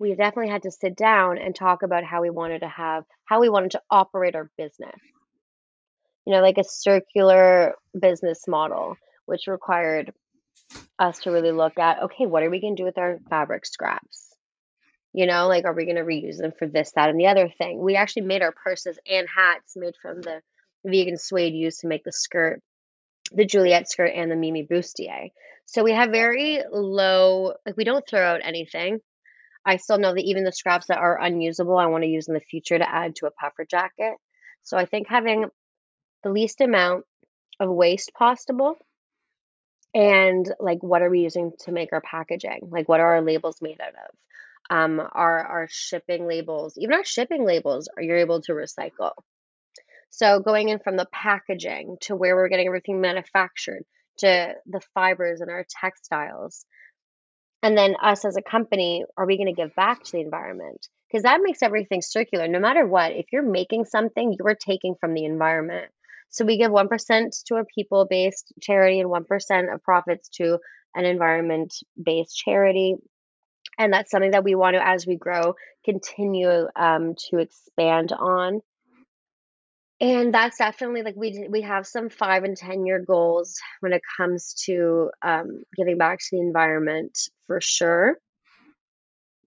we 0.00 0.14
definitely 0.14 0.50
had 0.50 0.62
to 0.62 0.70
sit 0.70 0.96
down 0.96 1.38
and 1.38 1.54
talk 1.54 1.82
about 1.82 2.04
how 2.04 2.22
we 2.22 2.30
wanted 2.30 2.60
to 2.60 2.68
have 2.68 3.04
how 3.26 3.40
we 3.40 3.48
wanted 3.48 3.72
to 3.72 3.80
operate 3.90 4.34
our 4.34 4.50
business 4.56 4.98
you 6.26 6.32
know 6.32 6.40
like 6.40 6.58
a 6.58 6.64
circular 6.64 7.74
business 7.98 8.44
model 8.48 8.96
which 9.26 9.46
required 9.46 10.12
us 10.98 11.18
to 11.20 11.30
really 11.30 11.52
look 11.52 11.78
at 11.78 12.02
okay 12.02 12.26
what 12.26 12.42
are 12.42 12.50
we 12.50 12.60
going 12.60 12.76
to 12.76 12.82
do 12.82 12.86
with 12.86 12.98
our 12.98 13.18
fabric 13.30 13.66
scraps 13.66 14.33
you 15.14 15.26
know 15.26 15.48
like 15.48 15.64
are 15.64 15.72
we 15.72 15.86
going 15.86 15.96
to 15.96 16.02
reuse 16.02 16.36
them 16.38 16.52
for 16.58 16.66
this 16.66 16.92
that 16.94 17.08
and 17.08 17.18
the 17.18 17.28
other 17.28 17.48
thing 17.48 17.80
we 17.80 17.96
actually 17.96 18.22
made 18.22 18.42
our 18.42 18.52
purses 18.52 18.98
and 19.10 19.26
hats 19.34 19.74
made 19.76 19.94
from 20.02 20.20
the 20.20 20.40
vegan 20.84 21.16
suede 21.16 21.54
used 21.54 21.80
to 21.80 21.86
make 21.86 22.04
the 22.04 22.12
skirt 22.12 22.60
the 23.32 23.46
Juliet 23.46 23.88
skirt 23.88 24.12
and 24.14 24.30
the 24.30 24.36
mimi 24.36 24.66
bustier 24.66 25.30
so 25.64 25.82
we 25.82 25.92
have 25.92 26.10
very 26.10 26.60
low 26.70 27.54
like 27.64 27.76
we 27.76 27.84
don't 27.84 28.06
throw 28.06 28.20
out 28.20 28.40
anything 28.44 29.00
I 29.66 29.78
still 29.78 29.98
know 29.98 30.14
that 30.14 30.24
even 30.24 30.44
the 30.44 30.52
scraps 30.52 30.88
that 30.88 30.98
are 30.98 31.18
unusable, 31.18 31.78
I 31.78 31.86
want 31.86 32.04
to 32.04 32.10
use 32.10 32.28
in 32.28 32.34
the 32.34 32.40
future 32.40 32.78
to 32.78 32.88
add 32.88 33.16
to 33.16 33.26
a 33.26 33.30
puffer 33.30 33.64
jacket. 33.64 34.14
So 34.62 34.76
I 34.76 34.84
think 34.84 35.08
having 35.08 35.46
the 36.22 36.30
least 36.30 36.60
amount 36.60 37.04
of 37.60 37.70
waste 37.70 38.12
possible 38.12 38.76
and 39.94 40.52
like 40.58 40.82
what 40.82 41.02
are 41.02 41.10
we 41.10 41.20
using 41.20 41.52
to 41.60 41.72
make 41.72 41.92
our 41.92 42.00
packaging? 42.00 42.68
Like 42.70 42.88
what 42.88 43.00
are 43.00 43.14
our 43.14 43.22
labels 43.22 43.62
made 43.62 43.80
out 43.80 43.94
of? 43.94 44.16
Um, 44.70 45.00
our 45.00 45.46
our 45.46 45.68
shipping 45.70 46.26
labels, 46.26 46.74
even 46.78 46.94
our 46.94 47.04
shipping 47.04 47.44
labels, 47.44 47.88
are 47.96 48.02
you're 48.02 48.18
able 48.18 48.40
to 48.42 48.52
recycle. 48.52 49.12
So 50.10 50.40
going 50.40 50.68
in 50.68 50.78
from 50.78 50.96
the 50.96 51.06
packaging 51.12 51.96
to 52.02 52.16
where 52.16 52.36
we're 52.36 52.48
getting 52.48 52.66
everything 52.66 53.00
manufactured 53.00 53.84
to 54.18 54.54
the 54.66 54.80
fibers 54.94 55.40
and 55.40 55.50
our 55.50 55.66
textiles 55.68 56.64
and 57.64 57.78
then 57.78 57.96
us 58.02 58.26
as 58.26 58.36
a 58.36 58.42
company, 58.42 59.06
are 59.16 59.26
we 59.26 59.38
going 59.38 59.52
to 59.52 59.60
give 59.60 59.74
back 59.74 60.04
to 60.04 60.12
the 60.12 60.20
environment? 60.20 60.86
Because 61.08 61.22
that 61.22 61.40
makes 61.42 61.62
everything 61.62 62.02
circular. 62.02 62.46
No 62.46 62.60
matter 62.60 62.86
what, 62.86 63.12
if 63.12 63.24
you're 63.32 63.42
making 63.42 63.86
something, 63.86 64.36
you're 64.38 64.54
taking 64.54 64.96
from 65.00 65.14
the 65.14 65.24
environment. 65.24 65.90
So 66.28 66.44
we 66.44 66.58
give 66.58 66.70
1% 66.70 67.44
to 67.46 67.54
a 67.54 67.64
people 67.64 68.06
based 68.08 68.52
charity 68.60 69.00
and 69.00 69.08
1% 69.08 69.74
of 69.74 69.82
profits 69.82 70.28
to 70.34 70.58
an 70.94 71.06
environment 71.06 71.72
based 72.00 72.36
charity. 72.36 72.96
And 73.78 73.92
that's 73.92 74.10
something 74.10 74.32
that 74.32 74.44
we 74.44 74.54
want 74.54 74.76
to, 74.76 74.86
as 74.86 75.06
we 75.06 75.16
grow, 75.16 75.54
continue 75.84 76.66
um, 76.76 77.14
to 77.30 77.38
expand 77.38 78.12
on. 78.12 78.60
And 80.00 80.34
that's 80.34 80.58
definitely 80.58 81.02
like 81.02 81.14
we 81.16 81.46
we 81.48 81.62
have 81.62 81.86
some 81.86 82.08
five 82.08 82.44
and 82.44 82.56
ten 82.56 82.84
year 82.84 82.98
goals 82.98 83.58
when 83.80 83.92
it 83.92 84.02
comes 84.16 84.54
to 84.66 85.10
um, 85.22 85.62
giving 85.76 85.98
back 85.98 86.18
to 86.18 86.26
the 86.32 86.40
environment 86.40 87.18
for 87.46 87.60
sure. 87.60 88.18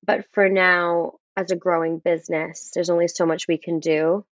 But 0.06 0.26
for 0.32 0.48
now, 0.48 1.14
as 1.36 1.52
a 1.52 1.56
growing 1.56 2.00
business, 2.00 2.72
there's 2.74 2.90
only 2.90 3.08
so 3.08 3.26
much 3.26 3.48
we 3.48 3.58
can 3.58 3.80
do. 3.80 4.26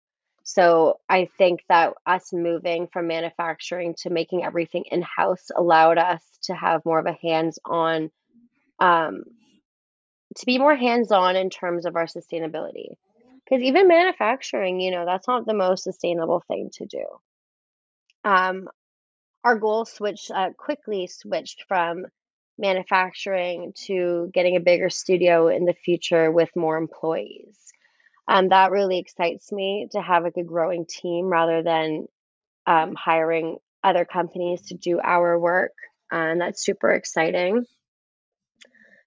So 0.44 0.98
I 1.08 1.28
think 1.38 1.60
that 1.68 1.94
us 2.06 2.32
moving 2.32 2.88
from 2.92 3.06
manufacturing 3.06 3.94
to 4.02 4.10
making 4.10 4.44
everything 4.44 4.84
in 4.90 5.02
house 5.02 5.48
allowed 5.56 5.98
us 5.98 6.22
to 6.44 6.54
have 6.54 6.84
more 6.84 6.98
of 6.98 7.06
a 7.06 7.16
hands 7.22 7.58
on, 7.64 8.10
um, 8.78 9.22
to 10.36 10.46
be 10.46 10.58
more 10.58 10.74
hands 10.74 11.12
on 11.12 11.36
in 11.36 11.50
terms 11.50 11.86
of 11.86 11.96
our 11.96 12.06
sustainability. 12.06 12.96
Because 13.44 13.62
even 13.62 13.88
manufacturing, 13.88 14.80
you 14.80 14.90
know, 14.90 15.04
that's 15.04 15.28
not 15.28 15.46
the 15.46 15.54
most 15.54 15.84
sustainable 15.84 16.42
thing 16.48 16.70
to 16.74 16.86
do. 16.86 17.04
Um, 18.24 18.68
our 19.44 19.56
goal 19.56 19.84
switched 19.84 20.30
uh, 20.30 20.50
quickly 20.56 21.08
switched 21.08 21.64
from 21.66 22.06
manufacturing 22.58 23.72
to 23.86 24.30
getting 24.32 24.56
a 24.56 24.60
bigger 24.60 24.88
studio 24.88 25.48
in 25.48 25.64
the 25.64 25.74
future 25.74 26.30
with 26.30 26.50
more 26.54 26.76
employees. 26.76 27.58
Um, 28.28 28.50
that 28.50 28.70
really 28.70 28.98
excites 28.98 29.50
me 29.50 29.88
to 29.92 30.00
have 30.00 30.22
like 30.22 30.36
a 30.36 30.44
growing 30.44 30.86
team 30.86 31.26
rather 31.26 31.62
than 31.62 32.06
um, 32.66 32.94
hiring 32.94 33.58
other 33.82 34.04
companies 34.04 34.62
to 34.68 34.74
do 34.74 35.00
our 35.02 35.38
work. 35.38 35.72
And 36.10 36.40
that's 36.40 36.64
super 36.64 36.90
exciting 36.90 37.66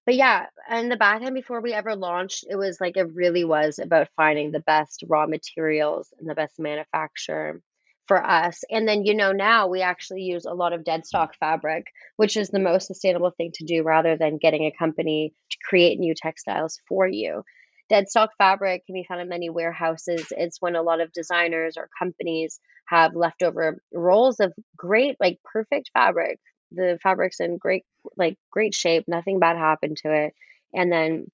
but 0.05 0.15
yeah, 0.15 0.45
and 0.69 0.91
the 0.91 0.97
back 0.97 1.21
end 1.21 1.33
before 1.35 1.61
we 1.61 1.73
ever 1.73 1.95
launched, 1.95 2.45
it 2.49 2.55
was 2.55 2.79
like 2.79 2.97
it 2.97 3.13
really 3.13 3.43
was 3.43 3.79
about 3.79 4.09
finding 4.15 4.51
the 4.51 4.59
best 4.59 5.03
raw 5.07 5.25
materials 5.25 6.13
and 6.19 6.29
the 6.29 6.35
best 6.35 6.59
manufacturer 6.59 7.61
for 8.07 8.23
us. 8.23 8.63
And 8.69 8.87
then, 8.87 9.03
you 9.03 9.15
know, 9.15 9.31
now 9.31 9.67
we 9.67 9.81
actually 9.81 10.21
use 10.21 10.45
a 10.45 10.53
lot 10.53 10.73
of 10.73 10.83
dead 10.83 11.05
stock 11.07 11.35
fabric, 11.39 11.87
which 12.17 12.37
is 12.37 12.49
the 12.49 12.59
most 12.59 12.87
sustainable 12.87 13.31
thing 13.31 13.51
to 13.55 13.65
do 13.65 13.81
rather 13.81 14.15
than 14.15 14.37
getting 14.37 14.65
a 14.65 14.77
company 14.77 15.33
to 15.49 15.57
create 15.67 15.99
new 15.99 16.13
textiles 16.15 16.79
for 16.87 17.07
you. 17.07 17.43
Dead 17.89 18.07
stock 18.07 18.31
fabric 18.37 18.85
can 18.85 18.93
be 18.93 19.05
found 19.07 19.21
in 19.21 19.29
many 19.29 19.49
warehouses. 19.49 20.27
It's 20.31 20.61
when 20.61 20.75
a 20.75 20.81
lot 20.83 21.01
of 21.01 21.11
designers 21.13 21.77
or 21.77 21.89
companies 21.97 22.59
have 22.87 23.15
leftover 23.15 23.79
rolls 23.93 24.39
of 24.39 24.53
great, 24.77 25.17
like 25.19 25.39
perfect 25.43 25.89
fabric 25.93 26.39
the 26.75 26.99
fabric's 27.01 27.39
in 27.39 27.57
great 27.57 27.83
like 28.17 28.37
great 28.51 28.73
shape 28.73 29.05
nothing 29.07 29.39
bad 29.39 29.57
happened 29.57 29.97
to 29.97 30.11
it 30.11 30.33
and 30.73 30.91
then 30.91 31.25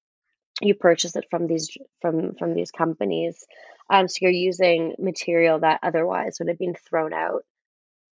you 0.60 0.74
purchase 0.74 1.16
it 1.16 1.26
from 1.30 1.46
these 1.46 1.70
from 2.00 2.34
from 2.34 2.54
these 2.54 2.70
companies 2.70 3.44
um, 3.90 4.08
so 4.08 4.18
you're 4.22 4.30
using 4.30 4.94
material 4.98 5.60
that 5.60 5.80
otherwise 5.82 6.38
would 6.38 6.48
have 6.48 6.58
been 6.58 6.74
thrown 6.88 7.12
out. 7.12 7.44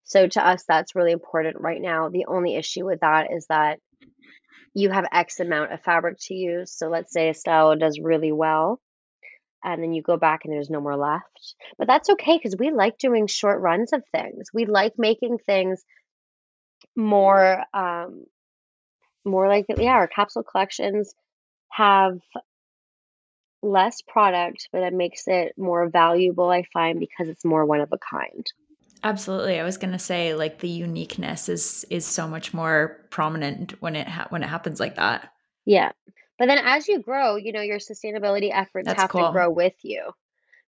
So 0.05 0.27
to 0.27 0.47
us 0.47 0.65
that's 0.69 0.95
really 0.95 1.13
important 1.13 1.61
right 1.61 1.81
now. 1.81 2.11
The 2.11 2.27
only 2.27 2.57
issue 2.57 2.85
with 2.85 3.01
that 3.01 3.33
is 3.33 3.47
that 3.49 3.79
you 4.75 4.91
have 4.91 5.07
x 5.11 5.41
amount 5.41 5.73
of 5.73 5.83
fabric 5.83 6.19
to 6.21 6.35
use 6.35 6.71
so 6.71 6.89
let's 6.89 7.13
say 7.13 7.29
a 7.29 7.35
style 7.35 7.77
does 7.77 7.99
really 8.01 8.31
well 8.31 8.81
and 9.65 9.83
then 9.83 9.93
you 9.93 10.01
go 10.01 10.17
back 10.17 10.45
and 10.45 10.55
there's 10.55 10.71
no 10.71 10.81
more 10.81 10.97
left. 10.97 11.55
But 11.77 11.87
that's 11.87 12.11
okay 12.11 12.37
because 12.37 12.57
we 12.59 12.71
like 12.71 12.99
doing 12.99 13.27
short 13.27 13.61
runs 13.61 13.93
of 13.93 14.03
things. 14.13 14.49
We 14.55 14.67
like 14.67 14.95
making 14.97 15.39
things 15.39 15.83
more 16.97 17.63
um 17.73 18.25
more 19.25 19.49
like 19.49 19.67
yeah 19.77 19.93
our 19.93 20.09
capsule 20.09 20.43
collections 20.43 21.15
have 21.71 22.19
less 23.63 24.03
product, 24.03 24.69
but 24.73 24.83
it 24.83 24.93
makes 24.93 25.25
it 25.27 25.53
more 25.59 25.89
valuable, 25.89 26.51
I 26.51 26.65
find, 26.73 26.99
because 26.99 27.29
it's 27.29 27.45
more 27.45 27.65
one 27.65 27.81
of 27.81 27.93
a 27.93 27.99
kind. 27.99 28.47
Absolutely. 29.03 29.59
I 29.59 29.65
was 29.65 29.79
going 29.79 29.93
to 29.93 29.99
say 29.99 30.35
like 30.35 30.59
the 30.59 30.69
uniqueness 30.69 31.49
is 31.49 31.87
is 31.89 32.05
so 32.05 32.29
much 32.29 32.53
more 32.53 33.01
prominent 33.11 33.81
when 33.81 33.97
it 33.97 34.07
ha- 34.07 34.27
when 34.29 34.43
it 34.43 34.49
happens 34.49 34.79
like 34.79 34.97
that. 34.97 35.33
Yeah. 35.65 35.93
But 36.39 36.47
then 36.47 36.59
as 36.59 36.87
you 36.87 37.01
grow, 37.01 37.37
you 37.37 37.53
know, 37.53 37.63
your 37.63 37.79
sustainability 37.79 38.51
efforts 38.53 38.87
That's 38.87 39.01
have 39.01 39.11
cool. 39.11 39.27
to 39.27 39.33
grow 39.33 39.51
with 39.51 39.75
you 39.83 40.11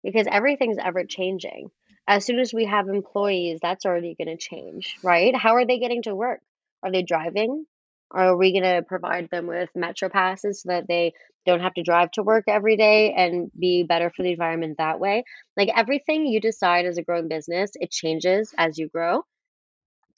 because 0.02 0.26
everything's 0.30 0.78
ever 0.78 1.04
changing. 1.04 1.70
As 2.06 2.24
soon 2.24 2.40
as 2.40 2.52
we 2.52 2.64
have 2.64 2.88
employees, 2.88 3.60
that's 3.62 3.86
already 3.86 4.14
going 4.16 4.36
to 4.36 4.42
change, 4.42 4.96
right? 5.02 5.34
How 5.36 5.54
are 5.54 5.66
they 5.66 5.78
getting 5.78 6.02
to 6.02 6.14
work? 6.14 6.40
Are 6.82 6.90
they 6.90 7.02
driving? 7.02 7.64
Are 8.10 8.36
we 8.36 8.52
going 8.52 8.64
to 8.64 8.82
provide 8.82 9.30
them 9.30 9.46
with 9.46 9.70
metro 9.74 10.08
passes 10.08 10.62
so 10.62 10.68
that 10.68 10.86
they 10.86 11.12
don't 11.46 11.60
have 11.60 11.74
to 11.74 11.82
drive 11.82 12.10
to 12.12 12.22
work 12.22 12.44
every 12.48 12.76
day 12.76 13.14
and 13.16 13.50
be 13.58 13.84
better 13.84 14.10
for 14.10 14.22
the 14.22 14.32
environment 14.32 14.76
that 14.78 15.00
way? 15.00 15.24
Like 15.56 15.70
everything 15.74 16.26
you 16.26 16.40
decide 16.40 16.86
as 16.86 16.98
a 16.98 17.02
growing 17.02 17.28
business, 17.28 17.70
it 17.74 17.90
changes 17.90 18.52
as 18.58 18.78
you 18.78 18.88
grow, 18.88 19.22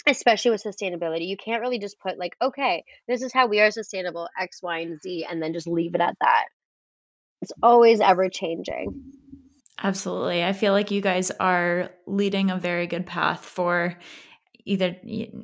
especially 0.06 0.50
with 0.50 0.64
sustainability. 0.64 1.28
You 1.28 1.36
can't 1.36 1.60
really 1.60 1.78
just 1.78 2.00
put, 2.00 2.18
like, 2.18 2.34
okay, 2.42 2.84
this 3.06 3.22
is 3.22 3.32
how 3.32 3.46
we 3.46 3.60
are 3.60 3.70
sustainable, 3.70 4.28
X, 4.38 4.60
Y, 4.62 4.78
and 4.78 5.00
Z, 5.00 5.26
and 5.30 5.40
then 5.40 5.52
just 5.52 5.68
leave 5.68 5.94
it 5.94 6.00
at 6.00 6.16
that. 6.20 6.44
It's 7.42 7.52
always 7.62 8.00
ever 8.00 8.28
changing. 8.28 9.12
Absolutely. 9.82 10.44
I 10.44 10.52
feel 10.52 10.72
like 10.72 10.90
you 10.90 11.00
guys 11.00 11.30
are 11.32 11.90
leading 12.06 12.50
a 12.50 12.56
very 12.58 12.86
good 12.86 13.06
path 13.06 13.44
for 13.44 13.96
either 14.66 14.96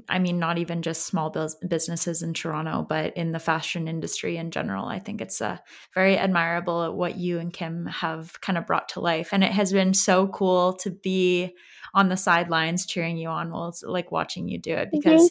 i 0.09 0.19
mean 0.19 0.39
not 0.39 0.57
even 0.59 0.83
just 0.83 1.07
small 1.07 1.31
businesses 1.69 2.23
in 2.23 2.33
toronto 2.33 2.87
but 2.89 3.15
in 3.17 3.33
the 3.33 3.39
fashion 3.39 3.87
industry 3.87 4.37
in 4.37 4.51
general 4.51 4.87
i 4.87 4.99
think 4.99 5.21
it's 5.21 5.43
uh, 5.43 5.59
very 5.95 6.17
admirable 6.17 6.83
at 6.85 6.95
what 6.95 7.17
you 7.17 7.39
and 7.39 7.53
kim 7.53 7.87
have 7.87 8.41
kind 8.41 8.57
of 8.57 8.67
brought 8.67 8.89
to 8.89 9.01
life 9.01 9.29
and 9.33 9.45
it 9.45 9.53
has 9.53 9.73
been 9.73 9.93
so 9.93 10.27
cool 10.29 10.73
to 10.73 10.91
be 10.91 11.55
on 11.95 12.09
the 12.09 12.17
sidelines 12.17 12.87
cheering 12.87 13.17
you 13.17 13.29
on 13.29 13.51
while 13.51 13.69
it's 13.69 13.83
like 13.83 14.13
watching 14.13 14.49
you 14.49 14.59
do 14.59 14.75
it 14.75 14.91
because 14.91 15.31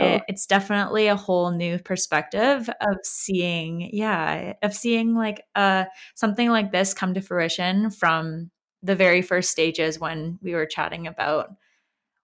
it, 0.00 0.22
it's 0.28 0.46
definitely 0.46 1.06
a 1.06 1.16
whole 1.16 1.50
new 1.50 1.78
perspective 1.78 2.68
of 2.80 2.96
seeing 3.02 3.90
yeah 3.92 4.54
of 4.62 4.74
seeing 4.74 5.14
like 5.14 5.44
uh 5.54 5.84
something 6.14 6.48
like 6.48 6.72
this 6.72 6.94
come 6.94 7.14
to 7.14 7.20
fruition 7.20 7.90
from 7.90 8.50
the 8.82 8.96
very 8.96 9.22
first 9.22 9.50
stages 9.50 9.98
when 9.98 10.38
we 10.42 10.54
were 10.54 10.66
chatting 10.66 11.06
about 11.06 11.50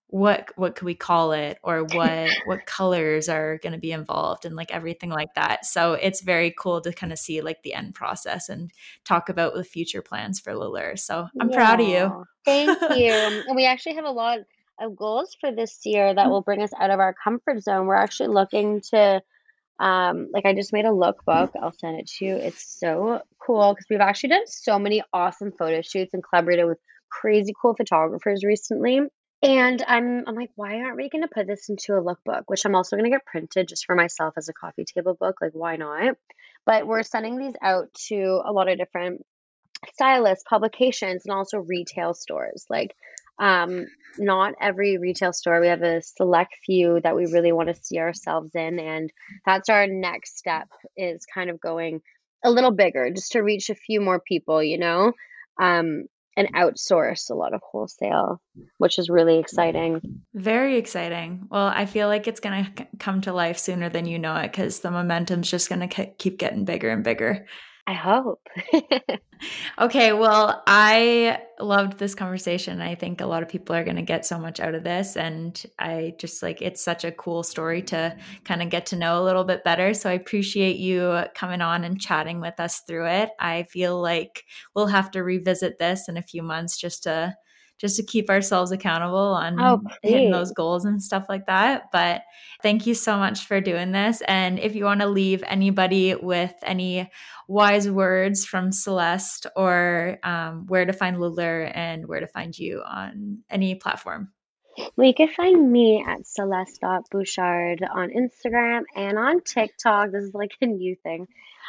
what 0.08 0.52
what 0.56 0.76
could 0.76 0.86
we 0.86 0.94
call 0.94 1.32
it? 1.32 1.58
Or 1.62 1.84
what 1.84 2.30
what 2.46 2.66
colors 2.66 3.28
are 3.28 3.58
going 3.58 3.72
to 3.72 3.78
be 3.78 3.92
involved 3.92 4.44
and 4.44 4.54
like 4.54 4.70
everything 4.70 5.10
like 5.10 5.34
that. 5.34 5.66
So 5.66 5.94
it's 5.94 6.20
very 6.20 6.54
cool 6.56 6.80
to 6.82 6.92
kind 6.92 7.12
of 7.12 7.18
see 7.18 7.40
like 7.40 7.62
the 7.62 7.74
end 7.74 7.94
process 7.94 8.48
and 8.48 8.70
talk 9.04 9.28
about 9.28 9.54
the 9.54 9.64
future 9.64 10.02
plans 10.02 10.40
for 10.40 10.54
La 10.54 10.66
Leur 10.66 10.96
so 10.96 11.28
i'm 11.40 11.50
yeah. 11.50 11.56
proud 11.56 11.80
of 11.80 11.88
you. 11.88 12.24
Thank 12.44 12.80
you. 12.98 13.12
And 13.12 13.56
we 13.56 13.66
actually 13.66 13.96
have 13.96 14.04
a 14.04 14.10
lot 14.10 14.40
of 14.80 14.94
goals 14.94 15.36
for 15.40 15.50
this 15.50 15.80
year 15.84 16.14
that 16.14 16.28
will 16.28 16.42
bring 16.42 16.62
us 16.62 16.70
out 16.78 16.90
of 16.90 17.00
our 17.00 17.14
comfort 17.24 17.62
zone. 17.62 17.86
We're 17.86 17.94
actually 17.96 18.28
looking 18.28 18.82
to 18.92 19.22
um 19.78 20.28
like 20.32 20.46
i 20.46 20.54
just 20.54 20.72
made 20.72 20.86
a 20.86 20.90
lookbook. 20.90 21.50
I'll 21.60 21.74
send 21.78 21.98
it 21.98 22.06
to 22.18 22.24
you. 22.24 22.36
It's 22.36 22.78
so 22.78 23.20
cool 23.38 23.74
because 23.74 23.86
we've 23.90 24.00
actually 24.00 24.30
done 24.30 24.46
so 24.46 24.78
many 24.78 25.02
awesome 25.12 25.52
photo 25.52 25.82
shoots 25.82 26.14
and 26.14 26.22
collaborated 26.22 26.66
with 26.66 26.78
crazy 27.10 27.52
cool 27.60 27.74
photographers 27.74 28.44
recently 28.44 29.00
and 29.42 29.82
I'm 29.86 30.24
I'm 30.26 30.34
like, 30.34 30.50
why 30.54 30.80
aren't 30.80 30.96
we 30.96 31.08
going 31.08 31.22
to 31.22 31.28
put 31.28 31.46
this 31.46 31.68
into 31.68 31.94
a 31.94 32.02
lookbook, 32.02 32.44
which 32.46 32.64
I'm 32.64 32.74
also 32.74 32.96
going 32.96 33.04
to 33.04 33.14
get 33.14 33.26
printed 33.26 33.68
just 33.68 33.86
for 33.86 33.94
myself 33.94 34.34
as 34.36 34.48
a 34.48 34.54
coffee 34.54 34.84
table 34.84 35.14
book? 35.14 35.36
Like, 35.40 35.52
why 35.52 35.76
not? 35.76 36.16
But 36.64 36.86
we're 36.86 37.02
sending 37.02 37.38
these 37.38 37.54
out 37.62 37.92
to 38.08 38.40
a 38.44 38.52
lot 38.52 38.68
of 38.68 38.78
different 38.78 39.24
stylists, 39.92 40.44
publications, 40.48 41.22
and 41.24 41.34
also 41.34 41.58
retail 41.58 42.14
stores. 42.14 42.64
Like, 42.70 42.96
um, 43.38 43.86
not 44.18 44.54
every 44.60 44.96
retail 44.96 45.32
store. 45.32 45.60
We 45.60 45.68
have 45.68 45.82
a 45.82 46.00
select 46.02 46.56
few 46.64 47.00
that 47.02 47.14
we 47.14 47.26
really 47.26 47.52
want 47.52 47.68
to 47.68 47.74
see 47.74 47.98
ourselves 47.98 48.54
in, 48.54 48.78
and 48.78 49.12
that's 49.44 49.68
our 49.68 49.86
next 49.86 50.38
step. 50.38 50.68
Is 50.96 51.26
kind 51.26 51.50
of 51.50 51.60
going 51.60 52.00
a 52.42 52.50
little 52.50 52.70
bigger, 52.70 53.10
just 53.10 53.32
to 53.32 53.40
reach 53.40 53.68
a 53.68 53.74
few 53.74 54.00
more 54.00 54.20
people. 54.20 54.62
You 54.62 54.78
know, 54.78 55.12
um, 55.60 56.06
and 56.36 56.52
outsource 56.54 57.30
a 57.30 57.34
lot 57.34 57.54
of 57.54 57.62
wholesale, 57.62 58.40
which 58.78 58.98
is 58.98 59.08
really 59.08 59.38
exciting. 59.38 60.00
Very 60.34 60.76
exciting. 60.76 61.46
Well, 61.50 61.66
I 61.66 61.86
feel 61.86 62.08
like 62.08 62.28
it's 62.28 62.40
going 62.40 62.64
to 62.64 62.86
come 62.98 63.22
to 63.22 63.32
life 63.32 63.58
sooner 63.58 63.88
than 63.88 64.06
you 64.06 64.18
know 64.18 64.36
it 64.36 64.52
because 64.52 64.80
the 64.80 64.90
momentum's 64.90 65.50
just 65.50 65.68
going 65.68 65.88
to 65.88 66.06
keep 66.18 66.38
getting 66.38 66.64
bigger 66.64 66.90
and 66.90 67.02
bigger. 67.02 67.46
I 67.88 67.94
hope. 67.94 68.48
okay, 69.78 70.12
well, 70.12 70.62
I 70.66 71.40
loved 71.60 71.98
this 71.98 72.16
conversation. 72.16 72.80
I 72.80 72.96
think 72.96 73.20
a 73.20 73.26
lot 73.26 73.44
of 73.44 73.48
people 73.48 73.76
are 73.76 73.84
going 73.84 73.96
to 73.96 74.02
get 74.02 74.26
so 74.26 74.38
much 74.38 74.58
out 74.58 74.74
of 74.74 74.82
this. 74.82 75.16
And 75.16 75.62
I 75.78 76.14
just 76.18 76.42
like 76.42 76.60
it's 76.60 76.82
such 76.82 77.04
a 77.04 77.12
cool 77.12 77.44
story 77.44 77.82
to 77.82 78.16
kind 78.44 78.60
of 78.60 78.70
get 78.70 78.86
to 78.86 78.96
know 78.96 79.22
a 79.22 79.24
little 79.24 79.44
bit 79.44 79.62
better. 79.62 79.94
So 79.94 80.10
I 80.10 80.14
appreciate 80.14 80.78
you 80.78 81.22
coming 81.34 81.60
on 81.60 81.84
and 81.84 82.00
chatting 82.00 82.40
with 82.40 82.58
us 82.58 82.80
through 82.80 83.06
it. 83.06 83.30
I 83.38 83.62
feel 83.64 84.00
like 84.02 84.44
we'll 84.74 84.88
have 84.88 85.12
to 85.12 85.22
revisit 85.22 85.78
this 85.78 86.08
in 86.08 86.16
a 86.16 86.22
few 86.22 86.42
months 86.42 86.76
just 86.76 87.04
to 87.04 87.36
just 87.78 87.96
to 87.96 88.02
keep 88.02 88.30
ourselves 88.30 88.72
accountable 88.72 89.16
on 89.16 89.60
oh, 89.60 89.82
hitting 90.02 90.30
those 90.30 90.52
goals 90.52 90.84
and 90.84 91.02
stuff 91.02 91.26
like 91.28 91.46
that. 91.46 91.84
But 91.92 92.22
thank 92.62 92.86
you 92.86 92.94
so 92.94 93.16
much 93.16 93.46
for 93.46 93.60
doing 93.60 93.92
this. 93.92 94.22
And 94.26 94.58
if 94.58 94.74
you 94.74 94.84
want 94.84 95.00
to 95.00 95.06
leave 95.06 95.42
anybody 95.46 96.14
with 96.14 96.54
any 96.62 97.10
wise 97.48 97.88
words 97.88 98.44
from 98.44 98.72
Celeste 98.72 99.46
or 99.56 100.18
um, 100.22 100.66
where 100.66 100.84
to 100.84 100.92
find 100.92 101.20
La 101.20 101.28
Leur 101.28 101.70
and 101.74 102.06
where 102.06 102.20
to 102.20 102.26
find 102.26 102.58
you 102.58 102.82
on 102.86 103.38
any 103.50 103.74
platform. 103.74 104.32
Well, 104.96 105.06
you 105.06 105.14
can 105.14 105.28
find 105.28 105.72
me 105.72 106.04
at 106.06 106.26
celeste.bouchard 106.26 107.82
on 107.82 108.10
Instagram 108.10 108.82
and 108.94 109.18
on 109.18 109.40
TikTok. 109.40 110.12
This 110.12 110.24
is 110.24 110.34
like 110.34 110.52
a 110.60 110.66
new 110.66 110.96
thing. 111.02 111.26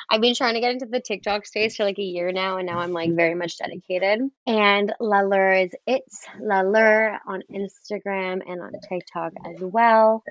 I've 0.10 0.22
been 0.22 0.36
trying 0.36 0.54
to 0.54 0.62
get 0.62 0.72
into 0.72 0.86
the 0.86 1.02
TikTok 1.02 1.46
space 1.46 1.76
for 1.76 1.84
like 1.84 2.00
a 2.00 2.04
year 2.04 2.32
now, 2.32 2.58
and 2.58 2.66
now 2.66 2.80
I'm 2.80 2.94
like 2.94 3.14
very 3.14 3.36
much 3.36 3.58
dedicated. 3.58 4.22
And 4.46 4.94
La 5.00 5.20
Leur 5.20 5.54
is 5.54 5.72
it's 5.86 6.26
La 6.40 6.62
Leur 6.62 7.20
on 7.28 7.44
Instagram 7.52 8.42
and 8.48 8.62
on 8.62 8.72
TikTok 8.88 9.34
as 9.46 9.60
well. 9.60 10.24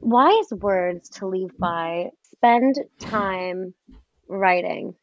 Wise 0.00 0.50
words 0.50 1.10
to 1.10 1.26
leave 1.26 1.56
by 1.58 2.10
spend 2.32 2.76
time 2.98 3.74
writing 4.28 4.94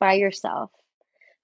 by 0.00 0.14
yourself. 0.14 0.70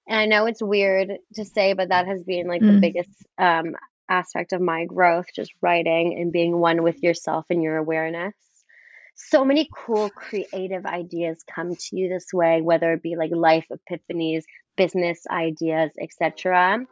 And 0.09 0.19
I 0.19 0.27
know 0.27 0.47
it's 0.47 0.63
weird 0.63 1.13
to 1.35 1.45
say, 1.45 1.75
but 1.75 1.91
that 1.91 2.07
has 2.07 2.23
been 2.23 2.49
like 2.49 2.63
mm. 2.63 2.75
the 2.75 2.81
biggest 2.81 3.27
um, 3.39 3.77
aspect 4.09 4.53
of 4.53 4.61
my 4.61 4.85
growth 4.87 5.27
just 5.35 5.53
writing 5.61 6.19
and 6.19 6.33
being 6.33 6.57
one 6.57 6.83
with 6.83 7.03
yourself 7.03 7.47
and 7.51 7.63
your 7.63 7.77
awareness 7.77 8.35
so 9.15 9.45
many 9.45 9.69
cool 9.75 10.11
creative 10.11 10.87
ideas 10.87 11.45
come 11.55 11.75
to 11.75 11.97
you 11.97 12.09
this 12.09 12.33
way, 12.33 12.61
whether 12.63 12.93
it 12.93 13.03
be 13.03 13.17
like 13.17 13.31
life 13.33 13.67
epiphanies, 13.71 14.43
business 14.77 15.27
ideas, 15.31 15.91
etc. 16.01 16.87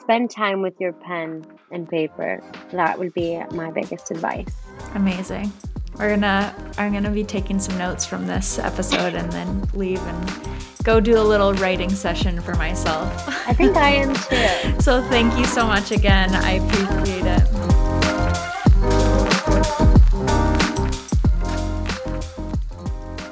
Spend 0.00 0.30
time 0.30 0.62
with 0.62 0.74
your 0.80 0.92
pen 0.92 1.44
and 1.70 1.88
paper. 1.88 2.42
That 2.72 2.98
would 2.98 3.14
be 3.14 3.40
my 3.52 3.70
biggest 3.70 4.10
advice. 4.10 4.54
Amazing. 4.94 5.52
We're 5.98 6.10
gonna 6.10 6.54
I'm 6.78 6.92
gonna 6.92 7.10
be 7.10 7.24
taking 7.24 7.58
some 7.58 7.76
notes 7.76 8.06
from 8.06 8.26
this 8.26 8.58
episode 8.58 9.14
and 9.14 9.30
then 9.32 9.68
leave 9.74 10.00
and 10.00 10.48
go 10.82 10.98
do 11.00 11.18
a 11.18 11.22
little 11.22 11.52
writing 11.54 11.90
session 11.90 12.40
for 12.40 12.54
myself. 12.54 13.12
I 13.46 13.52
think 13.52 13.76
I 13.76 13.90
am 13.90 14.14
too. 14.74 14.80
so 14.80 15.02
thank 15.08 15.36
you 15.38 15.44
so 15.44 15.66
much 15.66 15.90
again. 15.90 16.34
I 16.34 16.52
appreciate 16.52 17.26
it. 17.26 17.59